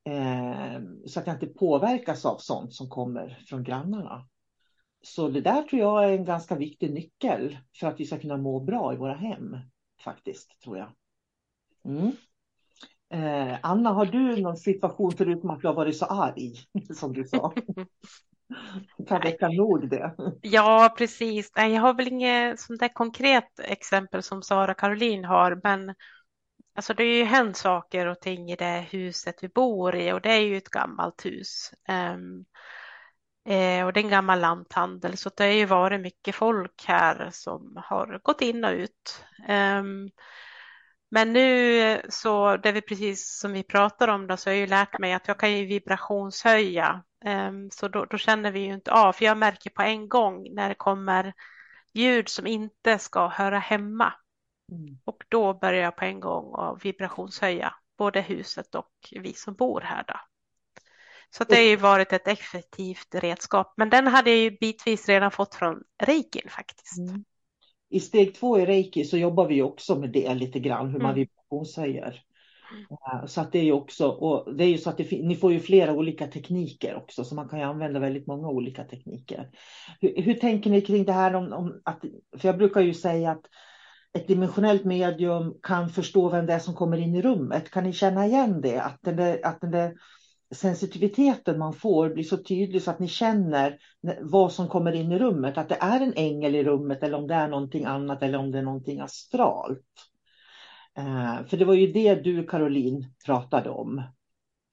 eh, 0.05 0.83
så 1.07 1.21
att 1.21 1.27
jag 1.27 1.37
inte 1.37 1.47
påverkas 1.47 2.25
av 2.25 2.37
sånt 2.39 2.75
som 2.75 2.89
kommer 2.89 3.39
från 3.49 3.65
grannarna. 3.65 4.29
Så 5.03 5.29
det 5.29 5.41
där 5.41 5.63
tror 5.63 5.83
jag 5.83 6.05
är 6.05 6.13
en 6.13 6.25
ganska 6.25 6.55
viktig 6.57 6.93
nyckel 6.93 7.59
för 7.81 7.87
att 7.87 8.01
vi 8.01 8.07
ska 8.07 8.19
kunna 8.19 8.37
må 8.37 8.61
bra 8.61 8.95
i 8.95 8.97
våra 8.97 9.15
hem 9.15 9.57
faktiskt, 10.05 10.61
tror 10.65 10.79
jag. 10.79 10.93
Mm. 11.85 12.13
Eh, 13.11 13.57
Anna, 13.63 13.91
har 13.91 14.07
du 14.07 14.43
någon 14.43 14.57
situation 14.57 15.13
förutom 15.13 15.51
att 15.51 15.61
du 15.61 15.67
har 15.67 15.75
varit 15.75 15.97
så 15.97 16.05
arg 16.05 16.53
som 16.95 17.13
du 17.13 17.25
sa? 17.25 17.53
kan 19.09 19.23
räcka 19.23 19.49
nog 19.49 19.91
det. 19.91 20.15
Ja, 20.41 20.95
precis. 20.99 21.53
Nej, 21.57 21.73
jag 21.73 21.83
har 21.83 21.95
väl 21.95 22.09
inget 22.09 22.61
sånt 22.61 22.81
där 22.81 22.89
konkret 22.89 23.61
exempel 23.61 24.23
som 24.23 24.43
Sara 24.43 24.75
Caroline 24.75 25.25
har, 25.25 25.61
men 25.63 25.95
alltså 26.75 26.95
det 26.95 27.05
är 27.05 27.17
ju 27.17 27.25
hänt 27.25 27.57
saker 27.57 28.07
och 28.07 28.21
ting 28.21 28.51
i 28.51 28.57
det 28.57 28.87
huset 28.91 29.39
vi 29.43 29.49
bor 29.49 29.97
i 29.97 30.13
och 30.13 30.21
det 30.21 30.33
är 30.33 30.41
ju 30.41 30.57
ett 30.57 30.69
gammalt 30.69 31.27
hus. 31.27 31.73
Um, 31.89 32.45
eh, 33.55 33.87
och 33.87 33.93
det 33.93 34.01
är 34.01 34.05
en 34.05 34.11
gammal 34.11 34.41
lanthandel 34.41 35.17
så 35.17 35.31
det 35.37 35.45
har 35.45 35.51
ju 35.51 35.65
varit 35.65 36.01
mycket 36.01 36.35
folk 36.35 36.85
här 36.87 37.31
som 37.33 37.83
har 37.85 38.21
gått 38.23 38.41
in 38.41 38.65
och 38.65 38.73
ut. 38.73 39.25
Um, 39.49 40.11
men 41.11 41.33
nu 41.33 42.01
så, 42.09 42.57
det 42.57 42.69
är 42.69 42.81
precis 42.81 43.39
som 43.39 43.53
vi 43.53 43.63
pratar 43.63 44.09
om 44.09 44.27
då, 44.27 44.37
så 44.37 44.51
har 44.51 44.55
jag 44.55 44.61
ju 44.61 44.67
lärt 44.67 44.99
mig 44.99 45.13
att 45.13 45.29
jag 45.29 45.39
kan 45.39 45.53
ju 45.53 45.67
vibrationshöja. 45.67 47.03
Um, 47.25 47.71
så 47.71 47.89
då, 47.89 48.05
då, 48.05 48.19
känner 48.19 48.53
vi 48.53 48.61
ju 48.61 48.75
inte 48.75 48.93
av, 48.93 49.13
för 49.13 49.25
jag 49.25 49.39
märker 49.39 49.71
på 49.71 49.83
en 49.83 50.09
gång 50.09 50.55
när 50.55 50.69
det 50.69 50.75
kommer 50.75 51.33
ljud 51.95 52.29
som 52.29 52.47
inte 52.47 52.99
ska 52.99 53.29
höra 53.29 53.59
hemma 53.59 54.13
Mm. 54.73 54.99
Och 55.05 55.25
då 55.29 55.55
börjar 55.55 55.83
jag 55.83 55.97
på 55.97 56.05
en 56.05 56.21
gång 56.21 56.55
att 56.59 56.85
vibrationshöja 56.85 57.75
både 57.99 58.21
huset 58.21 58.75
och 58.75 58.93
vi 59.11 59.35
som 59.35 59.55
bor 59.55 59.81
här. 59.81 60.05
Då. 60.09 60.15
Så 61.31 61.45
det 61.45 61.55
har 61.55 61.63
ju 61.63 61.77
varit 61.77 62.13
ett 62.13 62.29
effektivt 62.29 63.15
redskap, 63.15 63.75
men 63.77 63.91
den 63.91 64.07
hade 64.07 64.31
jag 64.31 64.39
ju 64.39 64.51
bitvis 64.51 65.09
redan 65.09 65.31
fått 65.31 65.55
från 65.55 65.83
reikin 66.03 66.51
faktiskt. 66.51 66.99
Mm. 66.99 67.25
I 67.91 68.01
steg 68.01 68.35
två 68.35 68.59
i 68.59 68.67
reiki 68.67 69.05
så 69.05 69.19
jobbar 69.19 69.47
vi 69.47 69.63
också 69.63 69.99
med 69.99 70.11
det 70.11 70.35
lite 70.35 70.59
grann, 70.59 70.91
hur 70.91 70.99
man 70.99 71.11
mm. 71.11 71.15
vibrationshöjer. 71.15 72.23
Mm. 72.73 73.29
Så 73.29 73.41
att 73.41 73.53
det 73.53 73.59
är 73.59 73.65
ju 73.65 73.73
också, 73.73 74.09
och 74.09 74.55
det 74.55 74.65
är 74.65 74.69
ju 74.69 74.79
så 74.79 74.91
att 74.91 74.97
det, 74.97 75.13
ni 75.13 75.37
får 75.37 75.53
ju 75.53 75.61
flera 75.61 75.93
olika 75.93 76.27
tekniker 76.27 76.97
också, 76.97 77.25
så 77.25 77.35
man 77.35 77.49
kan 77.49 77.59
ju 77.59 77.65
använda 77.65 78.01
väldigt 78.01 78.27
många 78.27 78.49
olika 78.49 78.85
tekniker. 78.85 79.51
Hur, 80.01 80.23
hur 80.23 80.35
tänker 80.35 80.71
ni 80.71 80.81
kring 80.81 81.05
det 81.05 81.13
här 81.13 81.35
om, 81.35 81.53
om, 81.53 81.81
att, 81.85 82.01
för 82.39 82.49
jag 82.49 82.59
brukar 82.59 82.81
ju 82.81 82.95
säga 82.95 83.31
att 83.31 83.43
ett 84.13 84.29
dimensionellt 84.29 84.85
medium 84.85 85.55
kan 85.63 85.89
förstå 85.89 86.29
vem 86.29 86.47
det 86.47 86.53
är 86.53 86.59
som 86.59 86.75
kommer 86.75 86.97
in 86.97 87.15
i 87.15 87.23
rummet. 87.23 87.71
Kan 87.71 87.85
ni 87.85 87.93
känna 87.93 88.27
igen 88.27 88.61
det? 88.61 88.83
Att 88.83 88.99
den 89.03 89.17
där, 89.17 89.47
att 89.47 89.61
den 89.61 89.71
där 89.71 89.95
sensitiviteten 90.55 91.59
man 91.59 91.73
får 91.73 92.09
blir 92.09 92.25
så 92.25 92.37
tydlig 92.37 92.83
så 92.83 92.91
att 92.91 92.99
ni 92.99 93.09
känner 93.09 93.79
vad 94.21 94.53
som 94.53 94.69
kommer 94.69 94.93
in 94.93 95.13
i 95.13 95.19
rummet. 95.19 95.59
Att 95.59 95.69
det 95.69 95.79
är 95.81 96.01
en 96.01 96.15
ängel 96.17 96.55
i 96.55 96.65
rummet 96.65 97.03
eller 97.03 97.19
om 97.19 97.27
det 97.27 97.35
är 97.35 97.49
någonting 97.49 97.85
annat 97.85 98.23
eller 98.23 98.39
om 98.39 98.51
det 98.51 98.59
är 98.59 98.63
någonting 98.63 99.01
astralt. 99.01 99.85
Eh, 100.99 101.47
för 101.47 101.57
det 101.57 101.65
var 101.65 101.75
ju 101.75 101.93
det 101.93 102.15
du 102.15 102.47
Caroline 102.47 103.07
pratade 103.27 103.71
om. 103.71 103.99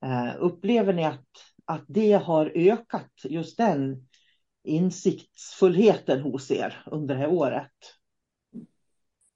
Eh, 0.06 0.34
upplever 0.40 0.94
ni 0.94 1.06
att, 1.06 1.28
att 1.66 1.84
det 1.88 2.14
har 2.14 2.52
ökat 2.56 3.12
just 3.24 3.58
den 3.58 4.08
insiktsfullheten 4.64 6.22
hos 6.22 6.52
er 6.52 6.84
under 6.86 7.16
det 7.16 7.22
här 7.22 7.32
året? 7.32 7.72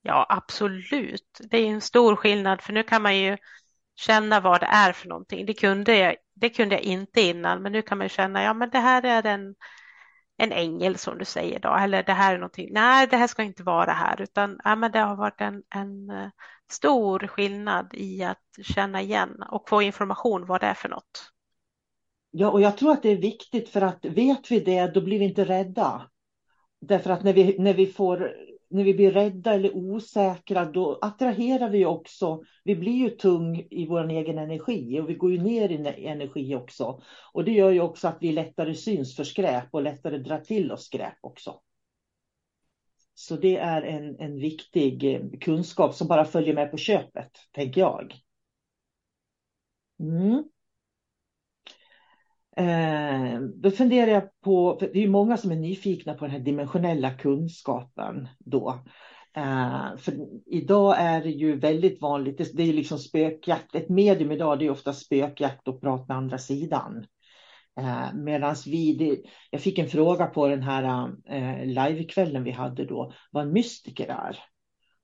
Ja, 0.01 0.25
absolut. 0.29 1.41
Det 1.49 1.57
är 1.57 1.65
en 1.65 1.81
stor 1.81 2.15
skillnad 2.15 2.61
för 2.61 2.73
nu 2.73 2.83
kan 2.83 3.01
man 3.01 3.17
ju 3.17 3.37
känna 3.95 4.39
vad 4.39 4.59
det 4.59 4.65
är 4.65 4.93
för 4.93 5.07
någonting. 5.07 5.45
Det 5.45 5.53
kunde 5.53 5.97
jag, 5.97 6.15
det 6.39 6.49
kunde 6.49 6.75
jag 6.75 6.83
inte 6.83 7.21
innan, 7.21 7.61
men 7.61 7.71
nu 7.71 7.81
kan 7.81 7.97
man 7.97 8.09
känna, 8.09 8.43
ja 8.43 8.53
men 8.53 8.69
det 8.69 8.79
här 8.79 9.05
är 9.05 9.25
en, 9.25 9.55
en 10.37 10.51
ängel 10.51 10.97
som 10.97 11.17
du 11.17 11.25
säger 11.25 11.59
då, 11.59 11.75
eller 11.75 12.03
det 12.03 12.13
här 12.13 12.33
är 12.33 12.37
någonting, 12.37 12.69
nej 12.71 13.07
det 13.07 13.17
här 13.17 13.27
ska 13.27 13.43
inte 13.43 13.63
vara 13.63 13.91
här, 13.91 14.21
utan 14.21 14.59
ja, 14.63 14.75
men 14.75 14.91
det 14.91 14.99
har 14.99 15.15
varit 15.15 15.41
en, 15.41 15.63
en 15.75 16.09
eh, 16.09 16.29
stor 16.71 17.27
skillnad 17.27 17.93
i 17.93 18.23
att 18.23 18.43
känna 18.63 19.01
igen 19.01 19.43
och 19.51 19.69
få 19.69 19.81
information 19.81 20.45
vad 20.45 20.61
det 20.61 20.67
är 20.67 20.73
för 20.73 20.89
något. 20.89 21.31
Ja, 22.31 22.49
och 22.49 22.61
jag 22.61 22.77
tror 22.77 22.91
att 22.91 23.03
det 23.03 23.09
är 23.09 23.17
viktigt 23.17 23.69
för 23.69 23.81
att 23.81 24.05
vet 24.05 24.51
vi 24.51 24.59
det, 24.59 24.87
då 24.87 25.01
blir 25.01 25.19
vi 25.19 25.25
inte 25.25 25.45
rädda. 25.45 26.09
Därför 26.81 27.09
att 27.09 27.23
när 27.23 27.33
vi, 27.33 27.59
när 27.59 27.73
vi 27.73 27.87
får 27.87 28.35
när 28.69 28.83
vi 28.83 28.93
blir 28.93 29.11
rädda 29.11 29.53
eller 29.53 29.75
osäkra, 29.75 30.65
då 30.65 30.99
attraherar 31.01 31.69
vi 31.69 31.85
också. 31.85 32.43
Vi 32.63 32.75
blir 32.75 32.93
ju 32.93 33.09
tung 33.09 33.67
i 33.69 33.85
vår 33.85 34.09
egen 34.09 34.37
energi 34.37 34.99
och 34.99 35.09
vi 35.09 35.13
går 35.13 35.31
ju 35.31 35.41
ner 35.41 35.69
i 35.69 36.05
energi 36.05 36.55
också. 36.55 37.01
Och 37.33 37.45
det 37.45 37.51
gör 37.51 37.71
ju 37.71 37.81
också 37.81 38.07
att 38.07 38.17
vi 38.21 38.31
lättare 38.31 38.75
syns 38.75 39.15
för 39.15 39.23
skräp 39.23 39.67
och 39.71 39.81
lättare 39.81 40.17
drar 40.17 40.39
till 40.39 40.71
oss 40.71 40.85
skräp 40.85 41.17
också. 41.21 41.59
Så 43.13 43.35
det 43.35 43.57
är 43.57 43.81
en, 43.81 44.19
en 44.19 44.39
viktig 44.39 45.15
eh, 45.15 45.21
kunskap 45.41 45.95
som 45.95 46.07
bara 46.07 46.25
följer 46.25 46.53
med 46.53 46.71
på 46.71 46.77
köpet, 46.77 47.31
tänker 47.51 47.81
jag. 47.81 48.15
Mm. 49.99 50.43
Eh, 52.57 53.39
då 53.55 53.71
funderar 53.71 54.11
jag 54.11 54.23
på, 54.41 54.77
för 54.79 54.89
det 54.93 55.03
är 55.03 55.07
många 55.07 55.37
som 55.37 55.51
är 55.51 55.55
nyfikna 55.55 56.13
på 56.13 56.25
den 56.25 56.31
här 56.31 56.39
dimensionella 56.39 57.11
kunskapen 57.11 58.27
då. 58.39 58.83
Eh, 59.35 59.97
för 59.97 60.13
idag 60.45 60.95
är 60.99 61.23
det 61.23 61.29
ju 61.29 61.59
väldigt 61.59 62.01
vanligt, 62.01 62.37
det, 62.37 62.57
det 62.57 62.63
är 62.63 62.73
liksom 62.73 62.97
spökjakt, 62.97 63.75
ett 63.75 63.89
medium 63.89 64.31
idag 64.31 64.59
det 64.59 64.65
är 64.65 64.69
ofta 64.69 64.93
spökjakt 64.93 65.67
och 65.67 65.81
prat 65.81 66.07
med 66.07 66.17
andra 66.17 66.37
sidan. 66.37 67.05
Eh, 67.79 68.13
Medan 68.13 68.55
vi, 68.65 68.93
det, 68.93 69.21
jag 69.51 69.61
fick 69.61 69.79
en 69.79 69.89
fråga 69.89 70.25
på 70.25 70.47
den 70.47 70.63
här 70.63 71.11
eh, 71.29 71.65
livekvällen 71.65 72.43
vi 72.43 72.51
hade 72.51 72.85
då, 72.85 73.13
vad 73.31 73.43
en 73.43 73.53
mystiker 73.53 74.07
är. 74.07 74.37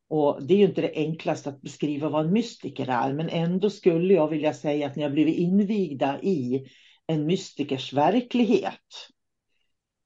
Och 0.09 0.43
det 0.43 0.53
är 0.53 0.57
ju 0.57 0.65
inte 0.65 0.81
det 0.81 0.95
enklaste 0.95 1.49
att 1.49 1.61
beskriva 1.61 2.09
vad 2.09 2.25
en 2.25 2.33
mystiker 2.33 2.89
är, 2.89 3.13
men 3.13 3.29
ändå 3.29 3.69
skulle 3.69 4.13
jag 4.13 4.27
vilja 4.27 4.53
säga 4.53 4.87
att 4.87 4.95
ni 4.95 5.03
har 5.03 5.09
blivit 5.09 5.37
invigda 5.37 6.21
i 6.21 6.65
en 7.07 7.25
mystikers 7.25 7.93
verklighet. 7.93 9.09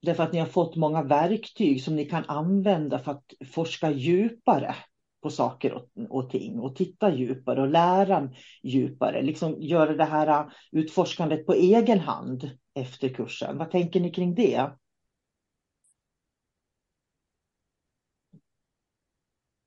Därför 0.02 0.24
att 0.24 0.34
ni 0.34 0.40
har 0.40 0.48
fått 0.48 0.76
många 0.76 1.04
verktyg 1.04 1.84
som 1.84 1.96
ni 1.96 2.06
kan 2.06 2.26
använda 2.28 3.00
för 3.00 3.12
att 3.12 3.34
forska 3.54 3.92
djupare 3.92 4.76
på 5.22 5.30
saker 5.30 5.74
och, 5.74 5.90
och 6.10 6.30
ting 6.30 6.60
och 6.60 6.76
titta 6.76 7.16
djupare 7.16 7.62
och 7.62 7.68
lära 7.68 8.30
djupare. 8.64 9.22
Liksom 9.22 9.62
göra 9.62 9.96
det 9.96 10.06
här 10.06 10.28
äh, 10.28 10.52
utforskandet 10.72 11.46
på 11.46 11.54
egen 11.54 12.00
hand 12.00 12.50
efter 12.74 13.10
kursen. 13.10 13.58
Vad 13.58 13.72
tänker 13.72 14.00
ni 14.00 14.12
kring 14.12 14.36
det? 14.36 14.70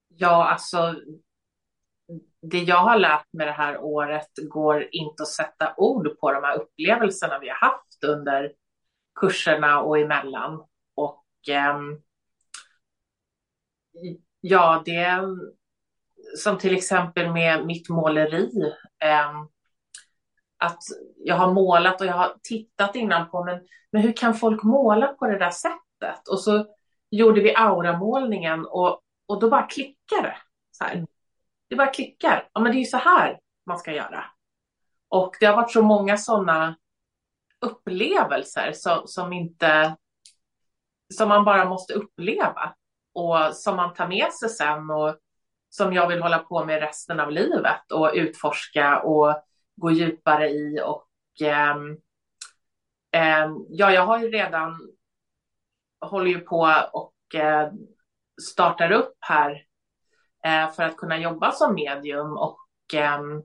Ja, 0.09 0.49
alltså 0.49 0.95
det 2.43 2.59
jag 2.59 2.77
har 2.77 2.99
lärt 2.99 3.33
mig 3.33 3.47
det 3.47 3.53
här 3.53 3.79
året 3.79 4.31
går 4.49 4.89
inte 4.93 5.23
att 5.23 5.29
sätta 5.29 5.75
ord 5.77 6.19
på 6.21 6.33
de 6.33 6.45
här 6.45 6.57
upplevelserna 6.61 7.39
vi 7.39 7.49
har 7.49 7.57
haft 7.57 8.05
under 8.07 8.53
kurserna 9.21 9.81
och 9.81 9.99
emellan. 9.99 10.65
Och 10.95 11.25
eh, 11.49 11.79
ja, 14.41 14.83
det 14.85 15.21
som 16.37 16.59
till 16.59 16.77
exempel 16.77 17.33
med 17.33 17.67
mitt 17.67 17.89
måleri. 17.89 18.51
Eh, 19.05 19.43
att 20.59 20.83
jag 21.17 21.37
har 21.37 21.53
målat 21.53 22.01
och 22.01 22.07
jag 22.07 22.15
har 22.15 22.35
tittat 22.43 22.97
innan 22.97 23.31
på 23.31 23.45
men, 23.45 23.61
men 23.93 24.03
hur 24.03 24.13
kan 24.13 24.35
folk 24.35 24.63
måla 24.63 25.07
på 25.07 25.27
det 25.27 25.39
där 25.39 25.51
sättet? 25.51 26.29
Och 26.31 26.41
så 26.41 26.67
gjorde 27.11 27.41
vi 27.41 27.55
auramålningen 27.55 28.67
och, 28.67 29.01
och 29.27 29.41
då 29.41 29.51
bara 29.51 29.63
klickade 29.63 30.23
det. 30.23 30.37
Så 30.71 30.85
här. 30.85 31.07
Det 31.73 31.77
bara 31.77 31.93
klickar. 31.93 32.49
Ja, 32.53 32.61
men 32.61 32.73
det 32.73 32.79
är 32.79 32.81
ju 32.81 32.85
så 32.85 32.97
här 32.97 33.39
man 33.67 33.79
ska 33.79 33.93
göra. 33.93 34.25
Och 35.09 35.37
det 35.41 35.47
har 35.47 35.57
varit 35.57 35.73
så 35.73 35.83
många 35.83 36.17
sådana 36.17 36.77
upplevelser 37.61 38.73
som, 38.73 39.03
som 39.07 39.33
inte 39.33 39.97
som 41.15 41.29
man 41.29 41.45
bara 41.45 41.65
måste 41.65 41.95
uppleva 41.95 42.75
och 43.15 43.55
som 43.55 43.77
man 43.77 43.95
tar 43.95 44.09
med 44.09 44.33
sig 44.33 44.49
sen 44.49 44.91
och 44.91 45.17
som 45.69 45.93
jag 45.93 46.09
vill 46.09 46.23
hålla 46.23 46.39
på 46.39 46.65
med 46.65 46.81
resten 46.81 47.21
av 47.21 47.31
livet 47.31 47.93
och 47.93 48.11
utforska 48.15 49.01
och 49.01 49.43
gå 49.77 49.91
djupare 49.91 50.49
i 50.51 50.81
och 50.85 51.09
eh, 51.43 51.77
eh, 53.13 53.51
ja, 53.69 53.93
jag 53.93 54.07
har 54.07 54.19
ju 54.19 54.31
redan 54.31 54.93
håller 56.01 56.31
ju 56.31 56.41
på 56.41 56.89
och 56.93 57.35
eh, 57.35 57.73
startar 58.53 58.93
upp 58.93 59.17
här 59.21 59.72
för 60.77 60.83
att 60.83 60.97
kunna 60.97 61.19
jobba 61.19 61.53
som 61.53 61.75
medium 61.75 62.37
och 62.37 62.59
ehm, 62.95 63.43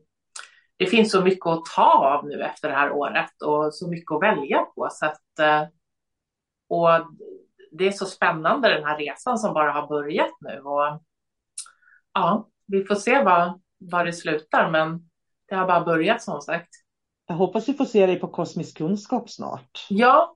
det 0.77 0.85
finns 0.85 1.11
så 1.11 1.21
mycket 1.21 1.45
att 1.45 1.65
ta 1.65 2.17
av 2.17 2.27
nu 2.27 2.43
efter 2.43 2.69
det 2.69 2.75
här 2.75 2.91
året 2.91 3.41
och 3.45 3.73
så 3.73 3.87
mycket 3.89 4.11
att 4.11 4.21
välja 4.21 4.61
på. 4.61 4.87
Så 4.91 5.05
att, 5.05 5.39
eh, 5.39 5.63
och 6.67 6.89
det 7.71 7.87
är 7.87 7.91
så 7.91 8.05
spännande 8.05 8.73
den 8.73 8.83
här 8.83 8.97
resan 8.97 9.37
som 9.37 9.53
bara 9.53 9.71
har 9.71 9.87
börjat 9.87 10.31
nu. 10.39 10.59
Och, 10.59 11.01
ja, 12.13 12.49
vi 12.67 12.83
får 12.83 12.95
se 12.95 13.23
var, 13.23 13.59
var 13.77 14.05
det 14.05 14.13
slutar, 14.13 14.71
men 14.71 15.09
det 15.49 15.55
har 15.55 15.67
bara 15.67 15.85
börjat 15.85 16.21
som 16.21 16.41
sagt. 16.41 16.69
Jag 17.27 17.35
hoppas 17.35 17.69
vi 17.69 17.73
får 17.73 17.85
se 17.85 18.05
dig 18.05 18.19
på 18.19 18.27
Kosmisk 18.27 18.77
kunskap 18.77 19.29
snart. 19.29 19.85
Ja. 19.89 20.35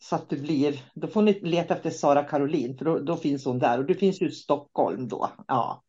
Så 0.00 0.14
att 0.14 0.28
det 0.28 0.36
blir, 0.36 0.82
då 0.94 1.08
får 1.08 1.22
ni 1.22 1.40
leta 1.40 1.74
efter 1.74 1.90
Sara 1.90 2.24
Caroline, 2.24 2.78
för 2.78 2.84
då, 2.84 2.98
då 2.98 3.16
finns 3.16 3.44
hon 3.44 3.58
där. 3.58 3.78
Och 3.78 3.84
du 3.84 3.94
finns 3.94 4.22
ju 4.22 4.28
i 4.28 4.30
Stockholm 4.30 5.08
då. 5.08 5.30
Ja. 5.48 5.82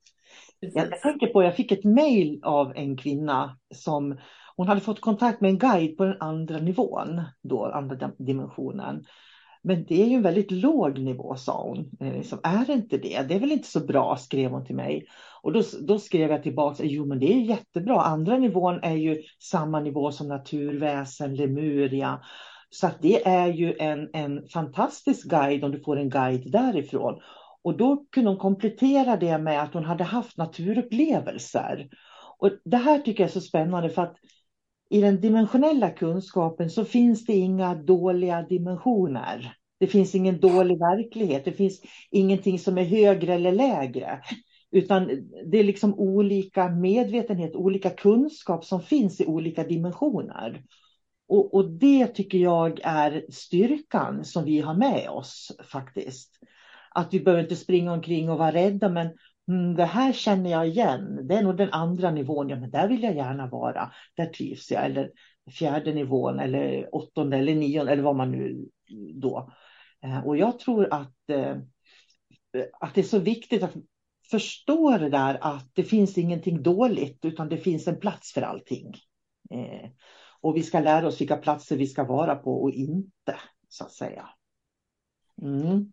Jag 0.61 1.01
tänker 1.01 1.27
på, 1.27 1.43
jag 1.43 1.55
fick 1.55 1.71
ett 1.71 1.83
mejl 1.83 2.39
av 2.43 2.73
en 2.75 2.97
kvinna 2.97 3.57
som 3.75 4.17
hon 4.55 4.67
hade 4.67 4.81
fått 4.81 5.01
kontakt 5.01 5.41
med 5.41 5.49
en 5.49 5.57
guide 5.57 5.97
på 5.97 6.05
den 6.05 6.17
andra 6.19 6.57
nivån, 6.57 7.21
då, 7.41 7.65
andra 7.65 8.11
dimensionen. 8.17 9.05
Men 9.63 9.85
det 9.85 10.01
är 10.01 10.07
ju 10.07 10.15
en 10.15 10.21
väldigt 10.21 10.51
låg 10.51 10.99
nivå, 10.99 11.35
sa 11.35 11.63
hon. 11.63 11.91
Eh, 11.99 12.17
liksom, 12.17 12.39
är 12.43 12.65
det 12.65 12.73
inte 12.73 12.97
det? 12.97 13.27
Det 13.27 13.35
är 13.35 13.39
väl 13.39 13.51
inte 13.51 13.67
så 13.67 13.79
bra, 13.79 14.17
skrev 14.17 14.51
hon 14.51 14.65
till 14.65 14.75
mig. 14.75 15.05
Och 15.41 15.53
då, 15.53 15.61
då 15.81 15.99
skrev 15.99 16.31
jag 16.31 16.43
tillbaka, 16.43 16.83
jo 16.85 17.05
men 17.05 17.19
det 17.19 17.33
är 17.33 17.37
jättebra. 17.37 18.01
Andra 18.01 18.37
nivån 18.37 18.79
är 18.83 18.95
ju 18.95 19.21
samma 19.39 19.79
nivå 19.79 20.11
som 20.11 20.27
naturväsen, 20.27 21.35
Lemuria. 21.35 22.19
Så 22.69 22.87
att 22.87 23.01
det 23.01 23.27
är 23.27 23.47
ju 23.47 23.75
en, 23.79 24.09
en 24.13 24.47
fantastisk 24.47 25.29
guide 25.29 25.63
om 25.63 25.71
du 25.71 25.79
får 25.79 25.97
en 25.97 26.09
guide 26.09 26.51
därifrån. 26.51 27.19
Och 27.63 27.77
då 27.77 28.05
kunde 28.11 28.29
hon 28.29 28.39
komplettera 28.39 29.17
det 29.17 29.37
med 29.37 29.63
att 29.63 29.73
hon 29.73 29.85
hade 29.85 30.03
haft 30.03 30.37
naturupplevelser. 30.37 31.89
Och 32.37 32.51
det 32.65 32.77
här 32.77 32.99
tycker 32.99 33.23
jag 33.23 33.29
är 33.29 33.33
så 33.33 33.41
spännande 33.41 33.89
för 33.89 34.01
att 34.01 34.15
i 34.89 35.01
den 35.01 35.21
dimensionella 35.21 35.89
kunskapen 35.89 36.69
så 36.69 36.85
finns 36.85 37.25
det 37.25 37.33
inga 37.33 37.75
dåliga 37.75 38.41
dimensioner. 38.41 39.55
Det 39.79 39.87
finns 39.87 40.15
ingen 40.15 40.39
dålig 40.39 40.79
verklighet. 40.79 41.45
Det 41.45 41.51
finns 41.51 41.81
ingenting 42.11 42.59
som 42.59 42.77
är 42.77 42.83
högre 42.83 43.33
eller 43.33 43.51
lägre. 43.51 44.21
Utan 44.71 45.07
det 45.45 45.59
är 45.59 45.63
liksom 45.63 45.99
olika 45.99 46.69
medvetenhet, 46.69 47.55
olika 47.55 47.89
kunskap 47.89 48.65
som 48.65 48.81
finns 48.81 49.21
i 49.21 49.25
olika 49.25 49.63
dimensioner. 49.63 50.63
Och, 51.27 51.53
och, 51.53 51.71
det 51.71 52.07
tycker 52.07 52.37
jag 52.37 52.79
är 52.83 53.25
styrkan 53.29 54.25
som 54.25 54.45
vi 54.45 54.59
har 54.59 54.73
med 54.73 55.09
oss 55.09 55.51
faktiskt. 55.71 56.39
Att 56.95 57.13
vi 57.13 57.19
behöver 57.19 57.43
inte 57.43 57.55
springa 57.55 57.93
omkring 57.93 58.29
och 58.29 58.37
vara 58.37 58.51
rädda, 58.51 58.89
men 58.89 59.09
mm, 59.47 59.75
det 59.75 59.85
här 59.85 60.13
känner 60.13 60.51
jag 60.51 60.67
igen. 60.67 61.27
Det 61.27 61.35
är 61.35 61.43
nog 61.43 61.57
den 61.57 61.71
andra 61.71 62.11
nivån. 62.11 62.49
Ja, 62.49 62.55
men 62.55 62.71
där 62.71 62.87
vill 62.87 63.03
jag 63.03 63.15
gärna 63.15 63.47
vara. 63.47 63.91
Där 64.15 64.25
trivs 64.25 64.71
jag. 64.71 64.85
Eller 64.85 65.11
fjärde 65.51 65.93
nivån 65.93 66.39
eller 66.39 66.95
åttonde 66.95 67.37
eller 67.37 67.55
nionde 67.55 67.91
eller 67.91 68.03
vad 68.03 68.15
man 68.15 68.31
nu 68.31 68.69
då. 69.13 69.51
Eh, 70.03 70.27
och 70.27 70.37
jag 70.37 70.59
tror 70.59 70.93
att, 70.93 71.29
eh, 71.29 71.55
att 72.79 72.95
det 72.95 73.01
är 73.01 73.05
så 73.05 73.19
viktigt 73.19 73.63
att 73.63 73.75
förstå 74.31 74.97
det 74.97 75.09
där 75.09 75.37
att 75.41 75.69
det 75.73 75.83
finns 75.83 76.17
ingenting 76.17 76.63
dåligt 76.63 77.25
utan 77.25 77.49
det 77.49 77.57
finns 77.57 77.87
en 77.87 77.99
plats 77.99 78.33
för 78.33 78.41
allting. 78.41 78.93
Eh, 79.51 79.89
och 80.41 80.55
vi 80.55 80.63
ska 80.63 80.79
lära 80.79 81.07
oss 81.07 81.21
vilka 81.21 81.37
platser 81.37 81.77
vi 81.77 81.87
ska 81.87 82.03
vara 82.03 82.35
på 82.35 82.61
och 82.61 82.71
inte, 82.71 83.35
så 83.69 83.83
att 83.83 83.91
säga. 83.91 84.29
Mm. 85.41 85.91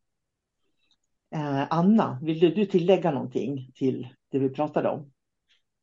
Eh, 1.35 1.66
Anna, 1.70 2.18
vill 2.22 2.41
du 2.41 2.66
tillägga 2.66 3.11
någonting 3.11 3.72
till 3.74 4.09
det 4.33 4.39
vi 4.39 4.49
pratade 4.51 4.89
om? 4.89 5.12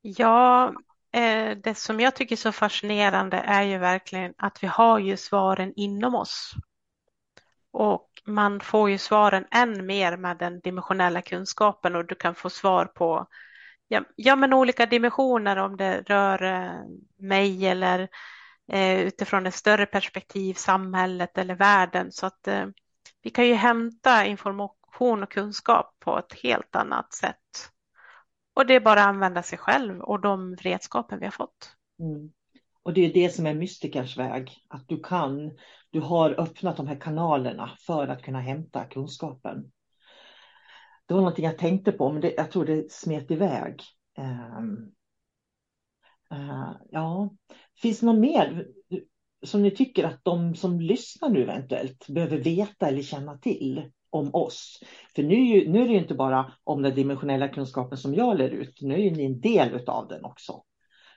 Ja, 0.01 0.73
eh, 1.11 1.57
det 1.57 1.77
som 1.77 1.99
jag 1.99 2.15
tycker 2.15 2.35
är 2.35 2.37
så 2.37 2.51
fascinerande 2.51 3.37
är 3.37 3.63
ju 3.63 3.77
verkligen 3.77 4.33
att 4.37 4.63
vi 4.63 4.67
har 4.67 4.99
ju 4.99 5.17
svaren 5.17 5.73
inom 5.75 6.15
oss. 6.15 6.53
Och 7.71 8.09
man 8.25 8.59
får 8.59 8.89
ju 8.89 8.97
svaren 8.97 9.45
än 9.51 9.85
mer 9.85 10.17
med 10.17 10.37
den 10.37 10.59
dimensionella 10.59 11.21
kunskapen 11.21 11.95
och 11.95 12.07
du 12.07 12.15
kan 12.15 12.35
få 12.35 12.49
svar 12.49 12.85
på 12.85 13.27
ja, 13.87 14.03
ja 14.15 14.35
men 14.35 14.53
olika 14.53 14.85
dimensioner 14.85 15.57
om 15.57 15.77
det 15.77 16.01
rör 16.01 16.43
eh, 16.43 16.81
mig 17.17 17.67
eller 17.67 18.07
eh, 18.71 18.99
utifrån 19.01 19.45
ett 19.45 19.55
större 19.55 19.85
perspektiv, 19.85 20.53
samhället 20.53 21.37
eller 21.37 21.55
världen. 21.55 22.11
Så 22.11 22.25
att 22.25 22.47
eh, 22.47 22.65
vi 23.21 23.29
kan 23.29 23.47
ju 23.47 23.53
hämta 23.53 24.25
information 24.95 25.23
och 25.23 25.31
kunskap 25.31 25.95
på 25.99 26.19
ett 26.19 26.33
helt 26.43 26.75
annat 26.75 27.13
sätt. 27.13 27.71
Och 28.55 28.65
det 28.65 28.75
är 28.75 28.79
bara 28.79 29.01
att 29.01 29.07
använda 29.07 29.43
sig 29.43 29.57
själv 29.57 30.01
och 30.01 30.21
de 30.21 30.55
redskapen 30.55 31.19
vi 31.19 31.25
har 31.25 31.31
fått. 31.31 31.75
Mm. 31.99 32.31
Och 32.83 32.93
det 32.93 33.01
är 33.01 33.13
det 33.13 33.29
som 33.29 33.45
är 33.45 33.53
mystikers 33.53 34.17
väg, 34.17 34.51
att 34.69 34.87
du 34.87 34.99
kan, 34.99 35.57
du 35.91 35.99
har 35.99 36.39
öppnat 36.39 36.77
de 36.77 36.87
här 36.87 36.99
kanalerna 36.99 37.77
för 37.79 38.07
att 38.07 38.23
kunna 38.23 38.41
hämta 38.41 38.85
kunskapen. 38.85 39.71
Det 41.05 41.13
var 41.13 41.21
någonting 41.21 41.45
jag 41.45 41.57
tänkte 41.57 41.91
på, 41.91 42.11
men 42.11 42.21
det, 42.21 42.33
jag 42.37 42.51
tror 42.51 42.65
det 42.65 42.91
smet 42.91 43.31
iväg. 43.31 43.81
Um, 44.17 44.91
uh, 46.33 46.71
ja, 46.91 47.29
finns 47.81 47.99
det 47.99 48.05
något 48.05 48.19
mer 48.19 48.67
som 49.43 49.61
ni 49.61 49.71
tycker 49.71 50.03
att 50.03 50.23
de 50.23 50.55
som 50.55 50.79
lyssnar 50.79 51.29
nu 51.29 51.43
eventuellt 51.43 52.07
behöver 52.07 52.37
veta 52.37 52.87
eller 52.87 53.01
känna 53.01 53.37
till 53.37 53.91
om 54.15 54.35
oss? 54.35 54.83
För 55.15 55.23
nu, 55.23 55.69
nu 55.69 55.81
är 55.81 55.87
det 55.87 55.93
ju 55.93 55.99
inte 55.99 56.13
bara 56.13 56.53
om 56.63 56.81
den 56.81 56.95
dimensionella 56.95 57.47
kunskapen 57.47 57.97
som 57.97 58.13
jag 58.15 58.37
lär 58.37 58.49
ut, 58.49 58.81
nu 58.81 58.93
är 58.93 59.11
ni 59.11 59.25
en 59.25 59.41
del 59.41 59.89
av 59.89 60.07
den 60.07 60.25
också. 60.25 60.63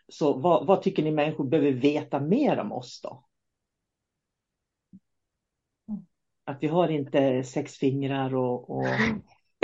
Så 0.09 0.39
vad, 0.39 0.67
vad, 0.67 0.83
tycker 0.83 1.03
ni 1.03 1.11
människor 1.11 1.45
behöver 1.45 1.73
veta 1.73 2.21
mer 2.21 2.59
om 2.59 2.73
oss 2.73 3.01
då? 3.03 3.25
Att 6.45 6.59
vi 6.61 6.67
har 6.67 6.89
inte 6.89 7.45
sex 7.45 7.79
fingrar 7.79 8.35
och... 8.35 8.71
och... 8.71 8.85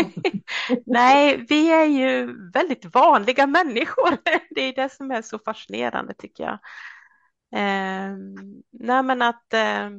Nej, 0.86 1.44
vi 1.48 1.72
är 1.72 1.84
ju 1.84 2.34
väldigt 2.50 2.94
vanliga 2.94 3.46
människor. 3.46 4.18
Det 4.54 4.60
är 4.60 4.74
det 4.74 4.92
som 4.92 5.10
är 5.10 5.22
så 5.22 5.38
fascinerande 5.38 6.14
tycker 6.14 6.44
jag. 6.44 6.58
Eh, 7.60 8.16
nej, 8.70 9.02
men 9.02 9.22
att 9.22 9.54
eh, 9.54 9.90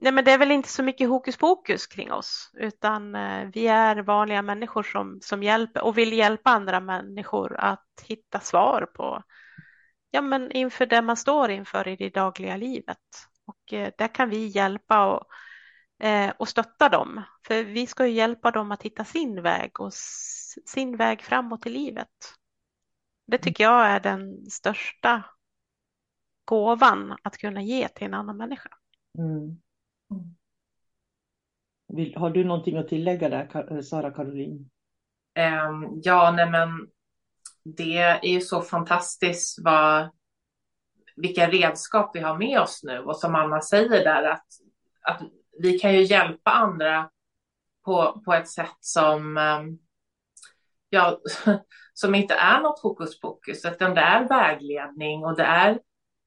Nej, 0.00 0.12
men 0.12 0.24
det 0.24 0.32
är 0.32 0.38
väl 0.38 0.50
inte 0.50 0.68
så 0.68 0.82
mycket 0.82 1.08
hokus 1.08 1.36
pokus 1.36 1.86
kring 1.86 2.12
oss, 2.12 2.50
utan 2.54 3.14
eh, 3.14 3.48
vi 3.52 3.66
är 3.66 3.96
vanliga 3.96 4.42
människor 4.42 4.82
som, 4.82 5.18
som 5.22 5.42
hjälper 5.42 5.84
och 5.84 5.98
vill 5.98 6.12
hjälpa 6.12 6.50
andra 6.50 6.80
människor 6.80 7.56
att 7.56 8.04
hitta 8.04 8.40
svar 8.40 8.86
på, 8.94 9.22
ja, 10.10 10.20
men 10.20 10.52
inför 10.52 10.86
det 10.86 11.02
man 11.02 11.16
står 11.16 11.50
inför 11.50 11.88
i 11.88 11.96
det 11.96 12.10
dagliga 12.10 12.56
livet. 12.56 12.98
Och 13.46 13.72
eh, 13.72 13.92
där 13.98 14.08
kan 14.08 14.30
vi 14.30 14.46
hjälpa 14.46 15.06
och, 15.06 15.26
eh, 16.06 16.32
och 16.38 16.48
stötta 16.48 16.88
dem, 16.88 17.22
för 17.46 17.64
vi 17.64 17.86
ska 17.86 18.06
ju 18.06 18.12
hjälpa 18.12 18.50
dem 18.50 18.72
att 18.72 18.82
hitta 18.82 19.04
sin 19.04 19.42
väg 19.42 19.80
och 19.80 19.92
sin 20.66 20.96
väg 20.96 21.22
framåt 21.22 21.66
i 21.66 21.70
livet. 21.70 22.34
Det 23.26 23.38
tycker 23.38 23.64
jag 23.64 23.86
är 23.86 24.00
den 24.00 24.50
största 24.50 25.22
gåvan 26.44 27.16
att 27.22 27.38
kunna 27.38 27.62
ge 27.62 27.88
till 27.88 28.06
en 28.06 28.14
annan 28.14 28.36
människa. 28.36 28.70
Mm. 29.18 29.60
Mm. 30.10 30.34
Vill, 31.88 32.16
har 32.16 32.30
du 32.30 32.44
någonting 32.44 32.76
att 32.76 32.88
tillägga 32.88 33.28
där, 33.28 33.72
eh, 33.72 33.80
Sara 33.80 34.10
Caroline? 34.10 34.70
Um, 35.38 36.00
ja, 36.02 36.30
nej 36.30 36.50
men 36.50 36.88
det 37.64 37.98
är 37.98 38.24
ju 38.24 38.40
så 38.40 38.62
fantastiskt 38.62 39.58
vad, 39.62 40.10
vilka 41.16 41.48
redskap 41.48 42.10
vi 42.14 42.20
har 42.20 42.38
med 42.38 42.60
oss 42.60 42.80
nu. 42.82 42.98
Och 42.98 43.16
som 43.16 43.34
Anna 43.34 43.60
säger 43.60 44.04
där 44.04 44.22
att, 44.22 44.46
att 45.02 45.22
vi 45.58 45.78
kan 45.78 45.94
ju 45.94 46.02
hjälpa 46.02 46.50
andra 46.50 47.10
på, 47.84 48.22
på 48.24 48.34
ett 48.34 48.48
sätt 48.48 48.76
som, 48.80 49.36
um, 49.36 49.78
ja, 50.88 51.20
som 51.94 52.14
inte 52.14 52.34
är 52.34 52.60
något 52.60 52.80
hokus 52.80 53.20
pokus, 53.20 53.64
utan 53.64 53.94
det 53.94 54.00
är 54.00 54.28
vägledning 54.28 55.24
och 55.24 55.36
det 55.36 55.44
är 55.44 55.80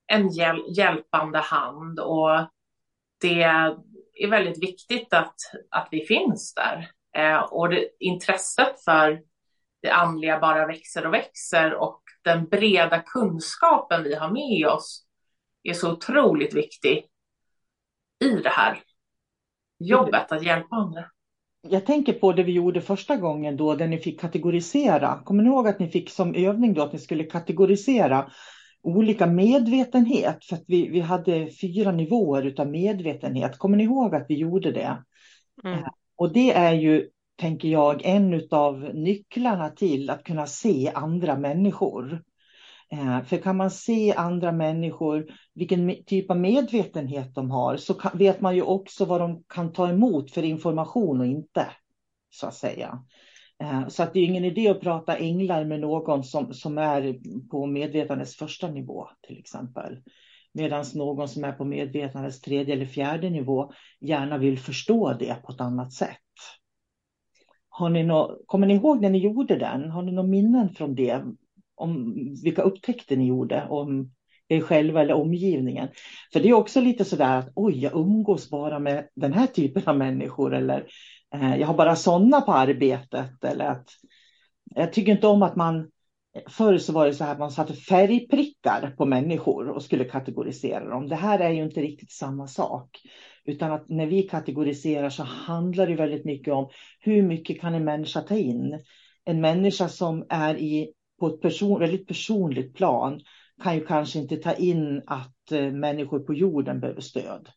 en 0.08 0.30
hjäl 0.30 0.64
hjälpande 0.78 1.40
hand. 1.40 2.00
Och 2.00 2.48
det 3.22 3.42
är 4.24 4.30
väldigt 4.30 4.64
viktigt 4.64 5.14
att, 5.14 5.36
att 5.70 5.88
vi 5.92 6.06
finns 6.06 6.54
där. 6.54 6.92
Eh, 7.18 7.40
och 7.40 7.70
det, 7.70 7.90
intresset 8.00 8.84
för 8.86 9.22
det 9.82 9.92
andliga 9.92 10.40
bara 10.40 10.68
växer 10.68 11.08
och 11.08 11.14
växer 11.14 11.74
och 11.74 12.02
den 12.24 12.46
breda 12.46 13.00
kunskapen 13.00 14.04
vi 14.04 14.16
har 14.16 14.32
med 14.32 14.68
oss 14.68 15.06
är 15.64 15.74
så 15.74 15.92
otroligt 15.92 16.54
viktig 16.54 17.06
i 18.24 18.30
det 18.30 18.50
här 18.50 18.84
jobbet 19.80 20.32
att 20.32 20.44
hjälpa 20.44 20.76
andra. 20.76 21.06
Jag 21.68 21.86
tänker 21.86 22.14
på 22.14 22.34
det 22.34 22.44
vi 22.44 22.52
gjorde 22.52 22.82
första 22.82 23.16
gången 23.16 23.58
då, 23.58 23.76
där 23.76 23.88
ni 23.88 23.98
fick 23.98 24.20
kategorisera. 24.20 25.22
Kommer 25.26 25.44
ni 25.44 25.50
ihåg 25.50 25.68
att 25.68 25.80
ni 25.80 25.88
fick 25.88 26.10
som 26.10 26.36
övning 26.36 26.74
då 26.74 26.82
att 26.82 26.94
ni 26.94 27.00
skulle 27.00 27.24
kategorisera 27.24 28.32
olika 28.84 29.28
medvetenhet, 29.28 30.46
för 30.46 30.56
att 30.56 30.64
vi, 30.68 30.88
vi 30.88 31.00
hade 31.00 31.52
fyra 31.62 31.92
nivåer 31.92 32.56
av 32.58 32.68
medvetenhet. 32.68 33.58
Kommer 33.58 33.78
ni 33.78 33.84
ihåg 33.84 34.16
att 34.16 34.26
vi 34.30 34.36
gjorde 34.36 34.72
det? 34.72 35.04
Mm. 35.64 35.80
Eh, 35.80 35.88
och 36.16 36.34
det 36.34 36.52
är 36.52 36.74
ju, 36.74 37.10
tänker 37.36 37.68
jag, 37.68 38.02
en 38.06 38.48
av 38.52 38.80
nycklarna 38.94 39.70
till 39.70 40.10
att 40.10 40.24
kunna 40.24 40.48
se 40.48 40.92
andra 40.94 41.38
människor. 41.38 42.24
Eh, 42.92 43.24
för 43.24 43.38
kan 43.38 43.58
man 43.58 43.72
se 43.72 44.14
andra 44.14 44.52
människor, 44.52 45.26
vilken 45.54 46.04
typ 46.06 46.32
av 46.32 46.38
medvetenhet 46.38 47.36
de 47.36 47.52
har, 47.52 47.78
så 47.78 48.02
vet 48.14 48.42
man 48.42 48.56
ju 48.56 48.62
också 48.62 49.06
vad 49.06 49.22
de 49.22 49.44
kan 49.48 49.74
ta 49.74 49.90
emot 49.90 50.32
för 50.32 50.44
information 50.44 51.20
och 51.20 51.26
inte, 51.26 51.68
så 52.30 52.48
att 52.48 52.56
säga. 52.56 53.04
Eh, 53.62 53.88
så 53.88 54.04
att 54.04 54.14
det 54.14 54.20
är 54.20 54.26
ingen 54.26 54.46
idé 54.46 54.68
att 54.68 54.82
prata 54.82 55.18
änglar 55.18 55.66
med 55.66 55.80
någon 55.80 56.24
som, 56.24 56.54
som 56.54 56.78
är 56.78 57.20
på 57.50 57.66
medvetandets 57.66 58.36
första 58.36 58.68
nivå 58.68 59.08
till 59.28 59.40
exempel. 59.40 59.98
Medan 60.54 60.86
någon 60.96 61.28
som 61.28 61.44
är 61.44 61.52
på 61.52 61.66
medvetandets 61.66 62.42
tredje 62.42 62.74
eller 62.76 62.86
fjärde 62.86 63.30
nivå 63.30 63.72
gärna 64.00 64.38
vill 64.38 64.60
förstå 64.60 65.14
det 65.14 65.36
på 65.46 65.52
ett 65.52 65.62
annat 65.62 65.94
sätt. 65.94 66.18
Har 67.70 67.90
ni 67.90 68.04
nå, 68.04 68.40
kommer 68.46 68.68
ni 68.68 68.74
ihåg 68.74 69.02
när 69.02 69.10
ni 69.10 69.18
gjorde 69.18 69.58
den? 69.58 69.92
Har 69.92 70.02
ni 70.02 70.12
några 70.12 70.30
minnen 70.30 70.70
från 70.70 70.96
det? 70.96 71.24
Om 71.76 72.16
vilka 72.44 72.62
upptäckter 72.62 73.18
ni 73.18 73.28
gjorde 73.28 73.68
om 73.70 74.12
er 74.48 74.62
själva 74.62 75.02
eller 75.02 75.14
omgivningen? 75.14 75.88
För 76.34 76.40
det 76.40 76.50
är 76.50 76.54
också 76.54 76.82
lite 76.82 77.06
sådär 77.06 77.38
att 77.38 77.52
oj, 77.56 77.84
jag 77.84 77.94
umgås 77.94 78.50
bara 78.50 78.80
med 78.80 79.08
den 79.16 79.34
här 79.34 79.48
typen 79.48 79.84
av 79.86 79.98
människor 79.98 80.56
eller 80.56 80.86
Eh, 81.34 81.56
jag 81.56 81.68
har 81.68 81.74
bara 81.74 81.96
sådana 81.96 82.42
på 82.42 82.54
arbetet. 82.54 83.44
Eller 83.44 83.66
att, 83.66 83.90
jag 84.76 84.94
tycker 84.94 85.12
inte 85.12 85.28
om 85.28 85.44
att 85.44 85.56
man, 85.56 85.92
förr 86.50 86.78
så 86.78 86.94
var 86.94 87.06
det 87.06 87.14
så 87.14 87.24
här 87.24 87.32
att 87.32 87.40
man 87.40 87.52
satte 87.52 87.74
färgprickar 87.74 88.94
på 88.98 89.06
människor 89.06 89.70
och 89.70 89.84
skulle 89.84 90.06
kategorisera 90.06 90.90
dem. 90.90 91.08
Det 91.08 91.16
här 91.16 91.40
är 91.40 91.50
ju 91.50 91.64
inte 91.64 91.82
riktigt 91.82 92.12
samma 92.12 92.48
sak. 92.48 93.02
Utan 93.46 93.72
att 93.72 93.90
när 93.90 94.06
vi 94.06 94.24
kategoriserar 94.24 95.10
så 95.10 95.24
handlar 95.24 95.88
det 95.88 95.96
väldigt 95.96 96.26
mycket 96.26 96.54
om 96.54 96.70
hur 97.00 97.22
mycket 97.22 97.62
kan 97.62 97.74
en 97.74 97.86
människa 97.86 98.22
ta 98.22 98.36
in? 98.36 98.84
En 99.26 99.42
människa 99.42 99.88
som 99.88 100.26
är 100.30 100.56
i, 100.56 100.94
på 101.20 101.28
ett 101.28 101.42
person, 101.42 101.80
väldigt 101.80 102.08
personligt 102.08 102.76
plan 102.76 103.20
kan 103.64 103.76
ju 103.76 103.86
kanske 103.86 104.20
inte 104.20 104.38
ta 104.38 104.54
in 104.54 105.02
att 105.06 105.52
eh, 105.52 105.72
människor 105.72 106.20
på 106.20 106.34
jorden 106.34 106.80
behöver 106.80 107.02
stöd. 107.02 107.50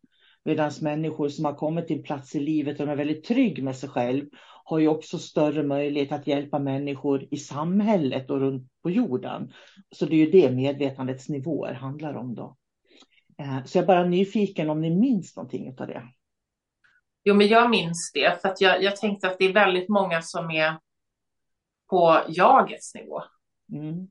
Medan 0.44 0.70
människor 0.82 1.28
som 1.28 1.44
har 1.44 1.54
kommit 1.54 1.86
till 1.86 1.96
en 1.96 2.02
plats 2.02 2.34
i 2.34 2.40
livet 2.40 2.80
och 2.80 2.88
är 2.88 2.96
väldigt 2.96 3.24
trygg 3.24 3.62
med 3.62 3.76
sig 3.76 3.88
själv 3.88 4.24
har 4.64 4.78
ju 4.78 4.88
också 4.88 5.18
större 5.18 5.62
möjlighet 5.62 6.12
att 6.12 6.26
hjälpa 6.26 6.58
människor 6.58 7.28
i 7.30 7.36
samhället 7.36 8.30
och 8.30 8.40
runt 8.40 8.70
på 8.82 8.90
jorden. 8.90 9.52
Så 9.90 10.06
det 10.06 10.16
är 10.16 10.26
ju 10.26 10.30
det 10.30 10.50
medvetandets 10.50 11.28
nivåer 11.28 11.72
handlar 11.72 12.14
om 12.14 12.34
då. 12.34 12.56
Eh, 13.38 13.64
så 13.64 13.78
jag 13.78 13.82
är 13.82 13.86
bara 13.86 14.04
nyfiken 14.04 14.70
om 14.70 14.80
ni 14.80 14.90
minns 14.90 15.36
någonting 15.36 15.76
av 15.80 15.86
det. 15.86 16.02
Jo, 17.24 17.34
men 17.34 17.48
jag 17.48 17.70
minns 17.70 18.10
det 18.14 18.42
för 18.42 18.48
att 18.48 18.60
jag, 18.60 18.82
jag 18.82 18.96
tänkte 18.96 19.30
att 19.30 19.38
det 19.38 19.44
är 19.44 19.52
väldigt 19.52 19.88
många 19.88 20.22
som 20.22 20.50
är 20.50 20.78
på 21.90 22.20
jagets 22.28 22.94
nivå. 22.94 23.22
Mm. 23.72 24.08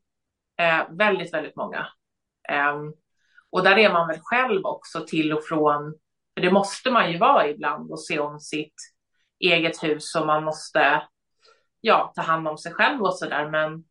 Eh, 0.58 0.96
väldigt, 0.98 1.34
väldigt 1.34 1.56
många. 1.56 1.88
Eh, 2.50 2.76
och 3.50 3.64
där 3.64 3.78
är 3.78 3.94
man 3.94 4.08
väl 4.08 4.20
själv 4.22 4.66
också 4.66 5.06
till 5.08 5.34
och 5.34 5.44
från, 5.44 5.96
för 6.34 6.42
det 6.42 6.52
måste 6.52 6.92
man 6.92 7.12
ju 7.12 7.18
vara 7.18 7.48
ibland 7.48 7.92
och 7.92 8.06
se 8.06 8.20
om 8.20 8.40
sitt 8.40 8.74
eget 9.40 9.84
hus 9.84 10.16
och 10.16 10.26
man 10.26 10.44
måste 10.44 11.04
ja, 11.82 12.14
ta 12.16 12.22
hand 12.22 12.48
om 12.48 12.58
sig 12.58 12.74
själv 12.74 13.02
och 13.02 13.18
sådär. 13.18 13.50
Men, 13.50 13.84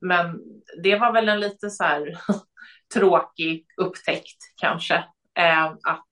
men 0.00 0.40
det 0.82 0.96
var 0.96 1.12
väl 1.12 1.28
en 1.28 1.40
lite 1.40 1.70
så 1.70 1.84
här 1.84 2.18
tråkig 2.94 3.66
upptäckt 3.76 4.38
kanske, 4.56 4.94
eh, 5.38 5.64
att 5.66 6.06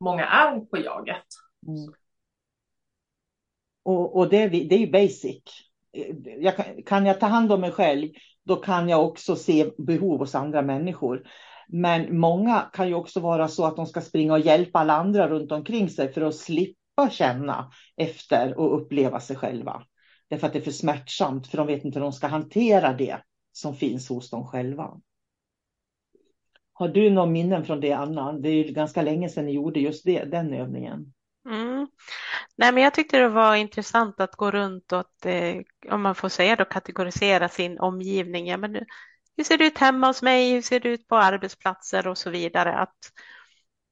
många 0.00 0.26
är 0.26 0.60
på 0.60 0.78
jaget. 0.78 1.26
Mm. 1.66 1.94
Och, 3.82 4.16
och 4.16 4.28
det, 4.28 4.48
det 4.48 4.74
är 4.74 4.78
ju 4.78 4.90
basic. 4.90 5.42
Jag 6.38 6.56
kan, 6.56 6.82
kan 6.82 7.06
jag 7.06 7.20
ta 7.20 7.26
hand 7.26 7.52
om 7.52 7.60
mig 7.60 7.72
själv, 7.72 8.08
då 8.44 8.56
kan 8.56 8.88
jag 8.88 9.04
också 9.04 9.36
se 9.36 9.70
behov 9.78 10.18
hos 10.18 10.34
andra 10.34 10.62
människor. 10.62 11.26
Men 11.76 12.18
många 12.18 12.60
kan 12.72 12.88
ju 12.88 12.94
också 12.94 13.20
vara 13.20 13.48
så 13.48 13.64
att 13.64 13.76
de 13.76 13.86
ska 13.86 14.00
springa 14.00 14.32
och 14.32 14.40
hjälpa 14.40 14.78
alla 14.78 14.92
andra 14.92 15.28
runt 15.28 15.52
omkring 15.52 15.90
sig 15.90 16.12
för 16.12 16.20
att 16.20 16.34
slippa 16.34 17.10
känna 17.10 17.72
efter 17.96 18.58
och 18.58 18.80
uppleva 18.80 19.20
sig 19.20 19.36
själva. 19.36 19.82
Därför 20.30 20.46
att 20.46 20.52
det 20.52 20.58
är 20.58 20.62
för 20.62 20.70
smärtsamt, 20.70 21.46
för 21.46 21.56
de 21.56 21.66
vet 21.66 21.84
inte 21.84 21.98
hur 21.98 22.04
de 22.04 22.12
ska 22.12 22.26
hantera 22.26 22.92
det 22.92 23.18
som 23.52 23.74
finns 23.74 24.08
hos 24.08 24.30
dem 24.30 24.46
själva. 24.46 24.90
Har 26.72 26.88
du 26.88 27.10
några 27.10 27.30
minnen 27.30 27.64
från 27.64 27.80
det, 27.80 27.92
Anna? 27.92 28.32
Det 28.32 28.48
är 28.48 28.64
ju 28.64 28.72
ganska 28.72 29.02
länge 29.02 29.28
sedan 29.28 29.46
ni 29.46 29.52
gjorde 29.52 29.80
just 29.80 30.04
det, 30.04 30.24
den 30.24 30.52
övningen. 30.52 31.12
Mm. 31.48 31.88
Nej, 32.56 32.72
men 32.72 32.82
jag 32.82 32.94
tyckte 32.94 33.18
det 33.18 33.28
var 33.28 33.54
intressant 33.54 34.20
att 34.20 34.36
gå 34.36 34.50
runt 34.50 34.92
och 34.92 35.00
att, 35.00 35.26
eh, 35.26 35.56
om 35.90 36.02
man 36.02 36.14
får 36.14 36.28
säga 36.28 36.56
då, 36.56 36.64
kategorisera 36.64 37.48
sin 37.48 37.78
omgivning. 37.78 38.46
Ja, 38.46 38.56
men 38.56 38.84
hur 39.36 39.44
ser 39.44 39.58
det 39.58 39.66
ut 39.66 39.78
hemma 39.78 40.06
hos 40.06 40.22
mig? 40.22 40.52
Hur 40.52 40.62
ser 40.62 40.80
det 40.80 40.88
ut 40.88 41.08
på 41.08 41.16
arbetsplatser 41.16 42.06
och 42.06 42.18
så 42.18 42.30
vidare? 42.30 42.74
Att, 42.74 42.96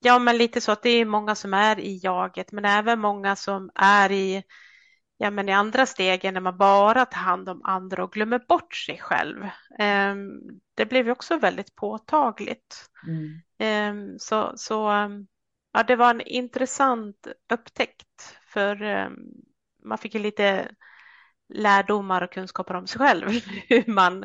ja, 0.00 0.18
men 0.18 0.38
lite 0.38 0.60
så 0.60 0.72
att 0.72 0.82
det 0.82 0.90
är 0.90 1.04
många 1.04 1.34
som 1.34 1.54
är 1.54 1.80
i 1.80 2.00
jaget, 2.02 2.52
men 2.52 2.64
även 2.64 3.00
många 3.00 3.36
som 3.36 3.70
är 3.74 4.12
i 4.12 4.42
ja, 5.22 5.30
men 5.30 5.48
i 5.48 5.52
andra 5.52 5.86
stegen 5.86 6.34
när 6.34 6.40
man 6.40 6.58
bara 6.58 7.06
tar 7.06 7.20
hand 7.20 7.48
om 7.48 7.60
andra 7.64 8.04
och 8.04 8.12
glömmer 8.12 8.38
bort 8.38 8.74
sig 8.74 8.98
själv. 8.98 9.48
Ehm, 9.78 10.30
det 10.74 10.86
blev 10.86 11.06
ju 11.06 11.12
också 11.12 11.38
väldigt 11.38 11.74
påtagligt. 11.74 12.90
Mm. 13.06 13.40
Ehm, 13.58 14.18
så, 14.18 14.52
så 14.56 14.90
ja, 15.72 15.82
det 15.82 15.96
var 15.96 16.10
en 16.10 16.20
intressant 16.20 17.26
upptäckt 17.52 18.38
för 18.46 18.82
ehm, 18.82 19.16
man 19.84 19.98
fick 19.98 20.14
ju 20.14 20.20
lite 20.20 20.70
lärdomar 21.48 22.22
och 22.22 22.32
kunskaper 22.32 22.74
om 22.74 22.86
sig 22.86 22.98
själv. 22.98 23.28
Hur 23.68 23.92
man, 23.92 24.24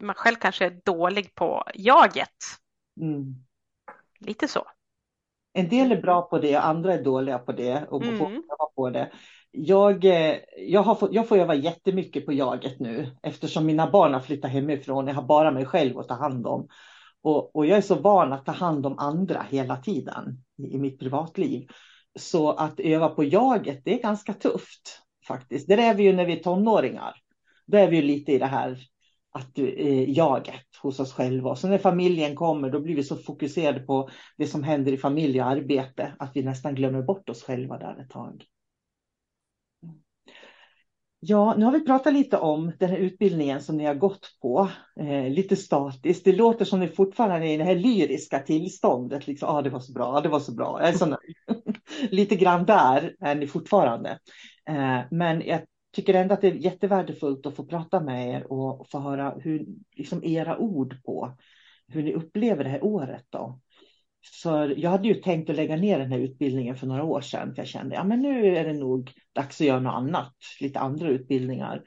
man 0.00 0.14
själv 0.14 0.36
kanske 0.36 0.66
är 0.66 0.80
dålig 0.84 1.34
på 1.34 1.64
jaget. 1.74 2.36
Mm. 3.00 3.34
Lite 4.18 4.48
så. 4.48 4.66
En 5.52 5.68
del 5.68 5.92
är 5.92 6.02
bra 6.02 6.22
på 6.22 6.38
det, 6.38 6.56
andra 6.56 6.94
är 6.94 7.04
dåliga 7.04 7.38
på 7.38 7.52
det 7.52 7.86
och 7.88 8.02
mm. 8.02 8.18
får 8.18 8.74
på 8.74 8.90
det 8.90 9.10
jag, 9.56 10.04
eh, 10.04 10.36
jag, 10.56 10.82
har 10.82 10.94
fått, 10.94 11.12
jag 11.12 11.28
får 11.28 11.38
öva 11.38 11.54
jättemycket 11.54 12.26
på 12.26 12.32
jaget 12.32 12.80
nu 12.80 13.16
eftersom 13.22 13.66
mina 13.66 13.90
barn 13.90 14.14
har 14.14 14.20
flyttat 14.20 14.50
hemifrån. 14.50 15.06
Jag 15.06 15.14
har 15.14 15.22
bara 15.22 15.50
mig 15.50 15.64
själv 15.64 15.98
att 15.98 16.08
ta 16.08 16.14
hand 16.14 16.46
om. 16.46 16.68
Och, 17.22 17.56
och 17.56 17.66
jag 17.66 17.78
är 17.78 17.82
så 17.82 17.94
van 17.94 18.32
att 18.32 18.46
ta 18.46 18.52
hand 18.52 18.86
om 18.86 18.98
andra 18.98 19.46
hela 19.50 19.76
tiden 19.76 20.44
i, 20.58 20.74
i 20.74 20.78
mitt 20.78 20.98
privatliv. 20.98 21.68
Så 22.18 22.50
att 22.50 22.80
öva 22.80 23.08
på 23.08 23.24
jaget, 23.24 23.80
det 23.84 23.94
är 23.98 24.02
ganska 24.02 24.34
tufft 24.34 25.02
faktiskt. 25.26 25.68
Det 25.68 25.74
är 25.74 25.94
vi 25.94 26.02
ju 26.02 26.12
när 26.12 26.26
vi 26.26 26.38
är 26.38 26.42
tonåringar. 26.42 27.14
Då 27.66 27.78
är 27.78 27.88
vi 27.88 27.96
ju 27.96 28.02
lite 28.02 28.32
i 28.32 28.38
det 28.38 28.46
här 28.46 28.78
att 29.36 29.58
eh, 29.58 30.10
jaget 30.10 30.76
hos 30.82 31.00
oss 31.00 31.12
själva. 31.12 31.50
Och 31.50 31.58
så 31.58 31.68
när 31.68 31.78
familjen 31.78 32.34
kommer, 32.34 32.70
då 32.70 32.80
blir 32.80 32.96
vi 32.96 33.04
så 33.04 33.16
fokuserade 33.16 33.80
på 33.80 34.10
det 34.36 34.46
som 34.46 34.62
händer 34.62 34.92
i 34.92 34.96
familj 34.96 35.40
och 35.40 35.46
arbete 35.48 36.16
att 36.18 36.30
vi 36.34 36.42
nästan 36.42 36.74
glömmer 36.74 37.02
bort 37.02 37.28
oss 37.28 37.42
själva 37.42 37.78
där 37.78 38.00
ett 38.00 38.10
tag. 38.10 38.44
Ja, 41.20 41.54
nu 41.58 41.64
har 41.64 41.72
vi 41.72 41.84
pratat 41.84 42.12
lite 42.12 42.38
om 42.38 42.72
den 42.78 42.90
här 42.90 42.96
utbildningen 42.96 43.60
som 43.60 43.76
ni 43.76 43.84
har 43.84 43.94
gått 43.94 44.38
på, 44.42 44.68
eh, 45.00 45.30
lite 45.30 45.56
statiskt. 45.56 46.24
Det 46.24 46.32
låter 46.32 46.64
som 46.64 46.80
ni 46.80 46.88
fortfarande 46.88 47.46
är 47.46 47.54
i 47.54 47.56
det 47.56 47.64
här 47.64 47.74
lyriska 47.74 48.38
tillståndet. 48.38 49.26
Liksom, 49.26 49.48
ah, 49.48 49.62
det 49.62 49.70
var 49.70 49.80
så 49.80 49.92
bra, 49.92 50.20
det 50.20 50.28
var 50.28 50.40
så 50.40 50.54
bra, 50.54 50.80
jag 50.80 50.88
är 50.88 50.92
så 50.92 51.06
nöjd. 51.06 51.36
lite 52.10 52.36
grann 52.36 52.64
där 52.64 53.14
är 53.20 53.34
ni 53.34 53.46
fortfarande. 53.46 54.18
Eh, 54.68 55.00
men 55.10 55.42
jag 55.46 55.60
tycker 55.96 56.14
ändå 56.14 56.34
att 56.34 56.40
det 56.40 56.48
är 56.48 56.54
jättevärdefullt 56.54 57.46
att 57.46 57.56
få 57.56 57.64
prata 57.64 58.00
med 58.00 58.30
er 58.30 58.52
och 58.52 58.90
få 58.90 58.98
höra 58.98 59.34
hur, 59.40 59.66
liksom 59.96 60.24
era 60.24 60.58
ord 60.58 61.02
på 61.04 61.36
hur 61.88 62.02
ni 62.02 62.14
upplever 62.14 62.64
det 62.64 62.70
här 62.70 62.84
året. 62.84 63.24
Då. 63.30 63.60
För 64.42 64.74
jag 64.78 64.90
hade 64.90 65.08
ju 65.08 65.14
tänkt 65.14 65.50
att 65.50 65.56
lägga 65.56 65.76
ner 65.76 65.98
den 65.98 66.12
här 66.12 66.18
utbildningen 66.18 66.76
för 66.76 66.86
några 66.86 67.04
år 67.04 67.20
sedan. 67.20 67.54
För 67.54 67.62
jag 67.62 67.68
kände, 67.68 67.94
ja 67.94 68.04
men 68.04 68.22
nu 68.22 68.56
är 68.56 68.64
det 68.64 68.72
nog 68.72 69.12
dags 69.32 69.60
att 69.60 69.66
göra 69.66 69.80
något 69.80 69.94
annat, 69.94 70.34
lite 70.60 70.80
andra 70.80 71.08
utbildningar. 71.08 71.82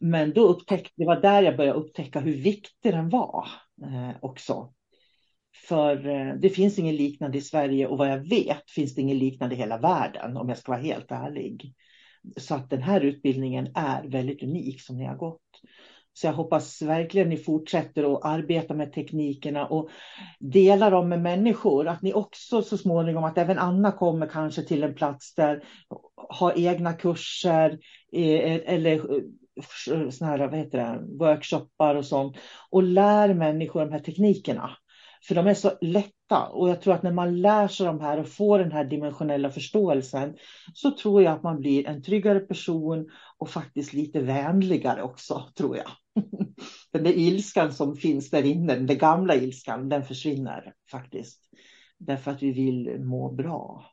Men 0.00 0.32
då 0.32 0.40
upptäckte, 0.48 0.92
det 0.96 1.06
var 1.06 1.20
där 1.20 1.42
jag 1.42 1.56
började 1.56 1.78
upptäcka 1.78 2.20
hur 2.20 2.32
viktig 2.32 2.92
den 2.92 3.08
var 3.08 3.48
eh, 3.82 4.16
också. 4.20 4.72
För 5.68 6.08
eh, 6.08 6.34
det 6.34 6.50
finns 6.50 6.78
ingen 6.78 6.96
liknande 6.96 7.38
i 7.38 7.40
Sverige 7.40 7.86
och 7.86 7.98
vad 7.98 8.10
jag 8.10 8.28
vet 8.28 8.70
finns 8.70 8.94
det 8.94 9.00
ingen 9.00 9.18
liknande 9.18 9.54
i 9.54 9.58
hela 9.58 9.78
världen 9.78 10.36
om 10.36 10.48
jag 10.48 10.58
ska 10.58 10.72
vara 10.72 10.82
helt 10.82 11.10
ärlig. 11.10 11.74
Så 12.36 12.54
att 12.54 12.70
den 12.70 12.82
här 12.82 13.00
utbildningen 13.00 13.68
är 13.74 14.08
väldigt 14.08 14.42
unik 14.42 14.80
som 14.80 14.96
ni 14.96 15.04
har 15.04 15.16
gått. 15.16 15.40
Så 16.12 16.26
jag 16.26 16.32
hoppas 16.32 16.82
verkligen 16.82 17.28
ni 17.28 17.36
fortsätter 17.36 18.14
att 18.14 18.24
arbeta 18.24 18.74
med 18.74 18.92
teknikerna 18.92 19.66
och 19.66 19.90
dela 20.38 20.90
dem 20.90 21.08
med 21.08 21.22
människor. 21.22 21.88
Att 21.88 22.02
ni 22.02 22.12
också 22.12 22.62
så 22.62 22.78
småningom, 22.78 23.24
att 23.24 23.38
även 23.38 23.58
Anna 23.58 23.92
kommer 23.92 24.26
kanske 24.26 24.62
till 24.62 24.82
en 24.82 24.94
plats 24.94 25.34
där 25.34 25.64
har 26.28 26.58
egna 26.58 26.92
kurser 26.92 27.78
eh, 28.12 28.74
eller 28.74 28.94
eh, 28.94 30.10
såna 30.10 30.30
här, 30.30 30.38
vad 30.38 30.58
heter 30.58 30.78
det, 30.78 31.16
workshoppar 31.18 31.94
och 31.94 32.06
sånt 32.06 32.36
och 32.70 32.82
lär 32.82 33.34
människor 33.34 33.80
de 33.80 33.92
här 33.92 34.00
teknikerna. 34.00 34.70
För 35.22 35.34
de 35.34 35.46
är 35.46 35.54
så 35.54 35.72
lätta 35.80 36.46
och 36.48 36.68
jag 36.68 36.82
tror 36.82 36.94
att 36.94 37.02
när 37.02 37.12
man 37.12 37.40
lär 37.40 37.68
sig 37.68 37.86
de 37.86 38.00
här 38.00 38.18
och 38.20 38.28
får 38.28 38.58
den 38.58 38.72
här 38.72 38.84
dimensionella 38.84 39.50
förståelsen 39.50 40.36
så 40.74 40.90
tror 40.90 41.22
jag 41.22 41.32
att 41.32 41.42
man 41.42 41.60
blir 41.60 41.86
en 41.86 42.02
tryggare 42.02 42.40
person 42.40 43.10
och 43.38 43.50
faktiskt 43.50 43.92
lite 43.92 44.20
vänligare 44.20 45.02
också, 45.02 45.44
tror 45.56 45.76
jag. 45.76 45.90
Den 46.92 47.04
där 47.04 47.18
ilskan 47.18 47.72
som 47.72 47.96
finns 47.96 48.30
där 48.30 48.42
inne, 48.42 48.74
den 48.76 48.98
gamla 48.98 49.34
ilskan, 49.34 49.88
den 49.88 50.04
försvinner 50.04 50.74
faktiskt. 50.90 51.40
Därför 51.98 52.30
att 52.30 52.42
vi 52.42 52.52
vill 52.52 53.00
må 53.00 53.32
bra. 53.32 53.86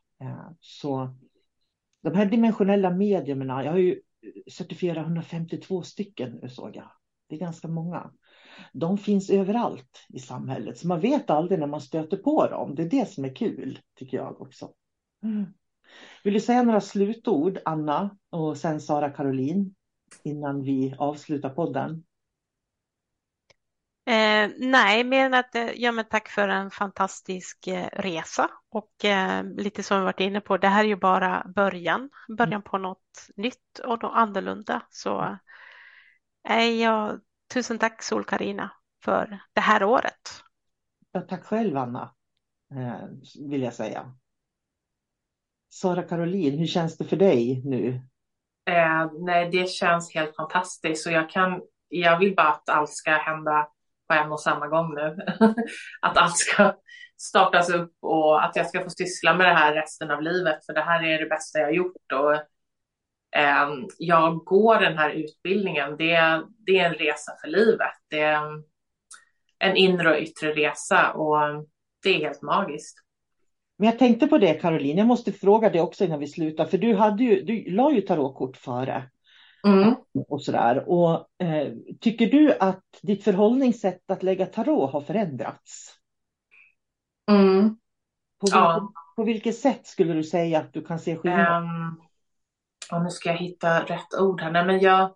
Så 0.60 1.16
de 2.02 2.14
här 2.14 2.26
dimensionella 2.26 2.90
medierna, 2.90 3.64
jag 3.64 3.72
har 3.72 3.78
ju 3.78 4.00
certifierat 4.50 5.06
152 5.06 5.82
stycken 5.82 6.38
nu 6.42 6.48
såg 6.48 6.76
jag. 6.76 6.90
Det 7.26 7.34
är 7.34 7.40
ganska 7.40 7.68
många. 7.68 8.10
De 8.72 8.98
finns 8.98 9.30
överallt 9.30 10.06
i 10.08 10.18
samhället, 10.18 10.78
så 10.78 10.88
man 10.88 11.00
vet 11.00 11.30
aldrig 11.30 11.60
när 11.60 11.66
man 11.66 11.80
stöter 11.80 12.16
på 12.16 12.46
dem. 12.46 12.74
Det 12.74 12.82
är 12.82 12.90
det 12.90 13.10
som 13.10 13.24
är 13.24 13.34
kul, 13.34 13.78
tycker 13.94 14.16
jag 14.16 14.40
också. 14.40 14.70
Mm. 15.22 15.46
Vill 16.24 16.34
du 16.34 16.40
säga 16.40 16.62
några 16.62 16.80
slutord, 16.80 17.58
Anna, 17.64 18.16
och 18.30 18.56
sen 18.56 18.80
Sara 18.80 19.10
Caroline, 19.10 19.74
innan 20.22 20.62
vi 20.62 20.94
avslutar 20.98 21.50
podden? 21.50 22.04
Eh, 24.08 24.50
nej, 24.58 25.04
men 25.04 25.34
att 25.34 25.54
eh, 25.54 25.70
ja, 25.76 25.92
men 25.92 26.04
tack 26.04 26.28
för 26.28 26.48
en 26.48 26.70
fantastisk 26.70 27.66
eh, 27.66 27.88
resa 27.92 28.50
och 28.70 29.04
eh, 29.04 29.44
lite 29.44 29.82
som 29.82 29.98
vi 29.98 30.04
varit 30.04 30.20
inne 30.20 30.40
på, 30.40 30.56
det 30.56 30.68
här 30.68 30.84
är 30.84 30.88
ju 30.88 30.96
bara 30.96 31.46
början, 31.54 32.10
början 32.28 32.52
mm. 32.52 32.62
på 32.62 32.78
något 32.78 33.28
nytt 33.36 33.78
och 33.84 34.02
något 34.02 34.12
annorlunda. 34.14 34.82
Så 34.90 35.38
eh, 36.48 36.70
jag, 36.70 37.20
tusen 37.54 37.78
tack 37.78 38.02
sol 38.02 38.24
karina 38.24 38.70
för 39.04 39.40
det 39.52 39.60
här 39.60 39.84
året. 39.84 40.42
Ja, 41.12 41.20
tack 41.20 41.44
själv 41.44 41.76
Anna, 41.76 42.14
eh, 42.74 43.08
vill 43.48 43.62
jag 43.62 43.74
säga. 43.74 44.12
Sara 45.68 46.02
Caroline, 46.02 46.58
hur 46.58 46.66
känns 46.66 46.98
det 46.98 47.04
för 47.04 47.16
dig 47.16 47.62
nu? 47.64 48.00
nej, 49.12 49.50
det 49.50 49.70
känns 49.70 50.14
helt 50.14 50.36
fantastiskt 50.36 51.06
och 51.06 51.12
jag 51.12 51.30
kan, 51.30 51.62
jag 51.88 52.18
vill 52.18 52.34
bara 52.34 52.48
att 52.48 52.68
allt 52.68 52.90
ska 52.90 53.10
hända 53.10 53.68
på 54.08 54.14
en 54.14 54.32
och 54.32 54.40
samma 54.40 54.68
gång 54.68 54.94
nu. 54.94 55.16
att 56.00 56.16
allt 56.16 56.36
ska 56.36 56.74
startas 57.16 57.70
upp 57.70 57.92
och 58.00 58.44
att 58.44 58.56
jag 58.56 58.66
ska 58.66 58.84
få 58.84 58.90
syssla 58.90 59.34
med 59.34 59.46
det 59.46 59.54
här 59.54 59.74
resten 59.74 60.10
av 60.10 60.22
livet, 60.22 60.66
för 60.66 60.72
det 60.72 60.82
här 60.82 61.04
är 61.04 61.18
det 61.18 61.26
bästa 61.26 61.58
jag 61.58 61.66
har 61.66 61.72
gjort. 61.72 62.12
Och, 62.12 62.34
eh, 62.34 62.40
jag 63.98 64.38
går 64.38 64.80
den 64.80 64.98
här 64.98 65.10
utbildningen, 65.10 65.96
det, 65.96 66.42
det 66.66 66.78
är 66.78 66.86
en 66.86 66.94
resa 66.94 67.32
för 67.40 67.48
livet. 67.48 67.92
Det 68.10 68.20
är 68.20 68.62
en 69.58 69.76
inre 69.76 70.10
och 70.10 70.22
yttre 70.22 70.52
resa 70.52 71.12
och 71.12 71.38
det 72.02 72.10
är 72.10 72.18
helt 72.18 72.42
magiskt. 72.42 72.98
Men 73.78 73.88
jag 73.88 73.98
tänkte 73.98 74.26
på 74.26 74.38
det 74.38 74.54
Caroline, 74.54 74.98
jag 74.98 75.06
måste 75.06 75.32
fråga 75.32 75.70
dig 75.70 75.80
också 75.80 76.04
innan 76.04 76.20
vi 76.20 76.26
slutar, 76.26 76.64
för 76.64 76.78
du, 76.78 76.94
hade 76.94 77.24
ju, 77.24 77.42
du 77.42 77.70
la 77.70 77.92
ju 77.92 78.00
tarotkort 78.00 78.56
före. 78.56 79.10
Mm. 79.66 79.94
Och 80.28 80.42
sådär. 80.42 80.88
Och, 80.88 81.44
eh, 81.44 81.72
tycker 82.00 82.26
du 82.26 82.56
att 82.60 82.84
ditt 83.02 83.24
förhållningssätt 83.24 84.10
att 84.10 84.22
lägga 84.22 84.46
tarot 84.46 84.92
har 84.92 85.00
förändrats? 85.00 85.94
Mm. 87.30 87.68
På, 88.40 88.46
vilket, 88.46 88.60
ja. 88.60 88.92
på 89.16 89.24
vilket 89.24 89.56
sätt 89.56 89.86
skulle 89.86 90.12
du 90.12 90.24
säga 90.24 90.58
att 90.58 90.72
du 90.72 90.84
kan 90.84 90.98
se 90.98 91.16
skillnad? 91.16 91.62
Um, 91.62 92.00
och 92.92 93.02
nu 93.02 93.10
ska 93.10 93.28
jag 93.28 93.36
hitta 93.36 93.84
rätt 93.84 94.14
ord 94.18 94.40
här. 94.40 94.50
Nej, 94.50 94.64
men 94.66 94.80
jag, 94.80 95.14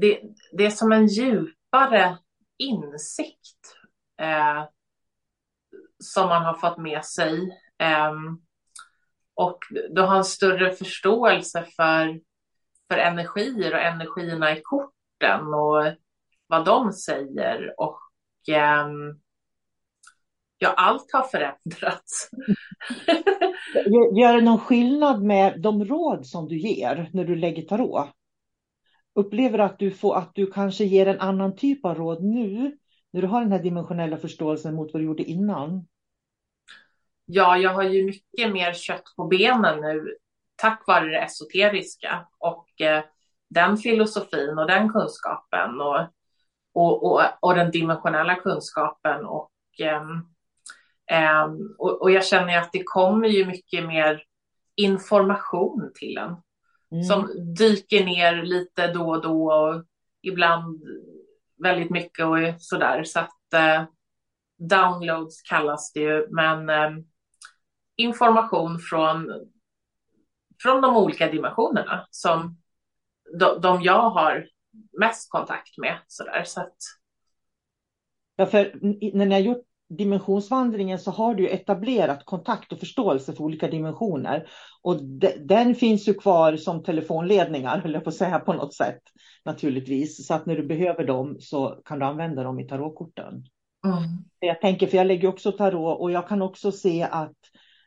det, 0.00 0.20
det 0.52 0.66
är 0.66 0.70
som 0.70 0.92
en 0.92 1.06
djupare 1.06 2.18
insikt 2.58 3.76
eh, 4.20 4.64
som 5.98 6.28
man 6.28 6.44
har 6.44 6.54
fått 6.54 6.78
med 6.78 7.04
sig. 7.04 7.58
Eh, 7.78 8.12
och 9.34 9.58
du 9.90 10.00
har 10.00 10.16
en 10.16 10.24
större 10.24 10.72
förståelse 10.72 11.66
för, 11.76 12.20
för 12.88 12.98
energier 12.98 13.74
och 13.74 13.80
energierna 13.80 14.56
i 14.56 14.62
korten 14.62 15.54
och 15.54 15.92
vad 16.46 16.64
de 16.64 16.92
säger. 16.92 17.74
Och 17.80 18.00
eh, 18.48 18.88
ja, 20.64 20.74
allt 20.76 21.12
har 21.12 21.22
förändrats. 21.22 22.30
Gör 24.20 24.36
det 24.36 24.40
någon 24.40 24.58
skillnad 24.58 25.22
med 25.22 25.60
de 25.60 25.84
råd 25.84 26.26
som 26.26 26.48
du 26.48 26.58
ger 26.58 27.10
när 27.12 27.24
du 27.24 27.36
lägger 27.36 27.62
tarot? 27.62 28.08
Upplever 29.14 29.58
du 29.58 29.64
att 29.64 29.78
du, 29.78 29.90
får, 29.90 30.16
att 30.16 30.34
du 30.34 30.46
kanske 30.46 30.84
ger 30.84 31.06
en 31.06 31.20
annan 31.20 31.56
typ 31.56 31.84
av 31.84 31.94
råd 31.94 32.24
nu 32.24 32.76
när 33.12 33.22
du 33.22 33.26
har 33.26 33.40
den 33.40 33.52
här 33.52 33.62
dimensionella 33.62 34.16
förståelsen 34.16 34.74
mot 34.74 34.92
vad 34.92 35.02
du 35.02 35.06
gjorde 35.06 35.22
innan? 35.22 35.86
Ja, 37.26 37.56
jag 37.56 37.74
har 37.74 37.82
ju 37.82 38.04
mycket 38.04 38.52
mer 38.52 38.72
kött 38.72 39.04
på 39.16 39.24
benen 39.24 39.80
nu 39.80 40.14
tack 40.56 40.86
vare 40.86 41.10
det 41.10 41.18
esoteriska 41.18 42.26
och 42.38 42.80
eh, 42.80 43.04
den 43.50 43.76
filosofin 43.76 44.58
och 44.58 44.66
den 44.66 44.92
kunskapen 44.92 45.80
och, 45.80 46.00
och, 46.74 47.12
och, 47.12 47.22
och 47.40 47.54
den 47.54 47.70
dimensionella 47.70 48.34
kunskapen 48.34 49.24
och, 49.24 49.50
eh, 49.80 50.02
eh, 51.10 51.44
och, 51.78 52.02
och 52.02 52.10
jag 52.10 52.24
känner 52.24 52.58
att 52.58 52.72
det 52.72 52.82
kommer 52.84 53.28
ju 53.28 53.46
mycket 53.46 53.86
mer 53.86 54.22
information 54.76 55.90
till 55.94 56.18
en 56.18 56.36
mm. 56.92 57.04
som 57.04 57.30
dyker 57.58 58.04
ner 58.04 58.42
lite 58.42 58.92
då 58.92 59.10
och 59.10 59.22
då 59.22 59.52
och 59.52 59.84
ibland 60.22 60.82
väldigt 61.62 61.90
mycket 61.90 62.26
och 62.26 62.38
sådär. 62.58 63.04
Så 63.04 63.20
att 63.20 63.52
eh, 63.54 63.84
downloads 64.58 65.42
kallas 65.42 65.92
det 65.92 66.00
ju, 66.00 66.28
men 66.30 66.68
eh, 66.70 66.90
information 67.96 68.78
från, 68.78 69.32
från 70.62 70.82
de 70.82 70.96
olika 70.96 71.30
dimensionerna 71.30 72.06
som 72.10 72.60
de, 73.38 73.60
de 73.60 73.82
jag 73.82 74.10
har 74.10 74.48
mest 74.98 75.30
kontakt 75.30 75.78
med. 75.78 75.98
Sådär, 76.06 76.44
så 76.44 76.60
att... 76.60 76.76
Ja, 78.36 78.46
för 78.46 78.78
när 79.16 79.26
ni 79.26 79.34
har 79.34 79.40
gjort 79.40 79.66
dimensionsvandringen 79.96 80.98
så 80.98 81.10
har 81.10 81.34
du 81.34 81.48
etablerat 81.48 82.24
kontakt 82.24 82.72
och 82.72 82.78
förståelse 82.78 83.32
för 83.32 83.44
olika 83.44 83.68
dimensioner. 83.68 84.48
Och 84.82 85.04
de, 85.04 85.28
den 85.28 85.74
finns 85.74 86.08
ju 86.08 86.14
kvar 86.14 86.56
som 86.56 86.82
telefonledningar, 86.82 87.78
höll 87.78 87.94
jag 87.94 88.04
på 88.04 88.10
att 88.10 88.16
säga 88.16 88.38
på 88.38 88.52
något 88.52 88.74
sätt. 88.74 89.00
Naturligtvis, 89.44 90.26
så 90.26 90.34
att 90.34 90.46
när 90.46 90.56
du 90.56 90.66
behöver 90.66 91.06
dem 91.06 91.36
så 91.40 91.80
kan 91.84 91.98
du 91.98 92.04
använda 92.04 92.42
dem 92.42 92.60
i 92.60 92.68
tarotkorten. 92.68 93.46
Mm. 93.84 94.24
Jag 94.38 94.60
tänker, 94.60 94.86
för 94.86 94.96
jag 94.96 95.06
lägger 95.06 95.28
också 95.28 95.52
tarot 95.52 96.00
och 96.00 96.10
jag 96.10 96.28
kan 96.28 96.42
också 96.42 96.72
se 96.72 97.02
att, 97.02 97.36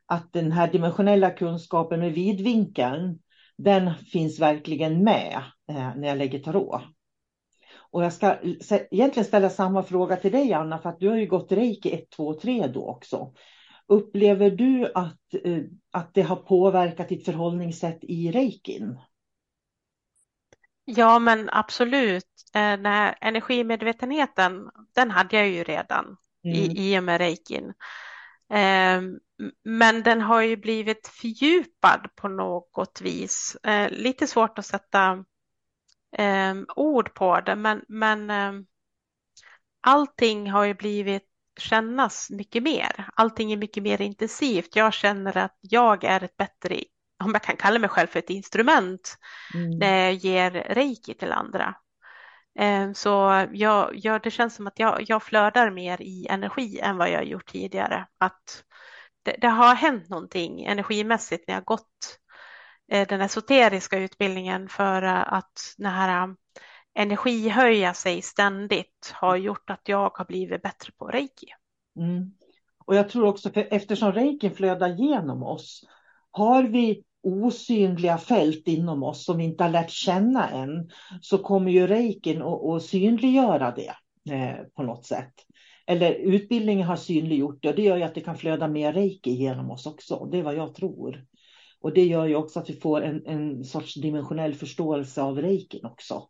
att 0.06 0.34
den 0.34 0.52
här 0.52 0.72
dimensionella 0.72 1.30
kunskapen 1.30 2.00
med 2.00 2.14
vidvinkeln, 2.14 3.20
den 3.58 3.94
finns 3.96 4.40
verkligen 4.40 5.04
med 5.04 5.42
eh, 5.70 5.96
när 5.96 6.08
jag 6.08 6.18
lägger 6.18 6.40
tarot. 6.40 6.82
Och 7.92 8.04
jag 8.04 8.14
ska 8.14 8.36
egentligen 8.92 9.26
ställa 9.26 9.50
samma 9.50 9.84
fråga 9.84 10.16
till 10.16 10.32
dig 10.32 10.54
Anna, 10.54 10.80
för 10.80 10.90
att 10.90 11.00
du 11.00 11.10
har 11.10 11.18
ju 11.18 11.28
gått 11.28 11.52
reiki 11.52 11.94
1, 11.94 12.10
2, 12.10 12.34
3 12.34 12.68
då 12.68 12.88
också. 12.88 13.34
Upplever 13.88 14.50
du 14.50 14.92
att, 14.96 15.34
eh, 15.44 15.60
att 15.92 16.14
det 16.14 16.22
har 16.22 16.36
påverkat 16.36 17.10
ditt 17.10 17.26
förhållningssätt 17.26 18.00
i 18.02 18.32
reikin? 18.32 19.00
Ja, 20.86 21.20
men 21.20 21.50
absolut. 21.52 22.26
Den 22.54 22.86
här 22.86 23.16
energimedvetenheten, 23.22 24.70
den 24.96 25.12
hade 25.12 25.36
jag 25.38 25.48
ju 25.48 25.64
redan 25.64 26.18
mm. 26.44 26.58
i, 26.58 26.94
i 26.94 27.00
och 27.00 27.04
med 27.04 27.18
reikin. 27.18 27.74
Ehm, 28.50 29.20
men 29.64 30.04
den 30.04 30.22
har 30.22 30.42
ju 30.42 30.58
blivit 30.58 31.08
fördjupad 31.08 32.08
på 32.16 32.28
något 32.28 33.02
vis. 33.02 33.58
Eh, 33.64 33.90
lite 33.92 34.28
svårt 34.28 34.60
att 34.60 34.66
sätta 34.66 35.26
eh, 36.18 36.56
ord 36.76 37.14
på 37.14 37.42
det, 37.42 37.56
men, 37.56 37.82
men 37.88 38.30
eh, 38.30 38.54
allting 39.82 40.52
har 40.52 40.64
ju 40.64 40.74
blivit 40.74 41.24
kännas 41.60 42.30
mycket 42.30 42.64
mer. 42.64 43.10
Allting 43.16 43.52
är 43.52 43.58
mycket 43.58 43.84
mer 43.84 44.02
intensivt. 44.02 44.76
Jag 44.76 44.94
känner 44.94 45.38
att 45.38 45.58
jag 45.62 46.04
är 46.04 46.24
ett 46.24 46.38
bättre, 46.38 46.84
om 47.24 47.32
jag 47.34 47.44
kan 47.44 47.56
kalla 47.56 47.80
mig 47.80 47.90
själv 47.90 48.08
för 48.08 48.20
ett 48.20 48.30
instrument, 48.30 49.18
mm. 49.54 49.80
när 49.80 50.04
jag 50.04 50.14
ger 50.14 50.52
reiki 50.52 51.14
till 51.14 51.32
andra. 51.32 51.76
Ehm, 52.60 52.94
så 52.94 53.46
jag, 53.52 53.96
jag, 53.96 54.22
det 54.24 54.32
känns 54.32 54.56
som 54.56 54.68
att 54.68 54.80
jag, 54.80 55.04
jag 55.08 55.24
flödar 55.24 55.72
mer 55.72 56.02
i 56.02 56.28
energi 56.30 56.80
än 56.80 56.98
vad 56.98 57.12
jag 57.12 57.26
gjort 57.26 57.52
tidigare. 57.52 58.06
Att 58.18 58.64
det, 59.24 59.36
det 59.42 59.48
har 59.48 59.76
hänt 59.76 60.10
någonting 60.10 60.66
energimässigt 60.66 61.48
när 61.48 61.56
jag 61.56 61.64
gått 61.64 62.20
den 62.88 63.22
esoteriska 63.22 64.00
utbildningen 64.00 64.70
för 64.70 65.04
eh, 65.04 65.34
att 65.34 65.76
den 65.78 65.92
här 65.92 66.28
eh, 66.28 66.34
energihöja 66.96 67.94
sig 67.94 68.22
ständigt 68.22 69.14
har 69.14 69.36
gjort 69.36 69.70
att 69.70 69.82
jag 69.84 70.10
har 70.10 70.26
blivit 70.26 70.62
bättre 70.62 70.92
på 70.98 71.08
reiki. 71.08 71.48
Mm. 72.00 72.32
Och 72.86 72.96
jag 72.96 73.10
tror 73.10 73.26
också, 73.26 73.50
för 73.50 73.68
eftersom 73.72 74.12
reikin 74.12 74.52
flödar 74.52 74.90
genom 74.90 75.44
oss, 75.44 75.84
har 76.32 76.64
vi 76.64 77.04
osynliga 77.24 78.18
fält 78.18 78.68
inom 78.68 79.04
oss 79.04 79.26
som 79.26 79.38
vi 79.38 79.44
inte 79.44 79.64
har 79.64 79.72
lärt 79.72 79.90
känna 79.90 80.50
än, 80.50 80.90
så 81.22 81.38
kommer 81.38 81.72
ju 81.72 81.88
reikin 81.88 82.42
att 82.42 82.84
synliggöra 82.84 83.72
det 83.76 83.94
eh, 84.34 84.64
på 84.76 84.84
något 84.84 85.06
sätt. 85.06 85.34
Eller 85.86 86.14
utbildningen 86.14 86.88
har 86.88 86.96
synliggjort 86.96 87.60
det 87.62 87.70
och 87.70 87.76
det 87.76 87.82
gör 87.82 87.98
ju 87.98 88.04
att 88.04 88.16
det 88.16 88.22
kan 88.22 88.38
flöda 88.38 88.68
mer 88.68 88.94
reiki 88.94 89.32
genom 89.32 89.72
oss 89.72 89.86
också. 89.86 90.26
Det 90.32 90.38
är 90.38 90.44
vad 90.44 90.56
jag 90.56 90.76
tror. 90.76 91.26
Och 91.82 91.94
det 91.94 92.06
gör 92.06 92.26
ju 92.26 92.36
också 92.36 92.60
att 92.60 92.70
vi 92.70 92.74
får 92.74 93.02
en, 93.02 93.26
en 93.26 93.64
sorts 93.64 93.94
dimensionell 93.94 94.54
förståelse 94.54 95.22
av 95.22 95.42
reikin 95.42 95.86
också. 95.86 96.24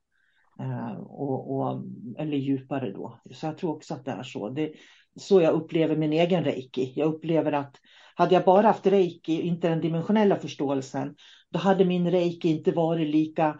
Eh, 0.59 0.97
och, 0.97 1.57
och, 1.57 1.83
eller 2.17 2.37
djupare 2.37 2.91
då. 2.91 3.19
Så 3.31 3.45
jag 3.45 3.57
tror 3.57 3.75
också 3.75 3.93
att 3.93 4.05
det 4.05 4.11
är 4.11 4.23
så. 4.23 4.49
Det, 4.49 4.73
så 5.15 5.41
jag 5.41 5.53
upplever 5.53 5.95
min 5.95 6.13
egen 6.13 6.43
reiki. 6.43 6.93
Jag 6.95 7.13
upplever 7.13 7.51
att 7.51 7.75
hade 8.15 8.35
jag 8.35 8.45
bara 8.45 8.67
haft 8.67 8.87
reiki, 8.87 9.41
inte 9.41 9.69
den 9.69 9.81
dimensionella 9.81 10.35
förståelsen, 10.35 11.15
då 11.49 11.59
hade 11.59 11.85
min 11.85 12.11
reiki 12.11 12.49
inte 12.49 12.71
varit 12.71 13.09
lika 13.09 13.59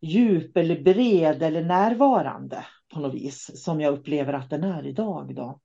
djup 0.00 0.56
eller 0.56 0.82
bred 0.82 1.42
eller 1.42 1.64
närvarande 1.64 2.66
på 2.94 3.00
något 3.00 3.14
vis 3.14 3.50
som 3.64 3.80
jag 3.80 3.94
upplever 3.94 4.32
att 4.32 4.50
den 4.50 4.64
är 4.64 4.86
idag. 4.86 5.34
Då. 5.34 5.60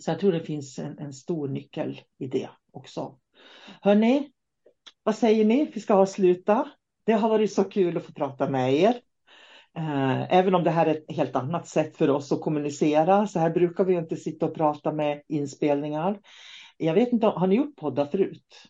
Så 0.00 0.10
jag 0.10 0.20
tror 0.20 0.32
det 0.32 0.40
finns 0.40 0.78
en, 0.78 0.98
en 0.98 1.12
stor 1.12 1.48
nyckel 1.48 2.00
i 2.18 2.26
det 2.26 2.48
också. 2.72 3.18
Hörni, 3.80 4.30
vad 5.02 5.14
säger 5.14 5.44
ni? 5.44 5.70
Vi 5.74 5.80
ska 5.80 5.94
avsluta. 5.94 6.68
Det 7.04 7.12
har 7.12 7.28
varit 7.28 7.52
så 7.52 7.64
kul 7.64 7.96
att 7.96 8.04
få 8.04 8.12
prata 8.12 8.50
med 8.50 8.74
er. 8.74 9.00
Eh, 9.76 10.32
även 10.34 10.54
om 10.54 10.64
det 10.64 10.70
här 10.70 10.86
är 10.86 10.90
ett 10.90 11.16
helt 11.16 11.36
annat 11.36 11.68
sätt 11.68 11.96
för 11.96 12.10
oss 12.10 12.32
att 12.32 12.40
kommunicera. 12.40 13.26
Så 13.26 13.38
här 13.38 13.50
brukar 13.50 13.84
vi 13.84 13.94
inte 13.94 14.16
sitta 14.16 14.46
och 14.46 14.54
prata 14.54 14.92
med 14.92 15.22
inspelningar. 15.28 16.20
Jag 16.76 16.94
vet 16.94 17.12
inte, 17.12 17.26
har 17.26 17.46
ni 17.46 17.54
gjort 17.54 17.76
poddar 17.76 18.06
förut? 18.06 18.68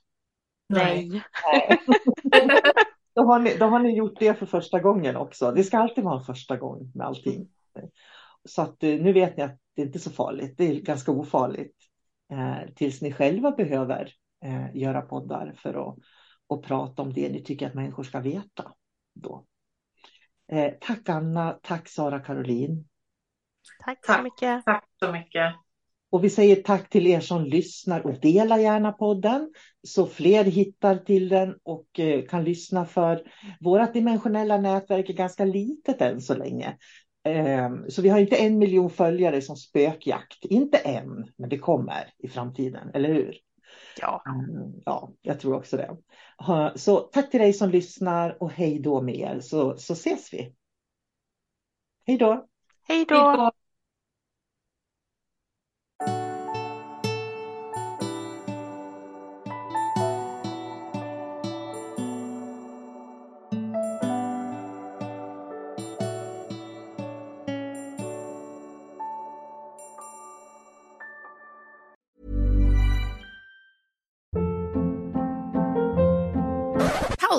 Nej. 0.68 1.22
Nej. 1.52 1.80
då, 3.14 3.22
har 3.22 3.38
ni, 3.38 3.56
då 3.56 3.66
har 3.66 3.78
ni 3.78 3.96
gjort 3.96 4.20
det 4.20 4.34
för 4.34 4.46
första 4.46 4.80
gången 4.80 5.16
också. 5.16 5.52
Det 5.52 5.64
ska 5.64 5.78
alltid 5.78 6.04
vara 6.04 6.18
en 6.18 6.24
första 6.24 6.56
gång 6.56 6.92
med 6.94 7.06
allting. 7.06 7.48
Så 8.44 8.62
att 8.62 8.82
eh, 8.82 8.90
nu 8.90 9.12
vet 9.12 9.36
ni 9.36 9.42
att 9.42 9.58
det 9.76 9.82
inte 9.82 9.98
är 9.98 10.00
så 10.00 10.10
farligt. 10.10 10.54
Det 10.58 10.64
är 10.64 10.80
ganska 10.80 11.12
ofarligt. 11.12 11.76
Eh, 12.32 12.74
tills 12.74 13.02
ni 13.02 13.12
själva 13.12 13.50
behöver 13.50 14.12
eh, 14.44 14.76
göra 14.76 15.02
poddar 15.02 15.52
för 15.56 15.88
att 15.88 15.98
och 16.48 16.64
prata 16.64 17.02
om 17.02 17.12
det 17.12 17.28
ni 17.28 17.42
tycker 17.42 17.66
att 17.66 17.74
människor 17.74 18.02
ska 18.02 18.20
veta. 18.20 18.72
Då. 19.14 19.44
Eh, 20.52 20.72
tack 20.80 21.08
Anna, 21.08 21.58
tack 21.62 21.88
Sara 21.88 22.20
Caroline. 22.20 22.84
Tack 23.84 24.06
så 24.06 24.22
mycket. 24.22 24.64
Tack 24.64 24.88
så 24.98 25.12
mycket. 25.12 25.54
Och 26.10 26.24
vi 26.24 26.30
säger 26.30 26.56
tack 26.56 26.88
till 26.88 27.06
er 27.06 27.20
som 27.20 27.44
lyssnar 27.44 28.06
och 28.06 28.20
delar 28.20 28.58
gärna 28.58 28.92
podden 28.92 29.52
så 29.86 30.06
fler 30.06 30.44
hittar 30.44 30.96
till 30.96 31.28
den 31.28 31.58
och 31.62 32.00
eh, 32.00 32.24
kan 32.24 32.44
lyssna 32.44 32.84
för 32.84 33.22
vårt 33.60 33.92
dimensionella 33.92 34.56
nätverk 34.56 35.10
är 35.10 35.14
ganska 35.14 35.44
litet 35.44 36.00
än 36.00 36.20
så 36.20 36.34
länge. 36.34 36.76
Ehm, 37.24 37.90
så 37.90 38.02
vi 38.02 38.08
har 38.08 38.18
inte 38.18 38.36
en 38.36 38.58
miljon 38.58 38.90
följare 38.90 39.42
som 39.42 39.56
spökjakt, 39.56 40.44
inte 40.44 40.78
än, 40.78 41.32
men 41.36 41.48
det 41.48 41.58
kommer 41.58 42.12
i 42.18 42.28
framtiden, 42.28 42.90
eller 42.94 43.08
hur? 43.08 43.34
Ja. 44.00 44.22
Mm, 44.26 44.72
ja, 44.84 45.10
jag 45.22 45.40
tror 45.40 45.54
också 45.54 45.76
det. 45.76 45.96
Så 46.74 46.98
tack 46.98 47.30
till 47.30 47.40
dig 47.40 47.52
som 47.52 47.70
lyssnar 47.70 48.42
och 48.42 48.50
hej 48.50 48.78
då 48.78 49.02
med 49.02 49.16
er 49.16 49.40
så, 49.40 49.76
så 49.76 49.92
ses 49.92 50.32
vi. 50.32 50.54
Hej 52.06 52.18
då! 52.18 52.46
Hej 52.88 53.04
då! 53.08 53.50